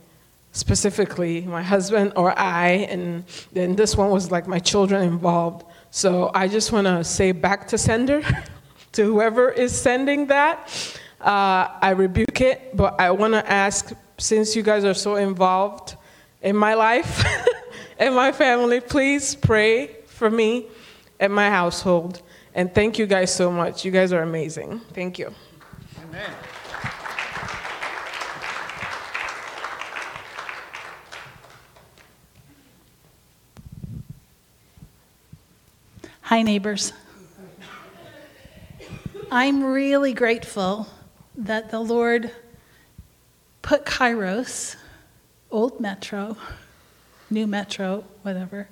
specifically 0.52 1.42
my 1.42 1.64
husband 1.64 2.14
or 2.16 2.38
I, 2.38 2.86
and 2.90 3.24
then 3.54 3.76
this 3.76 3.96
one 3.96 4.12
was 4.12 4.30
like 4.30 4.48
my 4.48 4.60
children 4.60 5.02
involved. 5.02 5.66
So 5.90 6.30
I 6.36 6.48
just 6.48 6.72
want 6.72 6.86
to 6.86 7.04
say 7.04 7.32
back 7.32 7.68
to 7.70 7.80
sender, 7.80 8.22
to 8.92 9.06
whoever 9.06 9.50
is 9.50 9.74
sending 9.74 10.28
that. 10.28 10.70
Uh, 11.20 11.68
I 11.82 11.92
rebuke 11.92 12.42
it, 12.42 12.78
but 12.78 13.00
I 13.00 13.10
want 13.10 13.34
to 13.34 13.52
ask 13.52 13.94
since 14.20 14.56
you 14.56 14.62
guys 14.62 14.84
are 14.84 14.94
so 14.94 15.16
involved 15.16 15.96
in 16.42 16.56
my 16.56 16.74
life 16.74 17.24
and 18.00 18.16
my 18.16 18.32
family, 18.32 18.80
please 18.80 19.36
pray 19.36 19.96
for 20.08 20.30
me 20.30 20.68
and 21.20 21.34
my 21.34 21.50
household. 21.50 22.22
And 22.54 22.74
thank 22.74 23.00
you 23.00 23.06
guys 23.06 23.34
so 23.34 23.52
much. 23.52 23.86
You 23.86 23.92
guys 23.92 24.12
are 24.12 24.22
amazing. 24.22 24.80
Thank 24.94 25.20
you. 25.20 25.34
Amen. 26.04 26.32
Hi, 36.24 36.42
neighbors. 36.44 36.94
I'm 39.30 39.64
really 39.64 40.14
grateful 40.14 40.88
that 41.38 41.72
the 41.72 41.80
Lord 41.80 42.32
put 43.62 43.86
Kairos, 43.86 44.76
old 45.52 45.80
metro, 45.80 46.38
new 47.30 47.46
metro, 47.46 48.04
whatever, 48.22 48.68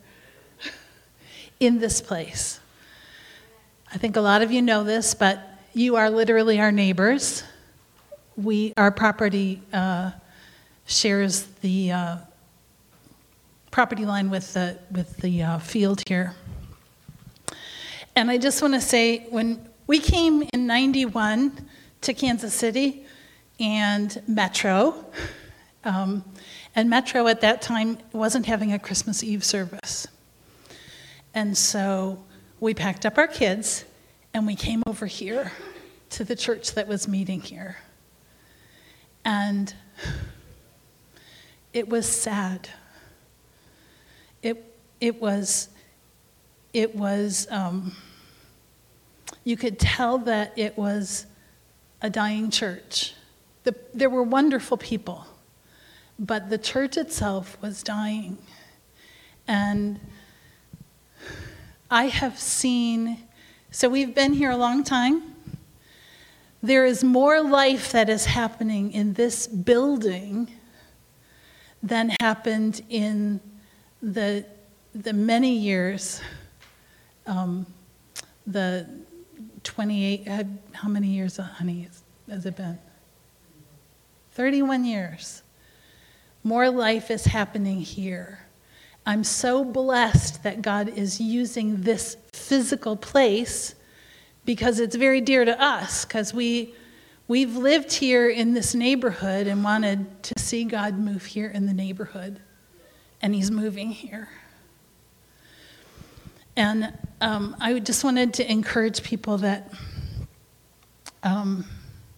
in 1.59 1.79
this 1.79 2.01
place. 2.01 2.59
I 3.93 3.97
think 3.97 4.15
a 4.15 4.21
lot 4.21 4.41
of 4.41 4.51
you 4.51 4.61
know 4.61 4.83
this, 4.83 5.13
but 5.13 5.39
you 5.73 5.95
are 5.95 6.09
literally 6.09 6.59
our 6.59 6.71
neighbors. 6.71 7.43
We, 8.35 8.73
our 8.77 8.91
property 8.91 9.61
uh, 9.73 10.11
shares 10.85 11.43
the 11.61 11.91
uh, 11.91 12.17
property 13.71 14.05
line 14.05 14.29
with 14.29 14.53
the, 14.53 14.77
with 14.91 15.17
the 15.17 15.43
uh, 15.43 15.59
field 15.59 16.03
here. 16.07 16.35
And 18.15 18.29
I 18.29 18.37
just 18.37 18.61
want 18.61 18.73
to 18.73 18.81
say 18.81 19.27
when 19.29 19.67
we 19.87 19.99
came 19.99 20.43
in 20.53 20.67
91 20.67 21.69
to 22.01 22.13
Kansas 22.13 22.53
City 22.53 23.05
and 23.59 24.21
Metro, 24.27 25.05
um, 25.83 26.23
and 26.75 26.89
Metro 26.89 27.27
at 27.27 27.41
that 27.41 27.61
time 27.61 27.97
wasn't 28.11 28.45
having 28.45 28.73
a 28.73 28.79
Christmas 28.79 29.23
Eve 29.23 29.43
service. 29.43 30.07
And 31.33 31.57
so 31.57 32.23
we 32.59 32.73
packed 32.73 33.05
up 33.05 33.17
our 33.17 33.27
kids 33.27 33.85
and 34.33 34.45
we 34.45 34.55
came 34.55 34.83
over 34.85 35.05
here 35.05 35.51
to 36.11 36.23
the 36.23 36.35
church 36.35 36.73
that 36.73 36.87
was 36.87 37.07
meeting 37.07 37.41
here. 37.41 37.77
And 39.25 39.73
it 41.73 41.87
was 41.87 42.07
sad. 42.07 42.69
It, 44.41 44.63
it 44.99 45.21
was, 45.21 45.69
it 46.73 46.95
was, 46.95 47.47
um, 47.51 47.95
you 49.43 49.57
could 49.57 49.79
tell 49.79 50.17
that 50.19 50.53
it 50.57 50.77
was 50.77 51.25
a 52.01 52.09
dying 52.09 52.49
church. 52.49 53.13
The, 53.63 53.75
there 53.93 54.09
were 54.09 54.23
wonderful 54.23 54.77
people, 54.77 55.25
but 56.19 56.49
the 56.49 56.57
church 56.57 56.97
itself 56.97 57.57
was 57.61 57.81
dying. 57.81 58.37
And 59.47 59.99
I 61.89 62.05
have 62.05 62.37
seen, 62.37 63.17
so 63.71 63.89
we've 63.89 64.13
been 64.13 64.33
here 64.33 64.51
a 64.51 64.57
long 64.57 64.83
time. 64.83 65.35
There 66.61 66.85
is 66.85 67.05
more 67.05 67.41
life 67.41 67.93
that 67.93 68.09
is 68.09 68.25
happening 68.25 68.91
in 68.91 69.13
this 69.13 69.47
building 69.47 70.51
than 71.81 72.11
happened 72.19 72.81
in 72.89 73.39
the, 74.01 74.45
the 74.93 75.13
many 75.13 75.53
years, 75.53 76.21
um, 77.25 77.65
the 78.45 78.85
28, 79.63 80.27
how 80.73 80.89
many 80.89 81.07
years, 81.07 81.37
honey, 81.37 81.87
has 82.29 82.45
it 82.45 82.57
been? 82.57 82.77
31 84.31 84.83
years. 84.83 85.43
More 86.43 86.69
life 86.69 87.11
is 87.11 87.25
happening 87.25 87.81
here. 87.81 88.45
I'm 89.05 89.23
so 89.23 89.63
blessed 89.63 90.43
that 90.43 90.61
God 90.61 90.89
is 90.89 91.19
using 91.19 91.81
this 91.81 92.17
physical 92.33 92.95
place 92.95 93.75
because 94.45 94.79
it's 94.79 94.95
very 94.95 95.21
dear 95.21 95.45
to 95.45 95.61
us 95.61 96.05
because 96.05 96.33
we 96.33 96.73
we've 97.27 97.55
lived 97.55 97.91
here 97.91 98.29
in 98.29 98.53
this 98.53 98.73
neighborhood 98.73 99.47
and 99.47 99.63
wanted 99.63 100.23
to 100.23 100.33
see 100.39 100.63
God 100.63 100.97
move 100.97 101.25
here 101.25 101.49
in 101.49 101.65
the 101.65 101.73
neighborhood 101.73 102.39
and 103.21 103.35
he's 103.35 103.51
moving 103.51 103.91
here. 103.91 104.29
And 106.55 106.93
um, 107.21 107.55
I 107.59 107.79
just 107.79 108.03
wanted 108.03 108.33
to 108.35 108.51
encourage 108.51 109.03
people 109.03 109.37
that 109.39 109.71
um, 111.23 111.65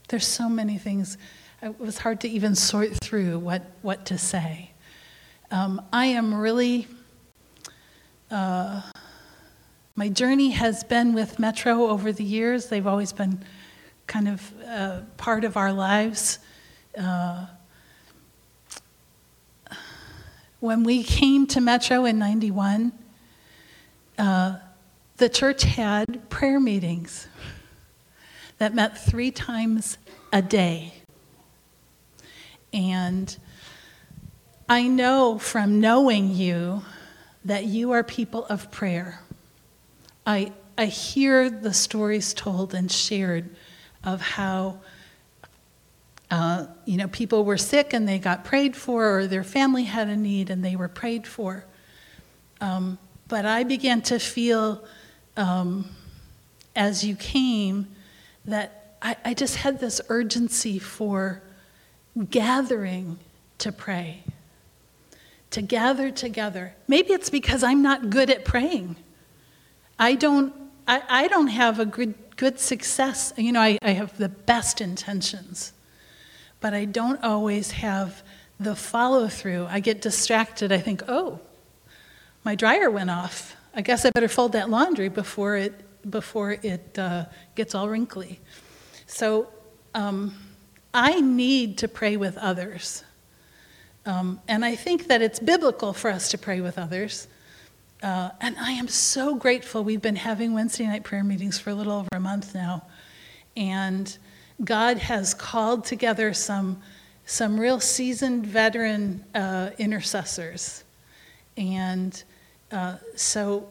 there's 0.08 0.28
so 0.28 0.50
many 0.50 0.78
things. 0.78 1.18
It 1.62 1.80
was 1.80 2.00
hard 2.00 2.22
to 2.22 2.28
even 2.28 2.56
sort 2.56 2.94
through 3.04 3.40
what, 3.40 3.64
what 3.82 4.06
to 4.08 4.18
say. 4.18 4.72
Um, 5.52 5.82
I 5.94 6.08
am 6.08 6.34
really, 6.34 6.88
uh, 8.30 8.82
my 9.96 10.10
journey 10.10 10.52
has 10.52 10.84
been 10.84 11.14
with 11.14 11.40
Metro 11.40 11.88
over 11.88 12.12
the 12.12 12.24
years. 12.24 12.68
They've 12.68 12.88
always 12.88 13.14
been 13.14 13.44
kind 14.08 14.28
of 14.28 14.54
uh, 14.68 15.02
part 15.18 15.44
of 15.44 15.58
our 15.58 15.72
lives. 15.72 16.40
Uh, 16.98 17.46
When 20.62 20.84
we 20.84 21.02
came 21.02 21.48
to 21.48 21.60
Metro 21.60 22.06
in 22.06 22.20
91, 22.20 22.92
uh, 24.20 24.58
the 25.18 25.28
church 25.28 25.64
had 25.64 26.30
prayer 26.30 26.60
meetings 26.60 27.28
that 28.60 28.76
met 28.76 28.96
three 28.96 29.32
times 29.32 29.98
a 30.32 30.44
day. 30.44 31.01
And 32.74 33.36
I 34.70 34.88
know 34.88 35.38
from 35.38 35.80
knowing 35.80 36.34
you 36.34 36.84
that 37.44 37.66
you 37.66 37.92
are 37.92 38.04
people 38.04 38.46
of 38.46 38.72
prayer. 38.72 39.20
I, 40.26 40.54
I 40.78 40.86
hear 40.86 41.50
the 41.50 41.74
stories 41.74 42.34
told 42.34 42.74
and 42.74 42.92
shared 42.92 43.50
of 44.04 44.22
how 44.22 44.80
uh, 46.30 46.68
you 46.86 46.96
know 46.96 47.10
people 47.10 47.44
were 47.44 47.58
sick 47.58 47.92
and 47.94 48.08
they 48.08 48.18
got 48.18 48.46
prayed 48.46 48.76
for, 48.76 49.18
or 49.18 49.28
their 49.28 49.44
family 49.44 49.84
had 49.84 50.08
a 50.08 50.16
need 50.16 50.50
and 50.50 50.64
they 50.64 50.78
were 50.78 50.88
prayed 50.88 51.28
for. 51.28 51.66
Um, 52.62 52.98
but 53.28 53.46
I 53.46 53.64
began 53.64 54.02
to 54.04 54.20
feel 54.20 54.84
um, 55.36 55.90
as 56.76 57.04
you 57.04 57.16
came 57.16 57.88
that 58.46 58.96
I, 59.02 59.18
I 59.26 59.34
just 59.34 59.58
had 59.58 59.80
this 59.80 60.00
urgency 60.08 60.80
for 60.80 61.42
gathering 62.30 63.20
to 63.60 63.72
pray, 63.72 64.24
to 65.52 65.62
gather 65.62 66.12
together. 66.12 66.74
Maybe 66.88 67.14
it's 67.14 67.30
because 67.30 67.64
I'm 67.64 67.82
not 67.82 68.10
good 68.10 68.30
at 68.30 68.46
praying. 68.46 68.96
I 69.98 70.16
don't, 70.16 70.54
I, 70.88 71.04
I 71.08 71.28
don't 71.28 71.48
have 71.48 71.80
a 71.80 71.86
good, 71.86 72.16
good 72.36 72.60
success. 72.60 73.34
You 73.38 73.52
know, 73.52 73.62
I, 73.62 73.78
I 73.82 73.92
have 73.92 74.18
the 74.18 74.30
best 74.30 74.82
intentions, 74.82 75.74
but 76.60 76.74
I 76.74 76.86
don't 76.86 77.24
always 77.24 77.72
have 77.72 78.24
the 78.60 78.76
follow 78.76 79.28
through. 79.28 79.68
I 79.70 79.80
get 79.80 80.02
distracted. 80.02 80.72
I 80.72 80.80
think, 80.80 81.04
oh, 81.08 81.40
my 82.44 82.56
dryer 82.56 82.90
went 82.90 83.10
off. 83.10 83.56
I 83.74 83.82
guess 83.82 84.06
I 84.06 84.12
better 84.12 84.28
fold 84.28 84.52
that 84.54 84.70
laundry 84.70 85.10
before 85.10 85.56
it, 85.56 85.74
before 86.10 86.52
it 86.52 86.98
uh, 86.98 87.26
gets 87.56 87.74
all 87.74 87.88
wrinkly. 87.88 88.40
So 89.08 89.48
um, 89.94 90.36
I 90.94 91.22
need 91.22 91.78
to 91.80 91.88
pray 91.88 92.18
with 92.18 92.38
others. 92.38 93.04
Um, 94.06 94.42
and 94.48 94.66
I 94.66 94.76
think 94.76 95.08
that 95.08 95.22
it's 95.22 95.40
biblical 95.40 95.94
for 95.94 96.10
us 96.10 96.30
to 96.32 96.38
pray 96.38 96.60
with 96.60 96.78
others. 96.78 97.28
Uh, 98.02 98.32
and 98.42 98.58
I 98.58 98.72
am 98.72 98.88
so 98.88 99.36
grateful. 99.36 99.84
We've 99.84 100.02
been 100.02 100.16
having 100.16 100.54
Wednesday 100.54 100.88
night 100.88 101.04
prayer 101.04 101.24
meetings 101.24 101.60
for 101.60 101.70
a 101.70 101.76
little 101.76 101.94
over 101.94 102.10
a 102.14 102.20
month 102.20 102.56
now. 102.56 102.84
And 103.56 104.18
God 104.64 104.98
has 104.98 105.34
called 105.34 105.86
together 105.86 106.34
some, 106.34 106.82
some 107.26 107.60
real 107.60 107.80
seasoned 107.80 108.46
veteran 108.46 109.24
uh, 109.36 109.70
intercessors. 109.78 110.84
And 111.58 112.22
uh, 112.72 112.98
so 113.16 113.70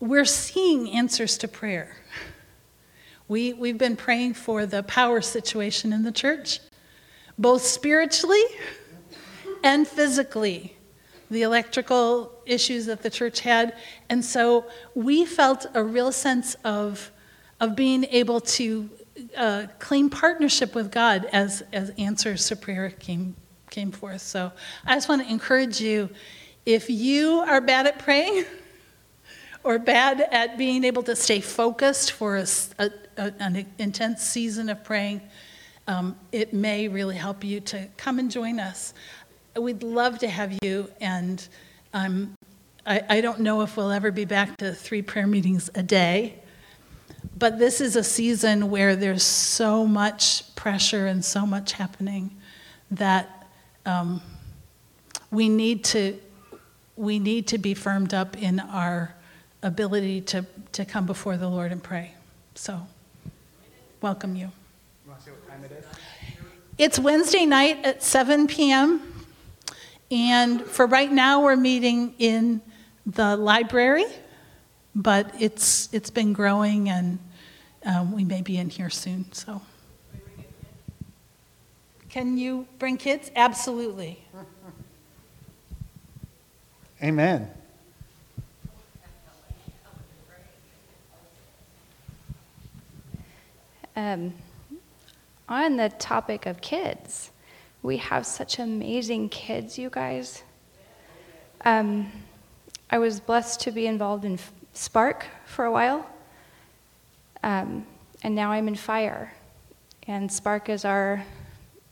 we're 0.00 0.24
seeing 0.24 0.90
answers 0.90 1.36
to 1.38 1.48
prayer. 1.48 1.96
We, 3.28 3.52
we've 3.52 3.78
been 3.78 3.96
praying 3.96 4.34
for 4.34 4.64
the 4.64 4.82
power 4.82 5.20
situation 5.20 5.92
in 5.92 6.02
the 6.02 6.12
church, 6.12 6.60
both 7.38 7.62
spiritually 7.62 8.42
and 9.62 9.86
physically, 9.86 10.76
the 11.30 11.42
electrical 11.42 12.32
issues 12.46 12.86
that 12.86 13.02
the 13.02 13.10
church 13.10 13.40
had. 13.40 13.76
And 14.08 14.24
so 14.24 14.64
we 14.94 15.26
felt 15.26 15.66
a 15.74 15.82
real 15.82 16.10
sense 16.10 16.54
of, 16.64 17.10
of 17.60 17.76
being 17.76 18.04
able 18.04 18.40
to 18.40 18.88
uh, 19.36 19.66
claim 19.78 20.08
partnership 20.08 20.74
with 20.74 20.90
God 20.90 21.26
as, 21.32 21.62
as 21.72 21.90
answers 21.98 22.48
to 22.48 22.56
prayer 22.56 22.90
came, 22.90 23.36
came 23.70 23.92
forth. 23.92 24.22
So 24.22 24.52
I 24.86 24.94
just 24.94 25.08
want 25.08 25.22
to 25.22 25.30
encourage 25.30 25.80
you 25.80 26.08
if 26.64 26.88
you 26.88 27.40
are 27.40 27.60
bad 27.60 27.86
at 27.86 27.98
praying, 27.98 28.44
or 29.64 29.78
bad 29.78 30.20
at 30.20 30.56
being 30.56 30.84
able 30.84 31.02
to 31.02 31.16
stay 31.16 31.40
focused 31.40 32.12
for 32.12 32.36
a, 32.36 32.46
a, 32.78 32.90
an 33.16 33.66
intense 33.78 34.22
season 34.22 34.68
of 34.68 34.82
praying, 34.84 35.20
um, 35.86 36.16
it 36.32 36.52
may 36.52 36.88
really 36.88 37.16
help 37.16 37.42
you 37.42 37.60
to 37.60 37.88
come 37.96 38.18
and 38.18 38.30
join 38.30 38.60
us. 38.60 38.94
We'd 39.56 39.82
love 39.82 40.18
to 40.20 40.28
have 40.28 40.56
you, 40.62 40.90
and 41.00 41.46
um, 41.92 42.34
I, 42.86 43.02
I 43.08 43.20
don't 43.20 43.40
know 43.40 43.62
if 43.62 43.76
we'll 43.76 43.90
ever 43.90 44.10
be 44.10 44.24
back 44.24 44.56
to 44.58 44.74
three 44.74 45.02
prayer 45.02 45.26
meetings 45.26 45.70
a 45.74 45.82
day, 45.82 46.36
but 47.36 47.58
this 47.58 47.80
is 47.80 47.96
a 47.96 48.04
season 48.04 48.70
where 48.70 48.96
there's 48.96 49.22
so 49.22 49.86
much 49.86 50.54
pressure 50.54 51.06
and 51.06 51.24
so 51.24 51.46
much 51.46 51.72
happening 51.72 52.36
that 52.90 53.48
um, 53.86 54.22
we 55.30 55.48
need 55.48 55.84
to 55.84 56.18
we 56.96 57.20
need 57.20 57.46
to 57.46 57.58
be 57.58 57.74
firmed 57.74 58.12
up 58.12 58.36
in 58.36 58.58
our 58.58 59.14
ability 59.62 60.20
to, 60.22 60.46
to 60.72 60.84
come 60.84 61.06
before 61.06 61.36
the 61.36 61.48
Lord 61.48 61.72
and 61.72 61.82
pray. 61.82 62.14
So, 62.54 62.86
welcome 64.00 64.36
you. 64.36 64.50
You 65.04 65.10
want 65.10 65.20
to 65.20 65.26
say 65.26 65.30
what 65.32 65.48
time 65.48 65.64
it 65.64 65.72
is? 65.72 65.84
It's 66.76 66.98
Wednesday 66.98 67.44
night 67.44 67.84
at 67.84 68.02
7 68.02 68.46
p.m. 68.46 69.02
And 70.10 70.62
for 70.62 70.86
right 70.86 71.10
now, 71.10 71.42
we're 71.42 71.56
meeting 71.56 72.14
in 72.18 72.62
the 73.04 73.36
library, 73.36 74.04
but 74.94 75.34
it's, 75.40 75.92
it's 75.92 76.10
been 76.10 76.32
growing 76.32 76.88
and 76.88 77.18
um, 77.84 78.12
we 78.12 78.24
may 78.24 78.42
be 78.42 78.58
in 78.58 78.70
here 78.70 78.90
soon. 78.90 79.30
So, 79.32 79.60
can 82.08 82.38
you 82.38 82.66
bring 82.78 82.96
kids? 82.96 83.30
Absolutely. 83.36 84.24
Amen. 87.02 87.50
Um, 93.98 94.32
on 95.48 95.76
the 95.76 95.88
topic 95.88 96.46
of 96.46 96.60
kids, 96.60 97.32
we 97.82 97.96
have 97.96 98.26
such 98.26 98.60
amazing 98.60 99.28
kids, 99.28 99.76
you 99.76 99.90
guys. 99.90 100.44
Um, 101.64 102.12
I 102.90 102.98
was 103.00 103.18
blessed 103.18 103.58
to 103.62 103.72
be 103.72 103.88
involved 103.88 104.24
in 104.24 104.38
Spark 104.72 105.26
for 105.46 105.64
a 105.64 105.72
while, 105.72 106.08
um, 107.42 107.84
and 108.22 108.36
now 108.36 108.52
I'm 108.52 108.68
in 108.68 108.76
Fire. 108.76 109.34
And 110.06 110.30
Spark 110.30 110.68
is 110.68 110.84
our 110.84 111.24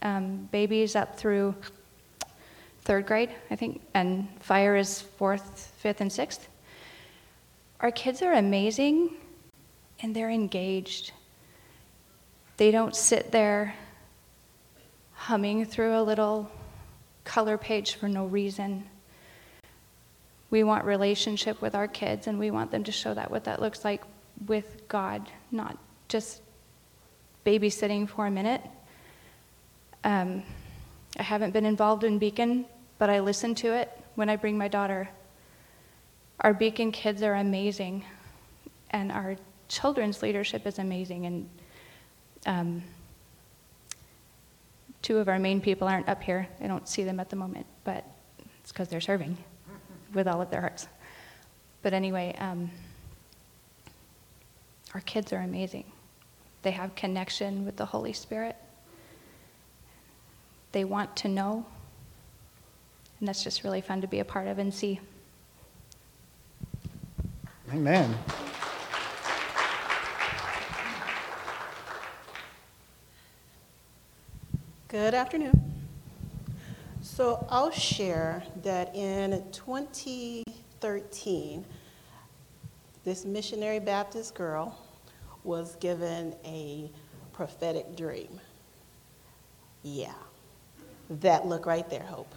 um, 0.03 0.49
babies 0.53 0.95
up 0.95 1.19
through 1.19 1.57
third 2.83 3.05
grade, 3.05 3.31
I 3.51 3.57
think, 3.57 3.83
and 3.95 4.29
Fire 4.39 4.77
is 4.77 5.01
fourth, 5.01 5.73
fifth, 5.79 6.01
and 6.01 6.13
sixth. 6.13 6.49
Our 7.81 7.91
kids 7.91 8.23
are 8.23 8.35
amazing, 8.35 9.11
and 10.03 10.15
they're 10.15 10.31
engaged. 10.31 11.11
They 12.57 12.71
don't 12.71 12.97
sit 12.97 13.33
there 13.33 13.75
humming 15.13 15.65
through 15.67 15.99
a 15.99 16.03
little 16.03 16.51
color 17.25 17.59
page 17.59 17.95
for 17.95 18.09
no 18.09 18.27
reason. 18.27 18.85
We 20.51 20.63
want 20.63 20.85
relationship 20.85 21.61
with 21.61 21.75
our 21.75 21.89
kids, 21.89 22.29
and 22.29 22.39
we 22.39 22.51
want 22.51 22.71
them 22.71 22.85
to 22.85 22.93
show 22.93 23.13
that 23.15 23.31
what 23.31 23.45
that 23.45 23.61
looks 23.61 23.85
like 23.85 24.03
with 24.47 24.89
God, 24.89 25.29
not 25.51 25.77
just 26.09 26.41
babysitting 27.45 28.09
for 28.09 28.27
a 28.27 28.31
minute. 28.31 28.63
Um, 30.05 30.43
I 31.19 31.23
haven't 31.23 31.53
been 31.53 31.67
involved 31.67 32.05
in 32.05 32.19
Beacon, 32.19 32.65
but 32.99 33.11
I 33.11 33.21
listen 33.21 33.55
to 33.57 33.75
it 33.75 33.91
when 34.15 34.31
I 34.31 34.37
bring 34.37 34.57
my 34.57 34.69
daughter. 34.69 35.09
Our 36.41 36.55
Beacon 36.55 36.93
kids 36.93 37.23
are 37.23 37.35
amazing, 37.35 38.05
and 38.91 39.11
our 39.11 39.37
children's 39.69 40.23
leadership 40.23 40.67
is 40.67 40.79
amazing. 40.79 41.27
And 41.27 41.49
um, 42.45 42.83
two 45.03 45.19
of 45.19 45.29
our 45.29 45.39
main 45.39 45.61
people 45.61 45.89
aren't 45.89 46.09
up 46.09 46.23
here. 46.23 46.49
I 46.61 46.67
don't 46.67 46.89
see 46.89 47.05
them 47.05 47.21
at 47.21 47.31
the 47.31 47.37
moment, 47.37 47.67
but 47.85 48.05
it's 48.61 48.73
because 48.73 48.89
they're 48.89 49.01
serving 49.01 49.39
with 50.13 50.27
all 50.27 50.43
of 50.43 50.51
their 50.51 50.61
hearts. 50.61 50.89
But 51.83 51.93
anyway, 51.93 52.35
um, 52.39 52.71
our 54.95 55.01
kids 55.01 55.33
are 55.33 55.41
amazing. 55.41 55.85
They 56.63 56.73
have 56.73 56.95
connection 56.97 57.65
with 57.65 57.77
the 57.77 57.87
Holy 57.87 58.13
Spirit. 58.13 58.57
They 60.73 60.85
want 60.85 61.15
to 61.17 61.29
know. 61.29 61.65
And 63.21 63.29
that's 63.29 63.45
just 63.45 63.63
really 63.63 63.81
fun 63.81 64.01
to 64.01 64.09
be 64.09 64.19
a 64.19 64.25
part 64.25 64.49
of 64.49 64.59
and 64.59 64.75
see. 64.75 65.01
Amen. 67.73 68.17
Good 74.97 75.13
afternoon. 75.13 75.75
So 77.03 77.47
I'll 77.51 77.71
share 77.71 78.43
that 78.63 78.97
in 78.97 79.45
2013, 79.53 81.65
this 83.05 83.27
missionary 83.27 83.79
Baptist 83.79 84.35
girl 84.35 84.79
was 85.45 85.77
given 85.81 86.35
a 86.47 86.91
prophetic 87.35 87.95
dream. 87.95 88.41
Yeah, 89.83 90.15
that 91.11 91.45
look 91.45 91.67
right 91.67 91.89
there, 91.91 92.05
Hope. 92.05 92.35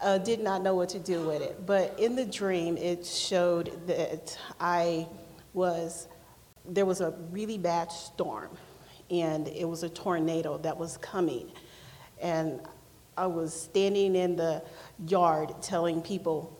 uh, 0.00 0.18
did 0.18 0.40
not 0.40 0.62
know 0.62 0.74
what 0.74 0.88
to 0.88 0.98
do 0.98 1.28
with 1.28 1.42
it. 1.42 1.64
But 1.64 1.96
in 1.96 2.16
the 2.16 2.26
dream, 2.26 2.76
it 2.76 3.06
showed 3.06 3.86
that 3.86 4.36
I 4.58 5.06
was, 5.54 6.08
there 6.64 6.86
was 6.86 7.00
a 7.00 7.14
really 7.30 7.56
bad 7.56 7.92
storm, 7.92 8.50
and 9.12 9.46
it 9.48 9.68
was 9.68 9.82
a 9.82 9.90
tornado 9.90 10.56
that 10.58 10.76
was 10.76 10.96
coming. 10.96 11.52
And 12.20 12.60
I 13.16 13.26
was 13.26 13.52
standing 13.52 14.16
in 14.16 14.36
the 14.36 14.62
yard 15.06 15.52
telling 15.60 16.00
people, 16.00 16.58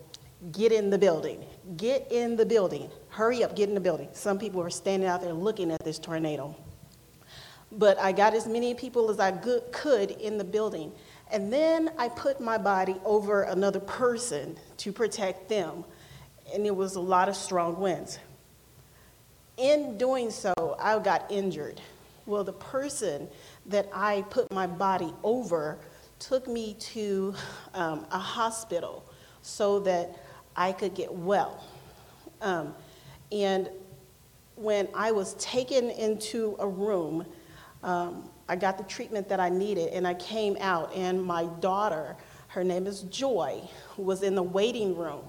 get 0.51 0.71
in 0.71 0.91
the 0.91 0.97
building, 0.97 1.43
get 1.77 2.11
in 2.11 2.35
the 2.35 2.45
building, 2.45 2.91
hurry 3.09 3.43
up, 3.43 3.55
get 3.55 3.69
in 3.69 3.75
the 3.75 3.81
building. 3.81 4.09
Some 4.13 4.37
people 4.37 4.61
were 4.61 4.69
standing 4.69 5.09
out 5.09 5.21
there 5.21 5.33
looking 5.33 5.71
at 5.71 5.83
this 5.83 5.97
tornado. 5.97 6.55
But 7.71 7.97
I 7.97 8.11
got 8.11 8.35
as 8.35 8.45
many 8.45 8.75
people 8.75 9.09
as 9.09 9.19
I 9.19 9.31
could 9.31 10.11
in 10.11 10.37
the 10.37 10.43
building. 10.43 10.91
And 11.31 11.51
then 11.51 11.89
I 11.97 12.09
put 12.09 12.39
my 12.39 12.59
body 12.59 12.95
over 13.03 13.43
another 13.43 13.79
person 13.79 14.55
to 14.77 14.91
protect 14.91 15.49
them. 15.49 15.83
And 16.53 16.67
it 16.67 16.75
was 16.75 16.95
a 16.95 16.99
lot 16.99 17.29
of 17.29 17.35
strong 17.35 17.79
winds. 17.79 18.19
In 19.57 19.97
doing 19.97 20.29
so, 20.29 20.53
I 20.79 20.99
got 20.99 21.31
injured. 21.31 21.81
Well, 22.25 22.43
the 22.43 22.53
person 22.53 23.27
that 23.65 23.89
I 23.93 24.23
put 24.29 24.51
my 24.51 24.67
body 24.67 25.13
over 25.23 25.79
took 26.19 26.47
me 26.47 26.75
to 26.79 27.35
um, 27.73 28.05
a 28.11 28.17
hospital 28.17 29.03
so 29.41 29.79
that 29.79 30.23
I 30.55 30.71
could 30.71 30.95
get 30.95 31.13
well. 31.13 31.63
Um, 32.41 32.73
and 33.31 33.69
when 34.55 34.87
I 34.93 35.11
was 35.11 35.33
taken 35.35 35.89
into 35.89 36.55
a 36.59 36.67
room, 36.67 37.25
um, 37.83 38.29
I 38.47 38.55
got 38.55 38.77
the 38.77 38.83
treatment 38.85 39.27
that 39.29 39.39
I 39.39 39.49
needed, 39.49 39.89
and 39.93 40.07
I 40.07 40.13
came 40.13 40.55
out, 40.59 40.93
and 40.95 41.21
my 41.21 41.45
daughter, 41.59 42.15
her 42.49 42.63
name 42.63 42.87
is 42.87 43.01
Joy, 43.03 43.61
was 43.97 44.23
in 44.23 44.35
the 44.35 44.43
waiting 44.43 44.95
room. 44.95 45.23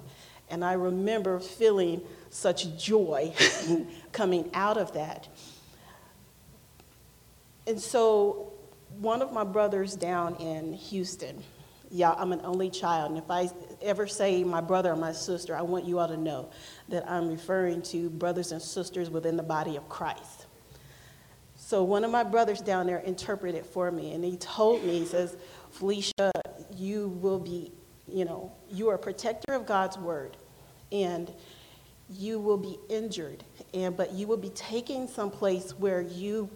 And 0.51 0.65
I 0.65 0.75
remember 0.75 1.41
feeling 1.41 2.03
such 2.31 2.77
joy 2.77 3.33
coming 4.13 4.51
out 4.53 4.77
of 4.77 4.93
that. 4.93 5.29
And 7.67 7.81
so, 7.81 8.53
one 9.01 9.23
of 9.23 9.33
my 9.33 9.45
brothers 9.45 9.97
down 9.97 10.37
in 10.37 10.75
Houston, 10.75 11.43
yeah, 11.91 12.13
I'm 12.13 12.33
an 12.33 12.41
only 12.45 12.71
child, 12.71 13.11
and 13.11 13.19
if 13.19 13.31
I 13.31 13.49
ever 13.81 14.07
say 14.07 14.45
my 14.45 14.61
brother 14.61 14.93
or 14.93 14.97
my 14.97 15.13
sister, 15.13 15.57
I 15.57 15.63
want 15.63 15.85
you 15.85 15.99
all 15.99 16.09
to 16.09 16.17
know 16.17 16.51
that 16.89 17.09
I'm 17.11 17.29
referring 17.29 17.83
to 17.83 18.11
brothers 18.11 18.53
and 18.53 18.61
sisters 18.61 19.11
within 19.11 19.37
the 19.37 19.43
body 19.43 19.77
of 19.77 19.89
Christ. 19.89 20.47
So 21.57 21.83
one 21.83 22.05
of 22.05 22.11
my 22.11 22.25
brothers 22.25 22.61
down 22.61 22.87
there 22.87 22.99
interpreted 22.99 23.65
for 23.65 23.91
me, 23.91 24.13
and 24.13 24.25
he 24.25 24.37
told 24.37 24.85
me, 24.85 24.99
he 24.99 25.07
says, 25.07 25.37
Felicia, 25.71 26.31
you 26.77 27.09
will 27.09 27.39
be, 27.39 27.73
you 28.07 28.25
know, 28.25 28.53
you 28.71 28.91
are 28.91 28.97
a 28.97 28.99
protector 28.99 29.55
of 29.55 29.65
God's 29.65 29.97
word, 29.97 30.37
and 30.93 31.33
you 32.11 32.39
will 32.39 32.59
be 32.59 32.79
injured, 32.91 33.45
and 33.73 33.97
but 33.97 34.13
you 34.13 34.27
will 34.27 34.37
be 34.37 34.51
taken 34.51 35.09
someplace 35.09 35.73
where 35.73 36.03
you 36.03 36.51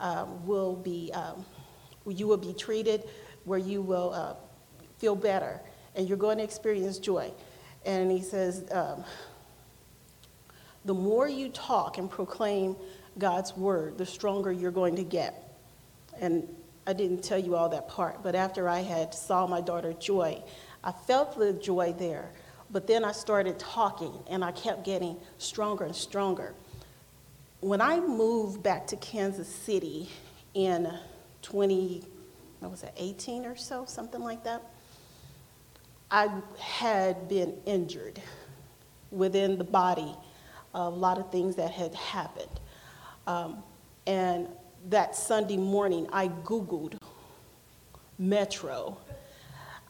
um, 0.00 0.46
will 0.46 0.76
be, 0.76 1.10
um, 1.12 1.44
you 2.06 2.26
will 2.26 2.36
be 2.36 2.52
treated, 2.52 3.04
where 3.44 3.58
you 3.58 3.82
will 3.82 4.12
uh, 4.12 4.34
feel 4.98 5.14
better, 5.14 5.60
and 5.94 6.08
you're 6.08 6.18
going 6.18 6.38
to 6.38 6.44
experience 6.44 6.98
joy. 6.98 7.32
And 7.84 8.10
he 8.10 8.22
says, 8.22 8.64
um, 8.70 9.04
the 10.84 10.94
more 10.94 11.28
you 11.28 11.48
talk 11.48 11.98
and 11.98 12.10
proclaim 12.10 12.76
God's 13.18 13.56
word, 13.56 13.98
the 13.98 14.06
stronger 14.06 14.52
you're 14.52 14.70
going 14.70 14.96
to 14.96 15.04
get. 15.04 15.56
And 16.20 16.48
I 16.86 16.92
didn't 16.92 17.22
tell 17.22 17.38
you 17.38 17.56
all 17.56 17.68
that 17.70 17.88
part, 17.88 18.22
but 18.22 18.34
after 18.34 18.68
I 18.68 18.80
had 18.80 19.14
saw 19.14 19.46
my 19.46 19.60
daughter 19.60 19.92
Joy, 19.94 20.42
I 20.82 20.92
felt 20.92 21.38
the 21.38 21.54
joy 21.54 21.94
there. 21.98 22.30
But 22.70 22.86
then 22.86 23.04
I 23.04 23.12
started 23.12 23.58
talking 23.58 24.12
and 24.28 24.44
I 24.44 24.52
kept 24.52 24.84
getting 24.84 25.16
stronger 25.38 25.84
and 25.84 25.94
stronger. 25.94 26.54
When 27.64 27.80
I 27.80 27.98
moved 27.98 28.62
back 28.62 28.86
to 28.88 28.96
Kansas 28.96 29.48
City 29.48 30.10
in 30.52 30.86
20, 31.40 32.04
what 32.60 32.70
was 32.70 32.82
it, 32.82 32.92
18 32.98 33.46
or 33.46 33.56
so, 33.56 33.86
something 33.86 34.20
like 34.20 34.44
that, 34.44 34.62
I 36.10 36.28
had 36.60 37.26
been 37.26 37.54
injured 37.64 38.20
within 39.10 39.56
the 39.56 39.64
body, 39.64 40.14
a 40.74 40.90
lot 40.90 41.16
of 41.16 41.32
things 41.32 41.56
that 41.56 41.70
had 41.70 41.94
happened. 41.94 42.60
Um, 43.26 43.62
and 44.06 44.46
that 44.90 45.16
Sunday 45.16 45.56
morning, 45.56 46.06
I 46.12 46.28
Googled 46.28 46.98
Metro. 48.18 48.98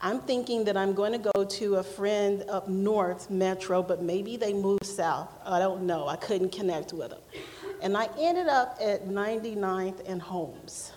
I'm 0.00 0.20
thinking 0.20 0.62
that 0.66 0.76
I'm 0.76 0.92
going 0.92 1.10
to 1.10 1.30
go 1.34 1.44
to 1.44 1.74
a 1.76 1.82
friend 1.82 2.44
up 2.48 2.68
north, 2.68 3.30
Metro, 3.30 3.82
but 3.82 4.00
maybe 4.00 4.36
they 4.36 4.52
moved 4.52 4.86
south. 4.86 5.32
I 5.44 5.58
don't 5.58 5.82
know. 5.88 6.06
I 6.06 6.14
couldn't 6.14 6.52
connect 6.52 6.92
with 6.92 7.10
them. 7.10 7.20
And 7.84 7.98
I 7.98 8.08
ended 8.18 8.48
up 8.48 8.78
at 8.80 9.06
99th 9.06 10.08
and 10.08 10.20
Holmes. 10.20 10.92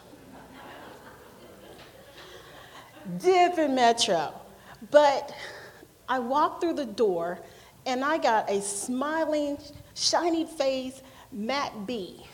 Different 3.17 3.73
Metro. 3.73 4.33
But 4.89 5.35
I 6.07 6.19
walked 6.19 6.61
through 6.61 6.75
the 6.75 6.85
door 6.85 7.39
and 7.85 8.05
I 8.05 8.17
got 8.17 8.49
a 8.49 8.61
smiling, 8.61 9.57
shiny 9.95 10.45
face 10.45 11.01
Matt 11.33 11.85
B 11.85 12.25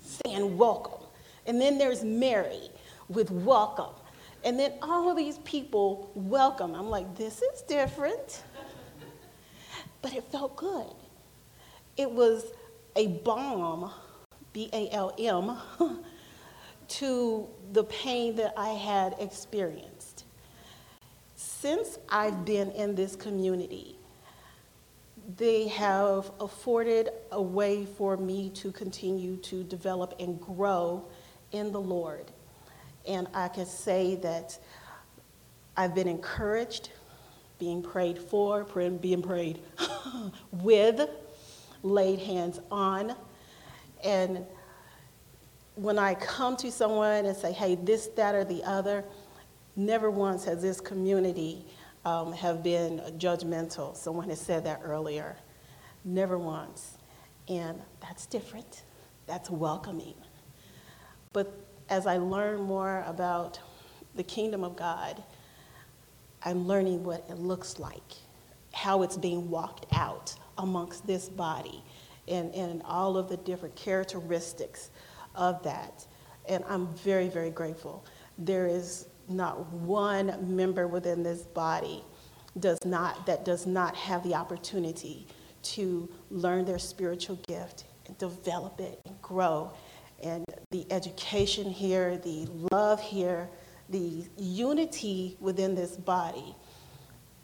saying 0.00 0.58
welcome. 0.58 1.06
And 1.46 1.60
then 1.60 1.78
there's 1.78 2.02
Mary 2.02 2.70
with 3.08 3.30
welcome. 3.30 3.94
And 4.42 4.58
then 4.58 4.72
all 4.82 5.08
of 5.08 5.16
these 5.16 5.38
people 5.38 6.10
welcome. 6.16 6.74
I'm 6.74 6.90
like, 6.90 7.14
this 7.16 7.42
is 7.42 7.62
different. 7.62 8.42
But 10.02 10.14
it 10.14 10.24
felt 10.32 10.56
good. 10.56 10.96
It 11.96 12.10
was 12.10 12.46
a 12.96 13.08
balm, 13.08 13.90
B 14.52 14.68
A 14.72 14.88
L 14.90 15.14
M, 15.18 15.58
to 16.88 17.48
the 17.72 17.84
pain 17.84 18.36
that 18.36 18.54
I 18.56 18.70
had 18.70 19.16
experienced. 19.18 20.24
Since 21.34 21.98
I've 22.08 22.44
been 22.44 22.70
in 22.72 22.94
this 22.94 23.16
community, 23.16 23.96
they 25.36 25.68
have 25.68 26.30
afforded 26.40 27.10
a 27.32 27.40
way 27.40 27.86
for 27.86 28.16
me 28.16 28.50
to 28.50 28.70
continue 28.70 29.36
to 29.38 29.64
develop 29.64 30.14
and 30.20 30.40
grow 30.40 31.04
in 31.52 31.72
the 31.72 31.80
Lord. 31.80 32.30
And 33.06 33.26
I 33.34 33.48
can 33.48 33.66
say 33.66 34.16
that 34.16 34.58
I've 35.76 35.94
been 35.94 36.08
encouraged, 36.08 36.90
being 37.58 37.82
prayed 37.82 38.18
for, 38.18 38.64
being 39.00 39.22
prayed 39.22 39.60
with, 40.52 41.08
laid 41.84 42.18
hands 42.18 42.60
on. 42.70 43.14
And 44.02 44.44
when 45.76 45.98
I 45.98 46.14
come 46.14 46.56
to 46.56 46.72
someone 46.72 47.26
and 47.26 47.36
say, 47.36 47.52
hey, 47.52 47.76
this, 47.76 48.08
that, 48.16 48.34
or 48.34 48.44
the 48.44 48.64
other, 48.64 49.04
never 49.76 50.10
once 50.10 50.44
has 50.44 50.62
this 50.62 50.80
community 50.80 51.64
um, 52.04 52.32
have 52.32 52.62
been 52.62 53.00
judgmental. 53.18 53.96
Someone 53.96 54.28
has 54.28 54.40
said 54.40 54.64
that 54.64 54.80
earlier. 54.84 55.36
Never 56.04 56.38
once. 56.38 56.98
And 57.48 57.80
that's 58.00 58.26
different. 58.26 58.82
That's 59.26 59.50
welcoming. 59.50 60.14
But 61.32 61.52
as 61.88 62.06
I 62.06 62.16
learn 62.16 62.62
more 62.62 63.04
about 63.06 63.58
the 64.14 64.22
kingdom 64.22 64.64
of 64.64 64.76
God, 64.76 65.22
I'm 66.44 66.66
learning 66.66 67.04
what 67.04 67.24
it 67.28 67.38
looks 67.38 67.78
like, 67.78 68.12
how 68.72 69.02
it's 69.02 69.16
being 69.16 69.50
walked 69.50 69.86
out 69.92 70.34
amongst 70.58 71.06
this 71.06 71.28
body, 71.28 71.82
and, 72.28 72.54
and 72.54 72.82
all 72.84 73.16
of 73.16 73.28
the 73.28 73.36
different 73.38 73.74
characteristics 73.76 74.90
of 75.34 75.62
that. 75.62 76.06
And 76.48 76.64
I'm 76.68 76.94
very, 76.94 77.28
very 77.28 77.50
grateful. 77.50 78.04
There 78.38 78.66
is 78.66 79.06
not 79.28 79.72
one 79.72 80.56
member 80.56 80.86
within 80.86 81.22
this 81.22 81.42
body 81.42 82.04
does 82.58 82.78
not, 82.84 83.26
that 83.26 83.44
does 83.44 83.66
not 83.66 83.96
have 83.96 84.22
the 84.22 84.34
opportunity 84.34 85.26
to 85.62 86.08
learn 86.30 86.64
their 86.64 86.78
spiritual 86.78 87.36
gift 87.48 87.84
and 88.06 88.16
develop 88.18 88.80
it 88.80 89.00
and 89.06 89.20
grow. 89.22 89.72
And 90.22 90.44
the 90.70 90.86
education 90.92 91.70
here, 91.70 92.18
the 92.18 92.46
love 92.70 93.00
here, 93.00 93.48
the 93.88 94.24
unity 94.36 95.36
within 95.40 95.74
this 95.74 95.96
body 95.96 96.54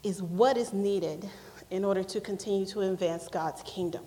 is 0.02 0.22
what 0.22 0.56
is 0.56 0.72
needed 0.72 1.28
in 1.70 1.84
order 1.84 2.02
to 2.02 2.20
continue 2.20 2.66
to 2.66 2.80
advance 2.80 3.28
God's 3.28 3.62
kingdom. 3.62 4.04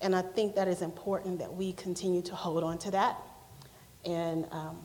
And 0.00 0.14
I 0.14 0.22
think 0.22 0.54
that 0.54 0.68
is 0.68 0.82
important 0.82 1.38
that 1.40 1.52
we 1.52 1.72
continue 1.72 2.22
to 2.22 2.34
hold 2.34 2.62
on 2.62 2.78
to 2.78 2.90
that 2.92 3.18
and 4.04 4.46
um, 4.52 4.78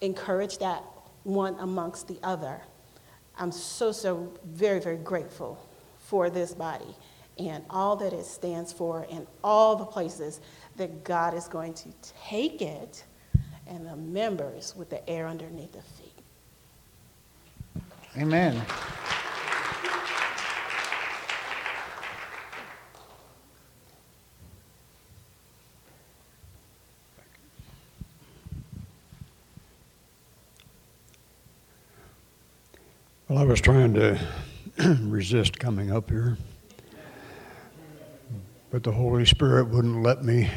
encourage 0.00 0.58
that 0.58 0.82
one 1.24 1.56
amongst 1.58 2.08
the 2.08 2.18
other. 2.22 2.60
I'm 3.38 3.52
so, 3.52 3.92
so 3.92 4.32
very, 4.44 4.80
very 4.80 4.96
grateful 4.96 5.68
for 5.98 6.30
this 6.30 6.54
body 6.54 6.94
and 7.38 7.64
all 7.70 7.96
that 7.96 8.12
it 8.12 8.24
stands 8.24 8.72
for 8.72 9.06
and 9.10 9.26
all 9.42 9.76
the 9.76 9.84
places 9.84 10.40
that 10.76 11.04
God 11.04 11.34
is 11.34 11.48
going 11.48 11.74
to 11.74 11.88
take 12.26 12.62
it 12.62 13.04
and 13.66 13.86
the 13.86 13.96
members 13.96 14.74
with 14.76 14.90
the 14.90 15.08
air 15.08 15.26
underneath 15.26 15.72
the 15.72 15.82
feet. 15.82 16.12
Amen. 18.18 18.60
Well, 33.32 33.40
I 33.40 33.44
was 33.44 33.62
trying 33.62 33.94
to 33.94 34.20
resist 35.00 35.58
coming 35.58 35.90
up 35.90 36.10
here, 36.10 36.36
but 38.70 38.82
the 38.82 38.92
Holy 38.92 39.24
Spirit 39.24 39.68
wouldn't 39.68 40.02
let 40.02 40.22
me 40.22 40.50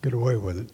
get 0.00 0.14
away 0.14 0.38
with 0.38 0.56
it. 0.60 0.72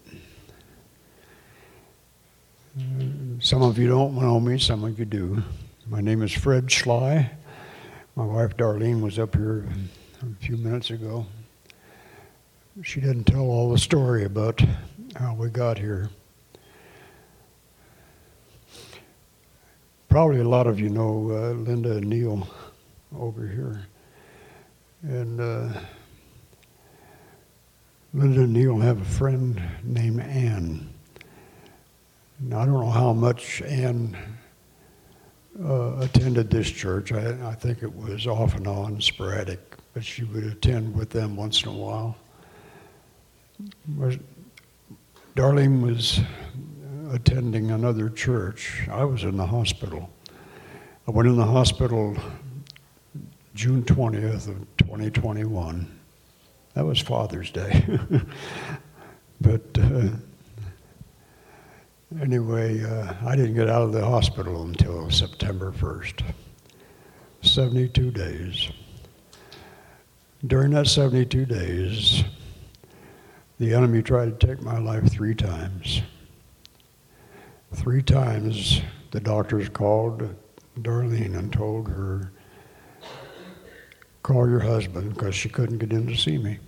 Some 3.41 3.63
of 3.63 3.77
you 3.77 3.89
don't 3.89 4.15
know 4.15 4.39
me, 4.39 4.57
some 4.61 4.85
of 4.85 4.97
you 4.97 5.05
do. 5.05 5.43
My 5.89 6.01
name 6.01 6.23
is 6.23 6.31
Fred 6.31 6.71
Schley. 6.71 7.29
My 8.15 8.25
wife 8.25 8.57
Darlene 8.57 9.01
was 9.01 9.19
up 9.19 9.35
here 9.35 9.67
a 10.23 10.45
few 10.45 10.57
minutes 10.57 10.91
ago. 10.91 11.27
She 12.85 13.01
didn't 13.01 13.25
tell 13.25 13.47
all 13.51 13.69
the 13.69 13.79
story 13.79 14.23
about 14.23 14.63
how 15.17 15.35
we 15.35 15.49
got 15.51 15.77
here. 15.77 16.09
Probably 20.15 20.39
a 20.39 20.49
lot 20.49 20.69
of 20.69 20.79
you 20.79 20.91
know 20.91 21.29
uh, 21.29 21.55
Linda 21.55 21.97
and 21.97 22.07
Neil 22.07 22.47
over 23.19 23.49
here. 23.49 23.85
And 25.03 25.41
uh, 25.41 25.81
Linda 28.13 28.43
and 28.43 28.53
Neil 28.53 28.79
have 28.79 29.01
a 29.01 29.05
friend 29.05 29.61
named 29.83 30.21
Ann. 30.21 30.89
Now, 32.39 32.61
I 32.61 32.65
don't 32.65 32.75
know 32.75 32.91
how 32.91 33.13
much 33.13 33.61
Ann 33.63 34.17
uh, 35.61 35.97
attended 35.97 36.49
this 36.49 36.71
church. 36.71 37.11
I, 37.11 37.49
I 37.49 37.57
think 37.57 37.83
it 37.83 37.93
was 37.93 38.29
off 38.29 38.55
and 38.55 38.69
on, 38.69 39.01
sporadic, 39.01 39.59
but 39.95 40.05
she 40.05 40.23
would 40.23 40.45
attend 40.45 40.95
with 40.95 41.11
them 41.11 41.35
once 41.35 41.65
in 41.65 41.71
a 41.71 41.73
while. 41.73 42.17
Darlene 45.35 45.83
was 45.83 46.21
attending 47.15 47.71
another 47.71 48.11
church. 48.11 48.89
I 48.91 49.05
was 49.05 49.23
in 49.23 49.37
the 49.37 49.47
hospital. 49.47 50.11
I 51.07 51.13
went 51.13 51.29
in 51.29 51.37
the 51.37 51.45
hospital 51.45 52.17
June 53.55 53.85
20th 53.85 54.49
of 54.49 54.77
2021. 54.79 56.01
That 56.75 56.85
was 56.85 56.99
Father's 56.99 57.53
Day. 57.53 58.01
but 59.41 59.63
uh, 59.79 60.09
anyway, 62.21 62.83
uh, 62.83 63.15
I 63.25 63.37
didn't 63.37 63.55
get 63.55 63.71
out 63.71 63.83
of 63.83 63.93
the 63.93 64.05
hospital 64.05 64.63
until 64.65 65.09
September 65.09 65.71
1st. 65.71 66.25
72 67.43 68.11
days. 68.11 68.71
During 70.45 70.73
that 70.73 70.89
72 70.89 71.47
days, 71.47 72.25
the 73.61 73.73
enemy 73.73 74.03
tried 74.03 74.41
to 74.41 74.47
take 74.47 74.63
my 74.63 74.79
life 74.79 75.09
three 75.13 75.37
times. 75.37 76.03
Three 77.75 78.03
times 78.03 78.81
the 79.11 79.21
doctors 79.21 79.69
called 79.69 80.35
Darlene 80.79 81.37
and 81.37 81.53
told 81.53 81.89
her, 81.89 82.33
call 84.23 84.49
your 84.49 84.61
husband, 84.61 85.13
because 85.13 85.35
she 85.35 85.49
couldn't 85.49 85.79
get 85.79 85.93
in 85.93 86.07
to 86.07 86.17
see 86.17 86.39
me. 86.39 86.61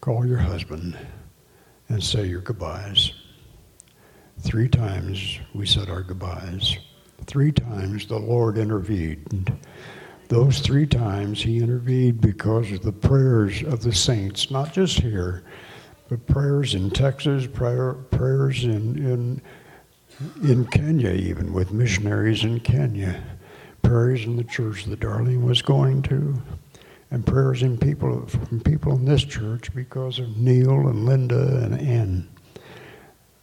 Call 0.00 0.26
your 0.26 0.38
husband 0.38 0.98
and 1.88 2.02
say 2.02 2.26
your 2.26 2.40
goodbyes. 2.40 3.12
Three 4.40 4.68
times 4.68 5.38
we 5.54 5.66
said 5.66 5.88
our 5.88 6.02
goodbyes. 6.02 6.76
Three 7.26 7.50
times 7.50 8.06
the 8.06 8.18
Lord 8.18 8.58
intervened. 8.58 9.56
Those 10.28 10.60
three 10.60 10.86
times 10.86 11.42
he 11.42 11.58
intervened 11.58 12.20
because 12.20 12.70
of 12.70 12.82
the 12.82 12.92
prayers 12.92 13.62
of 13.62 13.82
the 13.82 13.94
saints, 13.94 14.50
not 14.50 14.72
just 14.74 15.00
here, 15.00 15.42
but 16.08 16.26
prayers 16.26 16.74
in 16.74 16.90
Texas, 16.90 17.46
prayer, 17.46 17.94
prayers 17.94 18.64
in, 18.64 18.98
in 18.98 19.42
in 20.42 20.66
Kenya, 20.66 21.10
even 21.10 21.52
with 21.52 21.72
missionaries 21.72 22.44
in 22.44 22.60
Kenya, 22.60 23.22
prayers 23.82 24.24
in 24.24 24.36
the 24.36 24.44
church 24.44 24.84
that 24.84 25.00
Darlene 25.00 25.42
was 25.42 25.62
going 25.62 26.02
to, 26.02 26.40
and 27.10 27.26
prayers 27.26 27.62
in 27.62 27.78
people 27.78 28.26
from 28.26 28.60
people 28.60 28.94
in 28.94 29.04
this 29.04 29.24
church 29.24 29.74
because 29.74 30.18
of 30.18 30.36
Neil 30.36 30.88
and 30.88 31.04
Linda 31.04 31.62
and 31.62 31.80
Ann. 31.80 32.28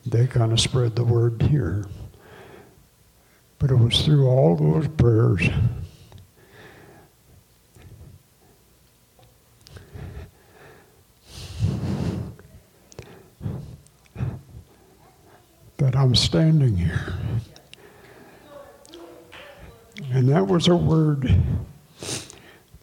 They 0.05 0.27
kind 0.27 0.51
of 0.51 0.59
spread 0.59 0.95
the 0.95 1.03
word 1.03 1.41
here. 1.43 1.85
But 3.59 3.71
it 3.71 3.75
was 3.75 4.01
through 4.01 4.27
all 4.27 4.55
those 4.55 4.87
prayers 4.87 5.49
that 15.79 15.95
I'm 15.95 16.13
standing 16.13 16.75
here. 16.75 17.13
And 20.11 20.29
that 20.29 20.45
was 20.45 20.67
a 20.67 20.75
word 20.75 21.33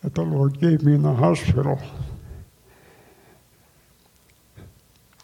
that 0.02 0.14
the 0.14 0.22
Lord 0.22 0.60
gave 0.60 0.82
me 0.82 0.94
in 0.94 1.02
the 1.02 1.12
hospital. 1.12 1.80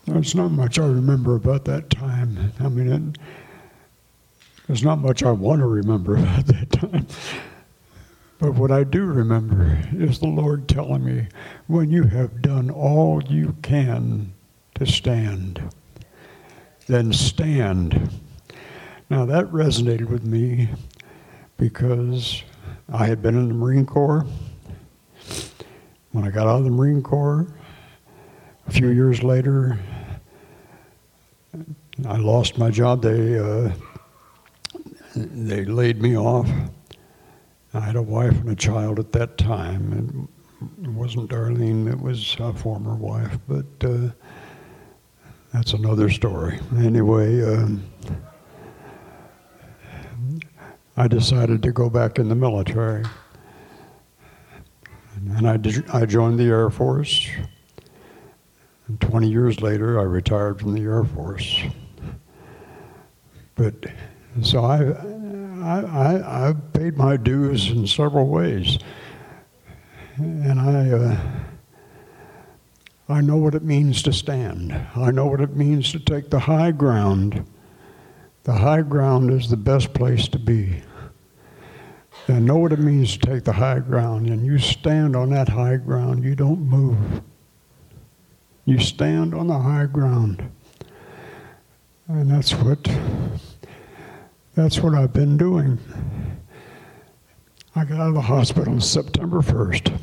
There's 0.06 0.34
not 0.34 0.50
much 0.50 0.78
I 0.78 0.86
remember 0.86 1.34
about 1.34 1.64
that 1.64 1.88
time. 1.88 2.52
I 2.60 2.68
mean, 2.68 2.92
it, 2.92 3.18
there's 4.66 4.82
not 4.82 4.98
much 4.98 5.22
I 5.22 5.30
want 5.30 5.60
to 5.60 5.66
remember 5.66 6.16
about 6.18 6.46
that 6.46 6.72
time. 6.72 7.06
But 8.38 8.54
what 8.54 8.70
I 8.70 8.84
do 8.84 9.04
remember 9.04 9.78
is 9.92 10.18
the 10.18 10.26
Lord 10.26 10.68
telling 10.68 11.04
me, 11.04 11.28
when 11.68 11.90
you 11.90 12.02
have 12.04 12.42
done 12.42 12.70
all 12.70 13.22
you 13.22 13.56
can 13.62 14.32
to 14.74 14.84
stand, 14.84 15.62
then 16.86 17.12
stand. 17.12 18.10
Now 19.10 19.24
that 19.26 19.46
resonated 19.46 20.08
with 20.08 20.24
me 20.24 20.68
because 21.56 22.42
I 22.92 23.06
had 23.06 23.22
been 23.22 23.36
in 23.36 23.48
the 23.48 23.54
Marine 23.54 23.86
Corps. 23.86 24.26
When 26.12 26.24
I 26.24 26.30
got 26.30 26.46
out 26.46 26.58
of 26.58 26.64
the 26.64 26.70
Marine 26.70 27.02
Corps, 27.02 27.46
a 28.66 28.70
few 28.70 28.88
years 28.88 29.22
later, 29.22 29.78
I 32.06 32.16
lost 32.16 32.58
my 32.58 32.70
job. 32.70 33.02
They 33.02 33.38
uh, 33.38 33.72
they 35.14 35.64
laid 35.64 36.02
me 36.02 36.16
off. 36.16 36.48
I 37.74 37.80
had 37.80 37.96
a 37.96 38.02
wife 38.02 38.32
and 38.32 38.50
a 38.50 38.56
child 38.56 38.98
at 38.98 39.12
that 39.12 39.38
time. 39.38 40.28
It 40.82 40.88
wasn't 40.90 41.30
Darlene; 41.30 41.90
it 41.90 42.00
was 42.00 42.36
a 42.40 42.52
former 42.52 42.94
wife, 42.94 43.38
but. 43.48 43.66
Uh, 43.82 44.10
that's 45.52 45.74
another 45.74 46.08
story. 46.08 46.58
Anyway, 46.78 47.42
um, 47.42 47.82
I 50.96 51.08
decided 51.08 51.62
to 51.62 51.72
go 51.72 51.90
back 51.90 52.18
in 52.18 52.28
the 52.28 52.34
military. 52.34 53.04
And 55.36 55.46
I, 55.46 55.56
did, 55.58 55.88
I 55.90 56.06
joined 56.06 56.38
the 56.38 56.48
Air 56.48 56.70
Force. 56.70 57.28
And 58.88 59.00
20 59.00 59.28
years 59.28 59.60
later, 59.60 60.00
I 60.00 60.04
retired 60.04 60.58
from 60.58 60.74
the 60.74 60.82
Air 60.82 61.04
Force. 61.04 61.62
But 63.54 63.74
so 64.42 64.64
I, 64.64 64.84
I, 65.62 66.48
I, 66.48 66.54
paid 66.72 66.96
my 66.96 67.16
dues 67.18 67.70
in 67.70 67.86
several 67.86 68.28
ways. 68.28 68.78
And 70.16 70.58
I. 70.58 70.90
Uh, 70.90 71.16
I 73.08 73.20
know 73.20 73.36
what 73.36 73.54
it 73.54 73.62
means 73.62 74.02
to 74.02 74.12
stand. 74.12 74.72
I 74.94 75.10
know 75.10 75.26
what 75.26 75.40
it 75.40 75.56
means 75.56 75.90
to 75.92 75.98
take 75.98 76.30
the 76.30 76.38
high 76.38 76.70
ground. 76.70 77.44
The 78.44 78.52
high 78.52 78.82
ground 78.82 79.30
is 79.30 79.50
the 79.50 79.56
best 79.56 79.92
place 79.92 80.28
to 80.28 80.38
be. 80.38 80.82
I 82.28 82.38
know 82.38 82.58
what 82.58 82.72
it 82.72 82.78
means 82.78 83.16
to 83.16 83.26
take 83.26 83.44
the 83.44 83.52
high 83.52 83.80
ground, 83.80 84.28
and 84.28 84.46
you 84.46 84.58
stand 84.58 85.16
on 85.16 85.30
that 85.30 85.48
high 85.48 85.76
ground, 85.76 86.22
you 86.22 86.34
don't 86.36 86.60
move. 86.60 87.22
You 88.64 88.78
stand 88.78 89.34
on 89.34 89.48
the 89.48 89.58
high 89.58 89.86
ground. 89.86 90.48
And 92.06 92.30
that's 92.30 92.54
what 92.54 92.88
that's 94.54 94.80
what 94.80 94.94
I've 94.94 95.12
been 95.12 95.36
doing. 95.36 95.78
I 97.74 97.84
got 97.84 98.00
out 98.00 98.08
of 98.08 98.14
the 98.14 98.20
hospital 98.20 98.80
September 98.80 99.40
1st 99.40 99.98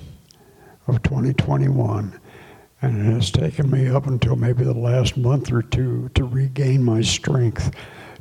of 0.88 1.04
2021. 1.04 2.20
And 2.82 3.05
it 3.05 3.13
has 3.13 3.32
taken 3.32 3.69
me 3.69 3.88
up 3.88 4.07
until 4.07 4.36
maybe 4.36 4.63
the 4.63 4.73
last 4.73 5.17
month 5.17 5.51
or 5.51 5.61
two 5.61 6.09
to 6.15 6.23
regain 6.23 6.84
my 6.84 7.01
strength 7.01 7.71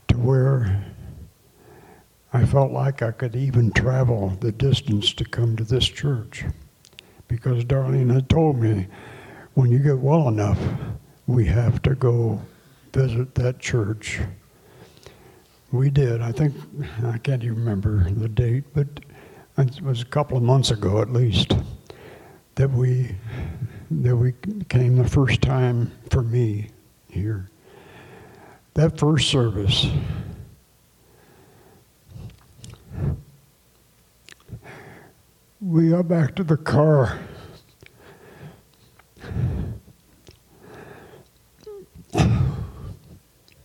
to 0.08 0.16
where 0.16 0.84
I 2.32 2.44
felt 2.44 2.72
like 2.72 3.00
I 3.00 3.12
could 3.12 3.36
even 3.36 3.70
travel 3.70 4.36
the 4.40 4.52
distance 4.52 5.12
to 5.14 5.24
come 5.24 5.56
to 5.56 5.64
this 5.64 5.86
church. 5.86 6.44
Because 7.28 7.64
Darlene 7.64 8.12
had 8.12 8.28
told 8.28 8.58
me, 8.58 8.88
when 9.54 9.70
you 9.70 9.78
get 9.78 9.98
well 9.98 10.28
enough, 10.28 10.58
we 11.26 11.46
have 11.46 11.80
to 11.82 11.94
go 11.94 12.40
visit 12.92 13.34
that 13.36 13.58
church. 13.60 14.20
We 15.70 15.90
did. 15.90 16.20
I 16.20 16.32
think, 16.32 16.54
I 17.04 17.18
can't 17.18 17.44
even 17.44 17.58
remember 17.58 18.10
the 18.10 18.28
date, 18.28 18.64
but 18.74 18.88
it 19.56 19.80
was 19.82 20.02
a 20.02 20.06
couple 20.06 20.36
of 20.36 20.42
months 20.42 20.70
ago 20.70 21.00
at 21.00 21.12
least 21.12 21.52
that 22.54 22.70
we 22.70 23.14
that 23.90 24.16
we 24.16 24.34
came 24.68 24.96
the 24.96 25.08
first 25.08 25.40
time 25.40 25.90
for 26.10 26.22
me 26.22 26.70
here. 27.08 27.48
That 28.74 28.98
first 28.98 29.28
service, 29.30 29.86
we 35.60 35.90
got 35.90 36.06
back 36.06 36.34
to 36.36 36.44
the 36.44 36.56
car. 36.56 37.18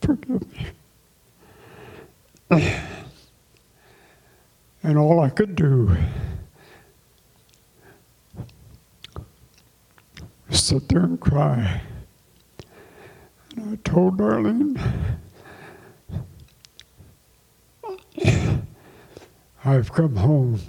Forgive 0.01 0.41
me. 0.51 0.67
And 4.86 4.97
all 4.97 5.19
I 5.19 5.30
could 5.30 5.55
do 5.55 5.95
sit 10.54 10.88
there 10.89 11.04
and 11.04 11.20
cry. 11.20 11.82
And 13.56 13.74
I 13.74 13.76
told 13.89 14.18
Darlene, 14.18 14.80
I've 19.66 19.91
come 19.91 20.16
home. 20.16 20.60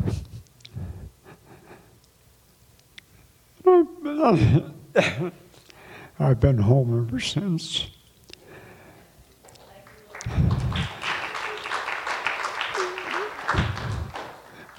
I've 6.18 6.40
been 6.40 6.58
home 6.58 7.06
ever 7.06 7.20
since. 7.20 7.88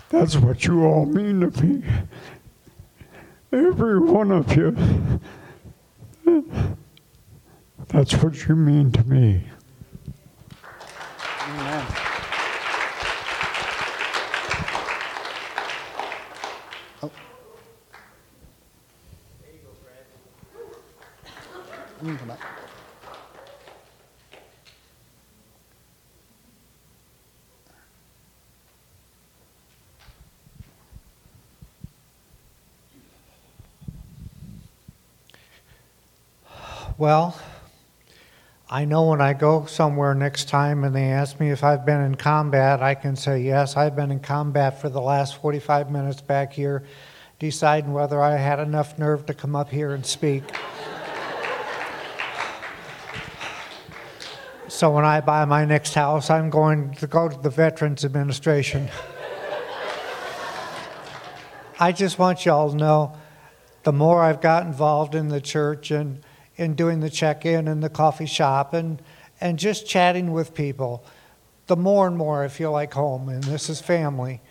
That's 0.09 0.37
what 0.37 0.65
you 0.65 0.85
all 0.85 1.05
mean 1.05 1.41
to 1.41 1.63
me. 1.63 1.83
Every 3.55 4.01
one 4.01 4.31
of 4.33 4.53
you. 4.53 4.75
That's 7.87 8.13
what 8.15 8.49
you 8.49 8.55
mean 8.57 8.91
to 8.91 9.03
me. 9.07 9.45
Amen. 11.41 11.85
Oh. 17.01 17.11
Mm, 22.03 22.54
Well, 36.97 37.37
I 38.69 38.85
know 38.85 39.09
when 39.09 39.19
I 39.19 39.33
go 39.33 39.65
somewhere 39.65 40.15
next 40.15 40.47
time 40.47 40.85
and 40.85 40.95
they 40.95 41.11
ask 41.11 41.41
me 41.41 41.51
if 41.51 41.61
I've 41.61 41.85
been 41.85 41.99
in 41.99 42.15
combat, 42.15 42.81
I 42.81 42.95
can 42.95 43.17
say, 43.17 43.41
yes, 43.41 43.75
I've 43.75 43.97
been 43.97 44.11
in 44.11 44.21
combat 44.21 44.79
for 44.79 44.87
the 44.87 45.01
last 45.01 45.35
45 45.41 45.91
minutes 45.91 46.21
back 46.21 46.53
here, 46.53 46.85
deciding 47.37 47.91
whether 47.91 48.21
I 48.21 48.37
had 48.37 48.59
enough 48.59 48.97
nerve 48.97 49.25
to 49.25 49.33
come 49.33 49.57
up 49.57 49.71
here 49.71 49.93
and 49.93 50.05
speak. 50.05 50.43
so 54.69 54.89
when 54.89 55.03
I 55.03 55.19
buy 55.19 55.43
my 55.43 55.65
next 55.65 55.95
house, 55.95 56.29
I'm 56.29 56.49
going 56.49 56.93
to 56.93 57.07
go 57.07 57.27
to 57.27 57.37
the 57.37 57.49
Veterans 57.49 58.05
Administration. 58.05 58.87
I 61.77 61.91
just 61.91 62.17
want 62.17 62.45
y'all 62.45 62.71
to 62.71 62.77
know 62.77 63.17
the 63.83 63.91
more 63.91 64.23
I've 64.23 64.39
got 64.39 64.65
involved 64.65 65.13
in 65.13 65.27
the 65.27 65.41
church 65.41 65.91
and 65.91 66.24
in 66.57 66.75
doing 66.75 66.99
the 66.99 67.09
check-in 67.09 67.67
in 67.67 67.81
the 67.81 67.89
coffee 67.89 68.25
shop 68.25 68.73
and, 68.73 69.01
and 69.41 69.59
just 69.59 69.87
chatting 69.87 70.31
with 70.31 70.53
people, 70.53 71.05
the 71.67 71.75
more 71.75 72.07
and 72.07 72.17
more 72.17 72.43
I 72.43 72.47
feel 72.47 72.71
like 72.71 72.93
home, 72.93 73.29
and 73.29 73.43
this 73.43 73.69
is 73.69 73.81
family. 73.81 74.41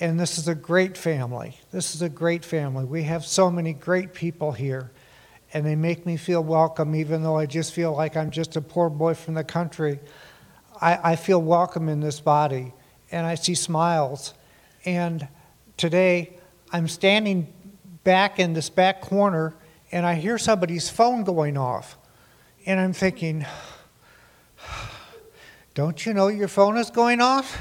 And 0.00 0.18
this 0.18 0.38
is 0.38 0.48
a 0.48 0.56
great 0.56 0.98
family. 0.98 1.56
This 1.70 1.94
is 1.94 2.02
a 2.02 2.08
great 2.08 2.44
family. 2.44 2.84
We 2.84 3.04
have 3.04 3.24
so 3.24 3.48
many 3.48 3.72
great 3.72 4.12
people 4.12 4.50
here, 4.50 4.90
and 5.52 5.64
they 5.64 5.76
make 5.76 6.04
me 6.04 6.16
feel 6.16 6.42
welcome, 6.42 6.96
even 6.96 7.22
though 7.22 7.36
I 7.36 7.46
just 7.46 7.72
feel 7.72 7.94
like 7.94 8.16
I'm 8.16 8.32
just 8.32 8.56
a 8.56 8.60
poor 8.60 8.90
boy 8.90 9.14
from 9.14 9.34
the 9.34 9.44
country. 9.44 10.00
I, 10.80 11.12
I 11.12 11.16
feel 11.16 11.40
welcome 11.40 11.88
in 11.88 12.00
this 12.00 12.18
body, 12.18 12.72
and 13.12 13.24
I 13.24 13.36
see 13.36 13.54
smiles. 13.54 14.34
And 14.84 15.28
today, 15.76 16.38
I'm 16.72 16.88
standing 16.88 17.52
back 18.02 18.40
in 18.40 18.52
this 18.52 18.68
back 18.68 19.00
corner 19.00 19.54
and 19.94 20.04
I 20.04 20.16
hear 20.16 20.38
somebody's 20.38 20.90
phone 20.90 21.22
going 21.22 21.56
off. 21.56 21.96
And 22.66 22.80
I'm 22.80 22.92
thinking, 22.92 23.46
don't 25.74 26.04
you 26.04 26.12
know 26.12 26.26
your 26.26 26.48
phone 26.48 26.76
is 26.78 26.90
going 26.90 27.20
off? 27.20 27.56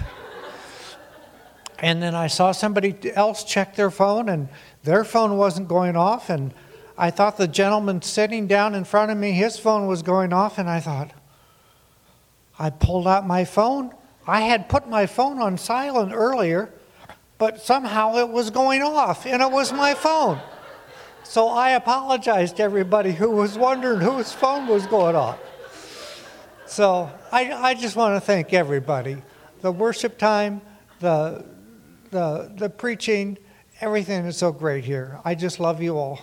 and 1.78 2.02
then 2.02 2.16
I 2.16 2.26
saw 2.26 2.52
somebody 2.52 2.96
else 3.14 3.44
check 3.44 3.76
their 3.76 3.92
phone, 3.92 4.30
and 4.30 4.50
their 4.82 5.04
phone 5.04 5.38
wasn't 5.38 5.68
going 5.68 5.96
off. 5.96 6.32
And 6.32 6.56
I 6.98 7.12
thought 7.12 7.38
the 7.38 7.48
gentleman 7.48 8.02
sitting 8.02 8.48
down 8.48 8.74
in 8.74 8.84
front 8.84 9.12
of 9.12 9.18
me, 9.20 9.34
his 9.34 9.60
phone 9.60 9.86
was 9.86 10.02
going 10.02 10.34
off. 10.34 10.58
And 10.58 10.68
I 10.68 10.80
thought, 10.80 11.12
I 12.58 12.72
pulled 12.72 13.08
out 13.08 13.28
my 13.28 13.46
phone. 13.46 13.94
I 14.26 14.42
had 14.42 14.70
put 14.70 14.90
my 14.90 15.06
phone 15.06 15.40
on 15.40 15.60
silent 15.60 16.14
earlier, 16.16 16.74
but 17.38 17.62
somehow 17.62 18.16
it 18.16 18.30
was 18.30 18.50
going 18.50 18.82
off, 18.82 19.28
and 19.28 19.40
it 19.40 19.52
was 19.52 19.72
my 19.72 19.94
phone. 19.94 20.42
So 21.24 21.48
I 21.48 21.72
apologize 21.72 22.52
to 22.54 22.64
everybody 22.64 23.12
who 23.14 23.30
was 23.30 23.58
wondering 23.58 24.02
whose 24.02 24.32
phone 24.32 24.68
was 24.68 24.86
going 24.86 25.16
off. 25.16 25.40
So 26.66 27.10
I, 27.32 27.52
I 27.52 27.74
just 27.76 27.96
want 27.96 28.16
to 28.16 28.22
thank 28.22 28.54
everybody. 28.54 29.22
The 29.62 29.72
worship 29.72 30.18
time, 30.18 30.62
the, 31.00 31.46
the, 32.12 32.52
the 32.56 32.70
preaching, 32.70 33.38
everything 33.80 34.26
is 34.26 34.38
so 34.38 34.52
great 34.52 34.84
here. 34.84 35.20
I 35.24 35.34
just 35.36 35.60
love 35.60 35.82
you 35.82 35.98
all. 35.98 36.20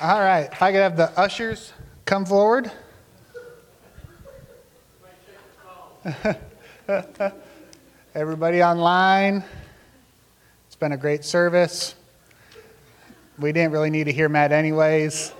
All 0.00 0.18
right, 0.18 0.48
if 0.50 0.60
I 0.60 0.72
could 0.72 0.80
have 0.80 0.96
the 0.96 1.16
ushers 1.16 1.72
come 2.04 2.26
forward. 2.26 2.72
Everybody 8.14 8.62
online, 8.62 9.42
it's 10.66 10.76
been 10.76 10.92
a 10.92 10.98
great 10.98 11.24
service. 11.24 11.94
We 13.38 13.52
didn't 13.52 13.72
really 13.72 13.88
need 13.88 14.04
to 14.04 14.12
hear 14.12 14.28
Matt, 14.28 14.52
anyways. 14.52 15.32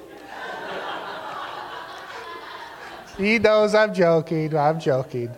he 3.18 3.38
knows 3.38 3.74
I'm 3.74 3.92
joking. 3.92 4.56
I'm 4.56 4.80
joking. 4.80 5.30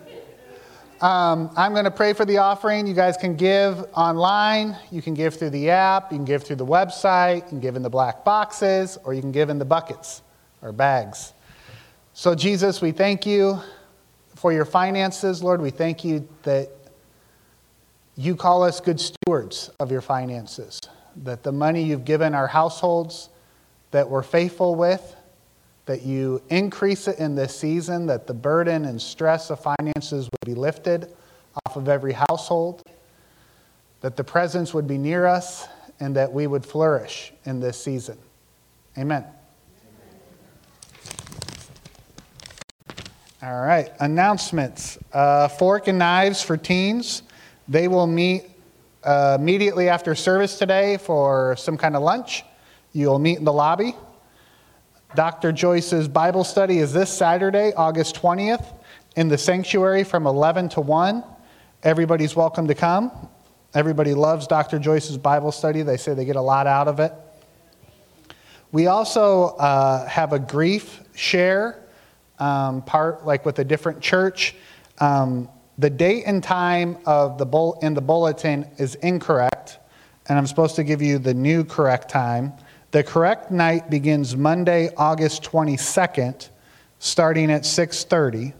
Um, 1.01 1.51
I'm 1.57 1.73
going 1.73 1.83
to 1.83 1.91
pray 1.91 2.13
for 2.13 2.23
the 2.23 2.37
offering. 2.37 2.87
You 2.87 2.93
guys 2.93 3.17
can 3.17 3.35
give 3.35 3.85
online. 3.93 4.77
You 4.89 5.01
can 5.01 5.13
give 5.13 5.35
through 5.35 5.49
the 5.49 5.71
app. 5.71 6.13
You 6.13 6.19
can 6.19 6.25
give 6.25 6.43
through 6.43 6.55
the 6.55 6.65
website. 6.65 7.35
You 7.35 7.49
can 7.49 7.59
give 7.59 7.75
in 7.75 7.83
the 7.83 7.89
black 7.89 8.23
boxes, 8.23 8.97
or 9.03 9.13
you 9.13 9.19
can 9.19 9.33
give 9.33 9.49
in 9.49 9.59
the 9.59 9.65
buckets 9.65 10.21
or 10.61 10.71
bags. 10.71 11.33
So, 12.13 12.33
Jesus, 12.33 12.81
we 12.81 12.93
thank 12.93 13.25
you 13.25 13.59
for 14.35 14.53
your 14.53 14.63
finances, 14.63 15.43
Lord. 15.43 15.59
We 15.59 15.69
thank 15.69 16.05
you 16.05 16.25
that 16.43 16.69
you 18.17 18.35
call 18.35 18.63
us 18.63 18.79
good 18.79 18.99
stewards 18.99 19.69
of 19.79 19.91
your 19.91 20.01
finances, 20.01 20.79
that 21.23 21.43
the 21.43 21.51
money 21.51 21.83
you've 21.83 22.05
given 22.05 22.33
our 22.33 22.47
households 22.47 23.29
that 23.91 24.09
we're 24.09 24.23
faithful 24.23 24.75
with, 24.75 25.15
that 25.85 26.01
you 26.01 26.41
increase 26.49 27.07
it 27.07 27.19
in 27.19 27.35
this 27.35 27.57
season, 27.57 28.07
that 28.07 28.27
the 28.27 28.33
burden 28.33 28.85
and 28.85 29.01
stress 29.01 29.49
of 29.49 29.59
finances 29.59 30.29
would 30.31 30.45
be 30.45 30.55
lifted 30.55 31.07
off 31.65 31.75
of 31.75 31.87
every 31.87 32.13
household, 32.13 32.81
that 34.01 34.17
the 34.17 34.23
presence 34.23 34.73
would 34.73 34.87
be 34.87 34.97
near 34.97 35.25
us, 35.25 35.67
and 35.99 36.15
that 36.15 36.31
we 36.31 36.47
would 36.47 36.65
flourish 36.65 37.31
in 37.45 37.59
this 37.59 37.81
season. 37.81 38.17
Amen. 38.97 39.25
All 43.41 43.61
right, 43.61 43.91
announcements. 43.99 44.97
Uh, 45.13 45.47
fork 45.47 45.87
and 45.87 45.99
knives 45.99 46.41
for 46.41 46.57
teens. 46.57 47.21
They 47.67 47.87
will 47.87 48.07
meet 48.07 48.43
uh, 49.03 49.37
immediately 49.39 49.89
after 49.89 50.13
service 50.13 50.59
today 50.59 50.97
for 50.97 51.55
some 51.57 51.77
kind 51.77 51.95
of 51.95 52.03
lunch. 52.03 52.43
You'll 52.93 53.19
meet 53.19 53.39
in 53.39 53.43
the 53.43 53.53
lobby. 53.53 53.95
Dr. 55.15 55.51
Joyce's 55.51 56.07
Bible 56.07 56.43
study 56.43 56.77
is 56.77 56.93
this 56.93 57.11
Saturday, 57.11 57.73
August 57.73 58.15
20th, 58.15 58.65
in 59.15 59.29
the 59.29 59.37
sanctuary 59.37 60.03
from 60.03 60.27
11 60.27 60.69
to 60.69 60.81
1. 60.81 61.23
Everybody's 61.83 62.35
welcome 62.35 62.67
to 62.67 62.75
come. 62.75 63.11
Everybody 63.73 64.13
loves 64.13 64.45
Dr. 64.45 64.77
Joyce's 64.77 65.17
Bible 65.17 65.51
study. 65.51 65.81
They 65.81 65.97
say 65.97 66.13
they 66.13 66.25
get 66.25 66.35
a 66.35 66.41
lot 66.41 66.67
out 66.67 66.87
of 66.87 66.99
it. 66.99 67.13
We 68.71 68.87
also 68.87 69.55
uh, 69.57 70.07
have 70.07 70.33
a 70.33 70.39
grief 70.39 71.01
share 71.15 71.81
um, 72.37 72.81
part, 72.81 73.25
like 73.25 73.45
with 73.45 73.57
a 73.59 73.63
different 73.63 74.01
church. 74.01 74.55
Um, 74.99 75.49
the 75.77 75.89
date 75.89 76.23
and 76.25 76.41
time 76.41 76.97
of 77.05 77.37
the 77.37 77.45
bull 77.45 77.77
in 77.81 77.93
the 77.93 78.01
bulletin 78.01 78.69
is 78.77 78.95
incorrect, 78.95 79.79
and 80.27 80.37
I'm 80.37 80.47
supposed 80.47 80.75
to 80.77 80.83
give 80.83 81.01
you 81.01 81.19
the 81.19 81.33
new 81.33 81.63
correct 81.63 82.09
time. 82.09 82.53
The 82.91 83.03
correct 83.03 83.51
night 83.51 83.89
begins 83.89 84.37
Monday, 84.37 84.89
August 84.95 85.43
22nd, 85.43 86.49
starting 86.99 87.51
at 87.51 87.65
6:30. 87.65 88.53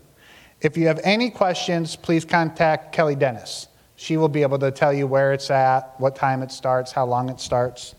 If 0.61 0.75
you 0.75 0.87
have 0.87 0.99
any 1.03 1.29
questions, 1.29 1.95
please 1.95 2.25
contact 2.25 2.91
Kelly 2.91 3.15
Dennis. 3.15 3.67
She 3.95 4.17
will 4.17 4.29
be 4.29 4.41
able 4.41 4.59
to 4.59 4.71
tell 4.71 4.93
you 4.93 5.07
where 5.07 5.31
it's 5.31 5.49
at, 5.49 5.97
what 5.99 6.15
time 6.15 6.41
it 6.41 6.51
starts, 6.51 6.91
how 6.91 7.05
long 7.05 7.29
it 7.29 7.39
starts. 7.39 7.95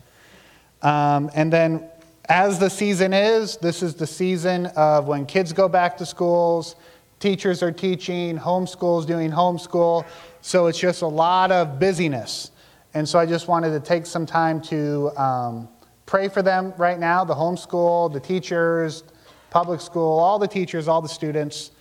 Um, 0.82 1.30
and 1.34 1.50
then, 1.50 1.88
as 2.28 2.58
the 2.58 2.68
season 2.68 3.14
is, 3.14 3.56
this 3.56 3.82
is 3.82 3.94
the 3.94 4.06
season 4.06 4.66
of 4.76 5.06
when 5.06 5.24
kids 5.24 5.54
go 5.54 5.68
back 5.68 5.96
to 5.98 6.06
schools, 6.06 6.76
teachers 7.20 7.62
are 7.62 7.72
teaching, 7.72 8.38
homeschools 8.38 9.06
doing 9.06 9.30
homeschool. 9.30 10.06
So 10.40 10.66
it's 10.66 10.78
just 10.78 11.02
a 11.02 11.06
lot 11.06 11.50
of 11.50 11.78
busyness. 11.78 12.50
And 12.94 13.08
so 13.08 13.18
I 13.18 13.26
just 13.26 13.48
wanted 13.48 13.70
to 13.70 13.80
take 13.80 14.06
some 14.06 14.26
time 14.26 14.60
to 14.62 15.10
um, 15.20 15.68
pray 16.06 16.28
for 16.28 16.42
them 16.42 16.72
right 16.76 16.98
now 16.98 17.24
the 17.24 17.34
homeschool, 17.34 18.12
the 18.12 18.20
teachers, 18.20 19.04
public 19.50 19.80
school, 19.80 20.18
all 20.18 20.38
the 20.38 20.48
teachers, 20.48 20.88
all 20.88 21.02
the 21.02 21.08
students. 21.08 21.72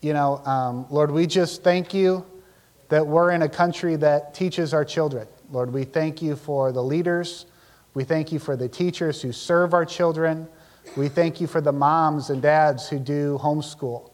You 0.00 0.12
know, 0.12 0.38
um, 0.44 0.86
Lord, 0.90 1.10
we 1.10 1.26
just 1.26 1.62
thank 1.62 1.92
you 1.92 2.24
that 2.88 3.06
we're 3.06 3.30
in 3.30 3.42
a 3.42 3.48
country 3.48 3.96
that 3.96 4.34
teaches 4.34 4.74
our 4.74 4.84
children. 4.84 5.26
Lord, 5.50 5.72
we 5.72 5.84
thank 5.84 6.22
you 6.22 6.36
for 6.36 6.72
the 6.72 6.82
leaders. 6.82 7.46
We 7.94 8.04
thank 8.04 8.32
you 8.32 8.38
for 8.38 8.56
the 8.56 8.68
teachers 8.68 9.20
who 9.20 9.32
serve 9.32 9.74
our 9.74 9.84
children. 9.84 10.48
We 10.96 11.08
thank 11.08 11.40
you 11.40 11.46
for 11.46 11.60
the 11.60 11.72
moms 11.72 12.30
and 12.30 12.40
dads 12.40 12.88
who 12.88 12.98
do 12.98 13.38
homeschool. 13.42 14.11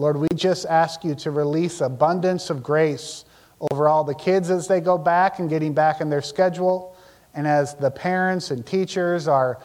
Lord, 0.00 0.16
we 0.16 0.28
just 0.34 0.64
ask 0.64 1.04
you 1.04 1.14
to 1.16 1.30
release 1.30 1.82
abundance 1.82 2.48
of 2.48 2.62
grace 2.62 3.26
over 3.70 3.86
all 3.86 4.02
the 4.02 4.14
kids 4.14 4.48
as 4.48 4.66
they 4.66 4.80
go 4.80 4.96
back 4.96 5.40
and 5.40 5.50
getting 5.50 5.74
back 5.74 6.00
in 6.00 6.08
their 6.08 6.22
schedule, 6.22 6.96
and 7.34 7.46
as 7.46 7.74
the 7.74 7.90
parents 7.90 8.50
and 8.50 8.64
teachers 8.64 9.28
are 9.28 9.60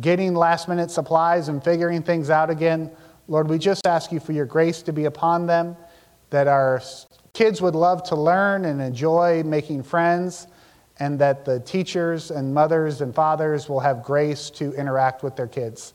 getting 0.00 0.32
last 0.32 0.68
minute 0.68 0.92
supplies 0.92 1.48
and 1.48 1.64
figuring 1.64 2.04
things 2.04 2.30
out 2.30 2.50
again. 2.50 2.88
Lord, 3.26 3.48
we 3.48 3.58
just 3.58 3.84
ask 3.84 4.12
you 4.12 4.20
for 4.20 4.30
your 4.30 4.44
grace 4.46 4.80
to 4.82 4.92
be 4.92 5.06
upon 5.06 5.46
them, 5.46 5.76
that 6.30 6.46
our 6.46 6.80
kids 7.32 7.60
would 7.60 7.74
love 7.74 8.04
to 8.04 8.14
learn 8.14 8.66
and 8.66 8.80
enjoy 8.80 9.42
making 9.42 9.82
friends, 9.82 10.46
and 11.00 11.18
that 11.18 11.44
the 11.44 11.58
teachers 11.58 12.30
and 12.30 12.54
mothers 12.54 13.00
and 13.00 13.12
fathers 13.12 13.68
will 13.68 13.80
have 13.80 14.04
grace 14.04 14.50
to 14.50 14.72
interact 14.74 15.24
with 15.24 15.34
their 15.34 15.48
kids. 15.48 15.94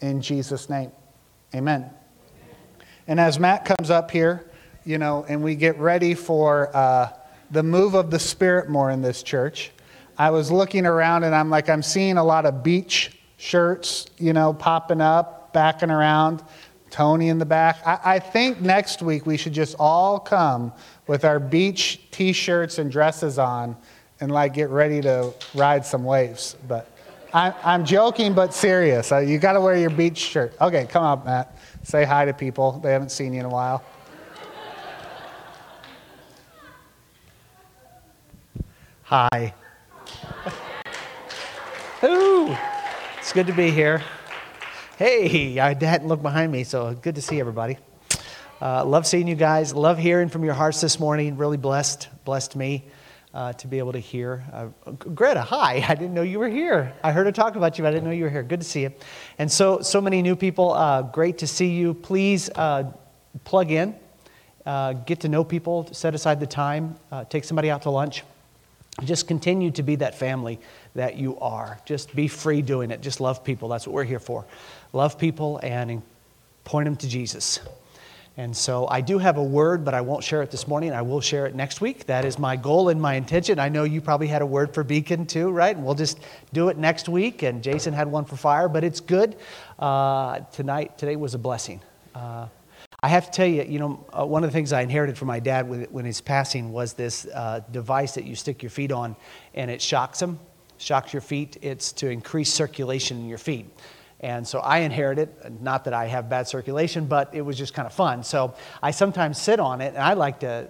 In 0.00 0.22
Jesus' 0.22 0.70
name, 0.70 0.92
amen. 1.54 1.90
And 3.08 3.18
as 3.18 3.38
Matt 3.40 3.64
comes 3.64 3.90
up 3.90 4.10
here, 4.10 4.44
you 4.84 4.98
know, 4.98 5.24
and 5.28 5.42
we 5.42 5.54
get 5.54 5.78
ready 5.78 6.14
for 6.14 6.74
uh, 6.76 7.10
the 7.50 7.62
move 7.62 7.94
of 7.94 8.10
the 8.10 8.18
Spirit 8.18 8.68
more 8.68 8.90
in 8.90 9.00
this 9.00 9.22
church, 9.22 9.72
I 10.18 10.30
was 10.30 10.50
looking 10.50 10.84
around 10.84 11.24
and 11.24 11.34
I'm 11.34 11.48
like, 11.48 11.70
I'm 11.70 11.82
seeing 11.82 12.18
a 12.18 12.24
lot 12.24 12.44
of 12.44 12.62
beach 12.62 13.18
shirts, 13.38 14.06
you 14.18 14.34
know, 14.34 14.52
popping 14.52 15.00
up, 15.00 15.52
backing 15.52 15.90
around. 15.90 16.44
Tony 16.90 17.28
in 17.28 17.38
the 17.38 17.44
back. 17.44 17.86
I, 17.86 18.14
I, 18.14 18.18
think 18.18 18.62
next 18.62 19.02
week 19.02 19.26
we 19.26 19.36
should 19.36 19.52
just 19.52 19.76
all 19.78 20.18
come 20.18 20.72
with 21.06 21.26
our 21.26 21.38
beach 21.38 22.00
t 22.10 22.32
shirts 22.32 22.78
and 22.78 22.90
dresses 22.90 23.38
on 23.38 23.76
and 24.20 24.32
like 24.32 24.54
get 24.54 24.70
ready 24.70 25.02
to 25.02 25.34
ride 25.54 25.84
some 25.84 26.02
waves. 26.02 26.56
But 26.66 26.90
I, 27.34 27.52
am 27.62 27.84
joking, 27.84 28.32
but 28.32 28.54
serious. 28.54 29.12
Uh, 29.12 29.18
you 29.18 29.38
got 29.38 29.52
to 29.52 29.60
wear 29.60 29.76
your 29.76 29.90
beach 29.90 30.16
shirt. 30.16 30.54
Okay, 30.60 30.86
come 30.86 31.04
up, 31.04 31.26
Matt. 31.26 31.54
Say 31.88 32.04
hi 32.04 32.26
to 32.26 32.34
people. 32.34 32.72
They 32.80 32.92
haven't 32.92 33.08
seen 33.08 33.32
you 33.32 33.40
in 33.40 33.46
a 33.46 33.48
while. 33.48 33.82
Hi. 39.04 39.54
Ooh, 42.04 42.54
it's 43.18 43.32
good 43.32 43.46
to 43.46 43.54
be 43.54 43.70
here. 43.70 44.02
Hey, 44.98 45.58
I 45.58 45.68
hadn't 45.72 46.08
looked 46.08 46.22
behind 46.22 46.52
me, 46.52 46.62
so 46.64 46.92
good 46.92 47.14
to 47.14 47.22
see 47.22 47.40
everybody. 47.40 47.78
Uh, 48.60 48.84
love 48.84 49.06
seeing 49.06 49.26
you 49.26 49.34
guys. 49.34 49.72
Love 49.72 49.96
hearing 49.96 50.28
from 50.28 50.44
your 50.44 50.52
hearts 50.52 50.82
this 50.82 51.00
morning. 51.00 51.38
Really 51.38 51.56
blessed, 51.56 52.08
blessed 52.26 52.54
me 52.54 52.84
uh, 53.34 53.52
to 53.54 53.66
be 53.66 53.78
able 53.78 53.92
to 53.92 53.98
hear. 53.98 54.44
Uh, 54.52 54.66
Greta, 54.92 55.42
hi. 55.42 55.84
I 55.86 55.94
didn't 55.94 56.14
know 56.14 56.22
you 56.22 56.38
were 56.38 56.48
here. 56.48 56.92
I 57.02 57.12
heard 57.12 57.26
her 57.26 57.32
talk 57.32 57.56
about 57.56 57.78
you, 57.78 57.82
but 57.82 57.88
I 57.88 57.92
didn't 57.92 58.04
know 58.04 58.14
you 58.14 58.24
were 58.24 58.30
here. 58.30 58.42
Good 58.42 58.60
to 58.60 58.66
see 58.66 58.82
you. 58.82 58.92
And 59.38 59.50
so, 59.50 59.80
so 59.80 60.00
many 60.00 60.22
new 60.22 60.36
people. 60.36 60.72
Uh, 60.72 61.02
great 61.02 61.38
to 61.38 61.46
see 61.46 61.68
you. 61.68 61.94
Please 61.94 62.50
uh, 62.54 62.90
plug 63.44 63.70
in, 63.70 63.94
uh, 64.66 64.94
get 64.94 65.20
to 65.20 65.28
know 65.28 65.44
people, 65.44 65.88
set 65.92 66.14
aside 66.14 66.40
the 66.40 66.46
time, 66.46 66.96
take 67.28 67.44
somebody 67.44 67.70
out 67.70 67.82
to 67.82 67.90
lunch. 67.90 68.24
Just 69.04 69.28
continue 69.28 69.70
to 69.72 69.82
be 69.84 69.96
that 69.96 70.16
family 70.16 70.58
that 70.94 71.16
you 71.16 71.38
are. 71.38 71.78
Just 71.84 72.16
be 72.16 72.26
free 72.26 72.62
doing 72.62 72.90
it. 72.90 73.00
Just 73.00 73.20
love 73.20 73.44
people. 73.44 73.68
That's 73.68 73.86
what 73.86 73.94
we're 73.94 74.04
here 74.04 74.18
for 74.18 74.44
love 74.92 75.18
people 75.18 75.60
and 75.62 76.02
point 76.64 76.86
them 76.86 76.96
to 76.96 77.08
Jesus. 77.08 77.60
And 78.38 78.56
so 78.56 78.86
I 78.88 79.00
do 79.00 79.18
have 79.18 79.36
a 79.36 79.42
word, 79.42 79.84
but 79.84 79.94
I 79.94 80.00
won't 80.00 80.22
share 80.22 80.42
it 80.42 80.52
this 80.52 80.68
morning. 80.68 80.92
I 80.92 81.02
will 81.02 81.20
share 81.20 81.46
it 81.46 81.56
next 81.56 81.80
week. 81.80 82.06
That 82.06 82.24
is 82.24 82.38
my 82.38 82.54
goal 82.54 82.88
and 82.88 83.02
my 83.02 83.14
intention. 83.14 83.58
I 83.58 83.68
know 83.68 83.82
you 83.82 84.00
probably 84.00 84.28
had 84.28 84.42
a 84.42 84.46
word 84.46 84.72
for 84.72 84.84
Beacon 84.84 85.26
too, 85.26 85.50
right? 85.50 85.74
And 85.74 85.84
we'll 85.84 85.96
just 85.96 86.20
do 86.52 86.68
it 86.68 86.78
next 86.78 87.08
week. 87.08 87.42
And 87.42 87.64
Jason 87.64 87.92
had 87.92 88.06
one 88.06 88.24
for 88.24 88.36
fire, 88.36 88.68
but 88.68 88.84
it's 88.84 89.00
good. 89.00 89.34
Uh, 89.76 90.38
tonight, 90.52 90.96
today 90.98 91.16
was 91.16 91.34
a 91.34 91.38
blessing. 91.38 91.80
Uh, 92.14 92.46
I 93.02 93.08
have 93.08 93.26
to 93.26 93.32
tell 93.32 93.46
you, 93.46 93.64
you 93.64 93.80
know, 93.80 94.06
uh, 94.16 94.24
one 94.24 94.44
of 94.44 94.50
the 94.50 94.54
things 94.54 94.72
I 94.72 94.82
inherited 94.82 95.18
from 95.18 95.26
my 95.26 95.40
dad 95.40 95.68
when, 95.68 95.82
when 95.86 96.04
he's 96.04 96.20
passing 96.20 96.70
was 96.72 96.92
this 96.92 97.26
uh, 97.34 97.62
device 97.72 98.14
that 98.14 98.22
you 98.22 98.36
stick 98.36 98.62
your 98.62 98.70
feet 98.70 98.92
on, 98.92 99.16
and 99.54 99.68
it 99.68 99.82
shocks 99.82 100.20
them, 100.20 100.38
shocks 100.78 101.12
your 101.12 101.22
feet. 101.22 101.56
It's 101.60 101.90
to 101.94 102.08
increase 102.08 102.52
circulation 102.52 103.18
in 103.18 103.28
your 103.28 103.38
feet. 103.38 103.66
And 104.20 104.46
so 104.46 104.58
I 104.58 104.78
inherit 104.78 105.18
it, 105.18 105.60
not 105.60 105.84
that 105.84 105.94
I 105.94 106.06
have 106.06 106.28
bad 106.28 106.48
circulation, 106.48 107.06
but 107.06 107.34
it 107.34 107.42
was 107.42 107.56
just 107.56 107.72
kind 107.72 107.86
of 107.86 107.92
fun. 107.92 108.24
So 108.24 108.54
I 108.82 108.90
sometimes 108.90 109.40
sit 109.40 109.60
on 109.60 109.80
it, 109.80 109.88
and 109.94 109.98
I 109.98 110.14
like 110.14 110.40
to, 110.40 110.68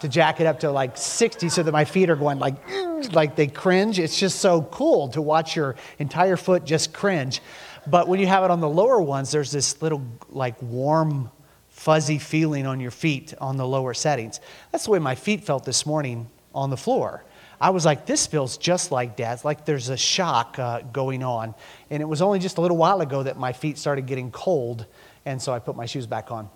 to 0.00 0.08
jack 0.08 0.40
it 0.40 0.46
up 0.46 0.60
to 0.60 0.70
like 0.70 0.96
60 0.96 1.48
so 1.48 1.62
that 1.62 1.72
my 1.72 1.86
feet 1.86 2.10
are 2.10 2.16
going 2.16 2.38
like, 2.38 2.56
like 3.12 3.34
they 3.34 3.46
cringe. 3.46 3.98
It's 3.98 4.18
just 4.18 4.40
so 4.40 4.62
cool 4.62 5.08
to 5.10 5.22
watch 5.22 5.56
your 5.56 5.76
entire 5.98 6.36
foot 6.36 6.64
just 6.64 6.92
cringe. 6.92 7.40
But 7.86 8.08
when 8.08 8.20
you 8.20 8.26
have 8.26 8.44
it 8.44 8.50
on 8.50 8.60
the 8.60 8.68
lower 8.68 9.00
ones, 9.00 9.30
there's 9.30 9.50
this 9.50 9.80
little 9.80 10.02
like 10.28 10.60
warm, 10.60 11.30
fuzzy 11.70 12.18
feeling 12.18 12.66
on 12.66 12.78
your 12.78 12.90
feet 12.90 13.32
on 13.40 13.56
the 13.56 13.66
lower 13.66 13.94
settings. 13.94 14.38
That's 14.70 14.84
the 14.84 14.90
way 14.90 14.98
my 14.98 15.14
feet 15.14 15.44
felt 15.44 15.64
this 15.64 15.86
morning 15.86 16.28
on 16.54 16.68
the 16.68 16.76
floor. 16.76 17.24
I 17.60 17.70
was 17.70 17.84
like, 17.84 18.06
this 18.06 18.26
feels 18.26 18.56
just 18.56 18.90
like 18.90 19.16
dad's, 19.16 19.44
like 19.44 19.66
there's 19.66 19.90
a 19.90 19.96
shock 19.96 20.58
uh, 20.58 20.80
going 20.80 21.22
on. 21.22 21.54
And 21.90 22.00
it 22.00 22.06
was 22.06 22.22
only 22.22 22.38
just 22.38 22.56
a 22.56 22.62
little 22.62 22.78
while 22.78 23.02
ago 23.02 23.22
that 23.22 23.38
my 23.38 23.52
feet 23.52 23.76
started 23.76 24.06
getting 24.06 24.30
cold, 24.30 24.86
and 25.26 25.40
so 25.40 25.52
I 25.52 25.58
put 25.58 25.76
my 25.76 25.84
shoes 25.84 26.06
back 26.06 26.30
on. 26.30 26.48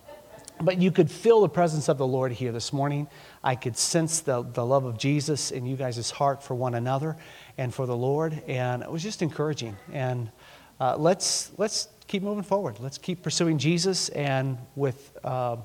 But 0.59 0.77
you 0.79 0.89
could 0.89 1.11
feel 1.11 1.41
the 1.41 1.49
presence 1.49 1.89
of 1.89 1.97
the 1.97 2.07
Lord 2.07 2.31
here 2.31 2.51
this 2.51 2.73
morning. 2.73 3.07
I 3.43 3.55
could 3.55 3.77
sense 3.77 4.21
the, 4.21 4.41
the 4.41 4.65
love 4.65 4.85
of 4.85 4.97
Jesus 4.97 5.51
in 5.51 5.65
you 5.65 5.75
guys' 5.75 6.09
heart 6.09 6.41
for 6.41 6.55
one 6.55 6.73
another 6.73 7.17
and 7.57 7.73
for 7.73 7.85
the 7.85 7.95
Lord, 7.95 8.41
and 8.47 8.81
it 8.81 8.89
was 8.89 9.03
just 9.03 9.21
encouraging. 9.21 9.75
And 9.91 10.31
uh, 10.79 10.95
let's, 10.97 11.51
let's 11.57 11.89
keep 12.07 12.23
moving 12.23 12.43
forward. 12.43 12.79
Let's 12.79 12.97
keep 12.97 13.21
pursuing 13.21 13.57
Jesus 13.57 14.09
and 14.09 14.57
with 14.75 15.15
uh, 15.23 15.57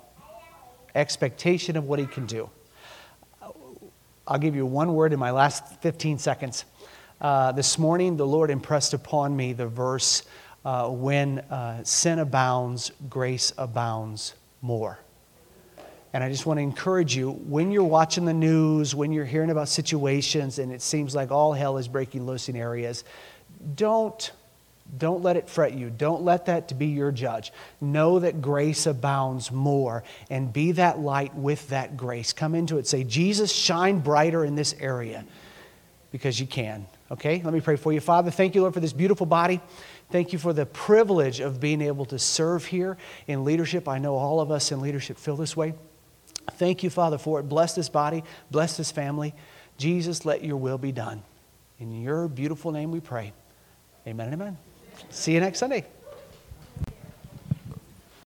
expectation 0.95 1.77
of 1.77 1.85
what 1.85 1.99
he 1.99 2.07
can 2.07 2.27
do. 2.27 2.51
I'll 4.31 4.39
give 4.39 4.55
you 4.55 4.65
one 4.65 4.95
word 4.95 5.13
in 5.13 5.19
my 5.19 5.33
last 5.33 5.83
15 5.83 6.19
seconds. 6.19 6.65
Uh, 7.21 7.51
this 7.51 7.81
morning, 7.81 8.17
the 8.17 8.27
Lord 8.27 8.49
impressed 8.49 8.95
upon 8.95 9.37
me 9.37 9.53
the 9.55 9.67
verse 9.67 10.23
uh, 10.65 10.89
when 10.89 11.41
uh, 11.41 11.83
sin 11.83 12.21
abounds, 12.21 12.93
grace 13.09 13.53
abounds 13.59 14.35
more. 14.63 15.01
And 16.13 16.23
I 16.23 16.31
just 16.31 16.47
want 16.47 16.59
to 16.59 16.63
encourage 16.63 17.17
you 17.17 17.33
when 17.33 17.73
you're 17.73 17.83
watching 17.83 18.25
the 18.25 18.33
news, 18.33 18.95
when 18.95 19.11
you're 19.11 19.25
hearing 19.25 19.51
about 19.51 19.69
situations 19.69 20.61
and 20.61 20.71
it 20.73 20.81
seems 20.81 21.13
like 21.13 21.33
all 21.33 21.53
hell 21.53 21.77
is 21.77 21.89
breaking 21.89 22.25
loose 22.25 22.49
in 22.49 22.55
areas, 22.55 23.03
don't 23.75 24.31
don't 24.99 25.23
let 25.23 25.37
it 25.37 25.49
fret 25.49 25.75
you. 25.75 25.91
Don't 25.91 26.23
let 26.23 26.47
that 26.47 26.69
to 26.69 26.75
be 26.75 26.87
your 26.87 27.13
judge. 27.13 27.53
Know 27.81 28.19
that 28.19 28.43
grace 28.43 28.87
abounds 28.87 29.53
more 29.53 30.03
and 30.31 30.53
be 30.53 30.73
that 30.73 30.99
light 30.99 31.35
with 31.35 31.69
that 31.69 31.97
grace. 31.97 32.33
Come 32.33 32.55
into 32.55 32.79
it. 32.79 32.87
Say, 32.87 33.05
Jesus, 33.05 33.53
shine 33.53 34.01
brighter 34.01 34.45
in 34.45 34.55
this 34.55 34.75
area 34.81 35.25
because 36.11 36.41
you 36.41 36.47
can. 36.47 36.87
Okay? 37.11 37.41
Let 37.43 37.55
me 37.55 37.61
pray 37.61 37.77
for 37.77 37.93
you. 37.93 38.01
Father, 38.01 38.31
thank 38.31 38.55
you, 38.55 38.63
Lord, 38.63 38.75
for 38.75 38.81
this 38.81 38.93
beautiful 38.93 39.27
body. 39.27 39.61
Thank 40.11 40.33
you 40.33 40.39
for 40.39 40.53
the 40.53 40.67
privilege 40.67 41.41
of 41.41 41.61
being 41.61 41.81
able 41.83 42.05
to 42.07 42.19
serve 42.19 42.67
here 42.67 42.97
in 43.29 43.45
leadership. 43.45 43.89
I 43.89 43.99
know 43.99 44.17
all 44.17 44.41
of 44.41 44.51
us 44.51 44.73
in 44.73 44.81
leadership 44.81 45.19
feel 45.19 45.37
this 45.37 45.57
way. 45.57 45.75
Thank 46.53 46.83
you, 46.83 46.91
Father, 46.91 47.19
for 47.19 47.39
it. 47.39 47.45
Bless 47.45 47.75
this 47.75 47.89
body, 47.89 48.25
bless 48.51 48.77
this 48.77 48.91
family. 48.91 49.35
Jesus, 49.79 50.25
let 50.25 50.45
your 50.45 50.57
will 50.57 50.79
be 50.79 50.93
done. 50.93 51.23
In 51.79 52.03
your 52.03 52.29
beautiful 52.29 52.73
name 52.73 52.91
we 52.91 53.01
pray. 53.01 53.33
Amen 54.07 54.27
and 54.33 54.35
amen. 54.35 54.70
See 55.09 55.33
you 55.33 55.41
next 55.41 55.59
Sunday. 55.59 55.87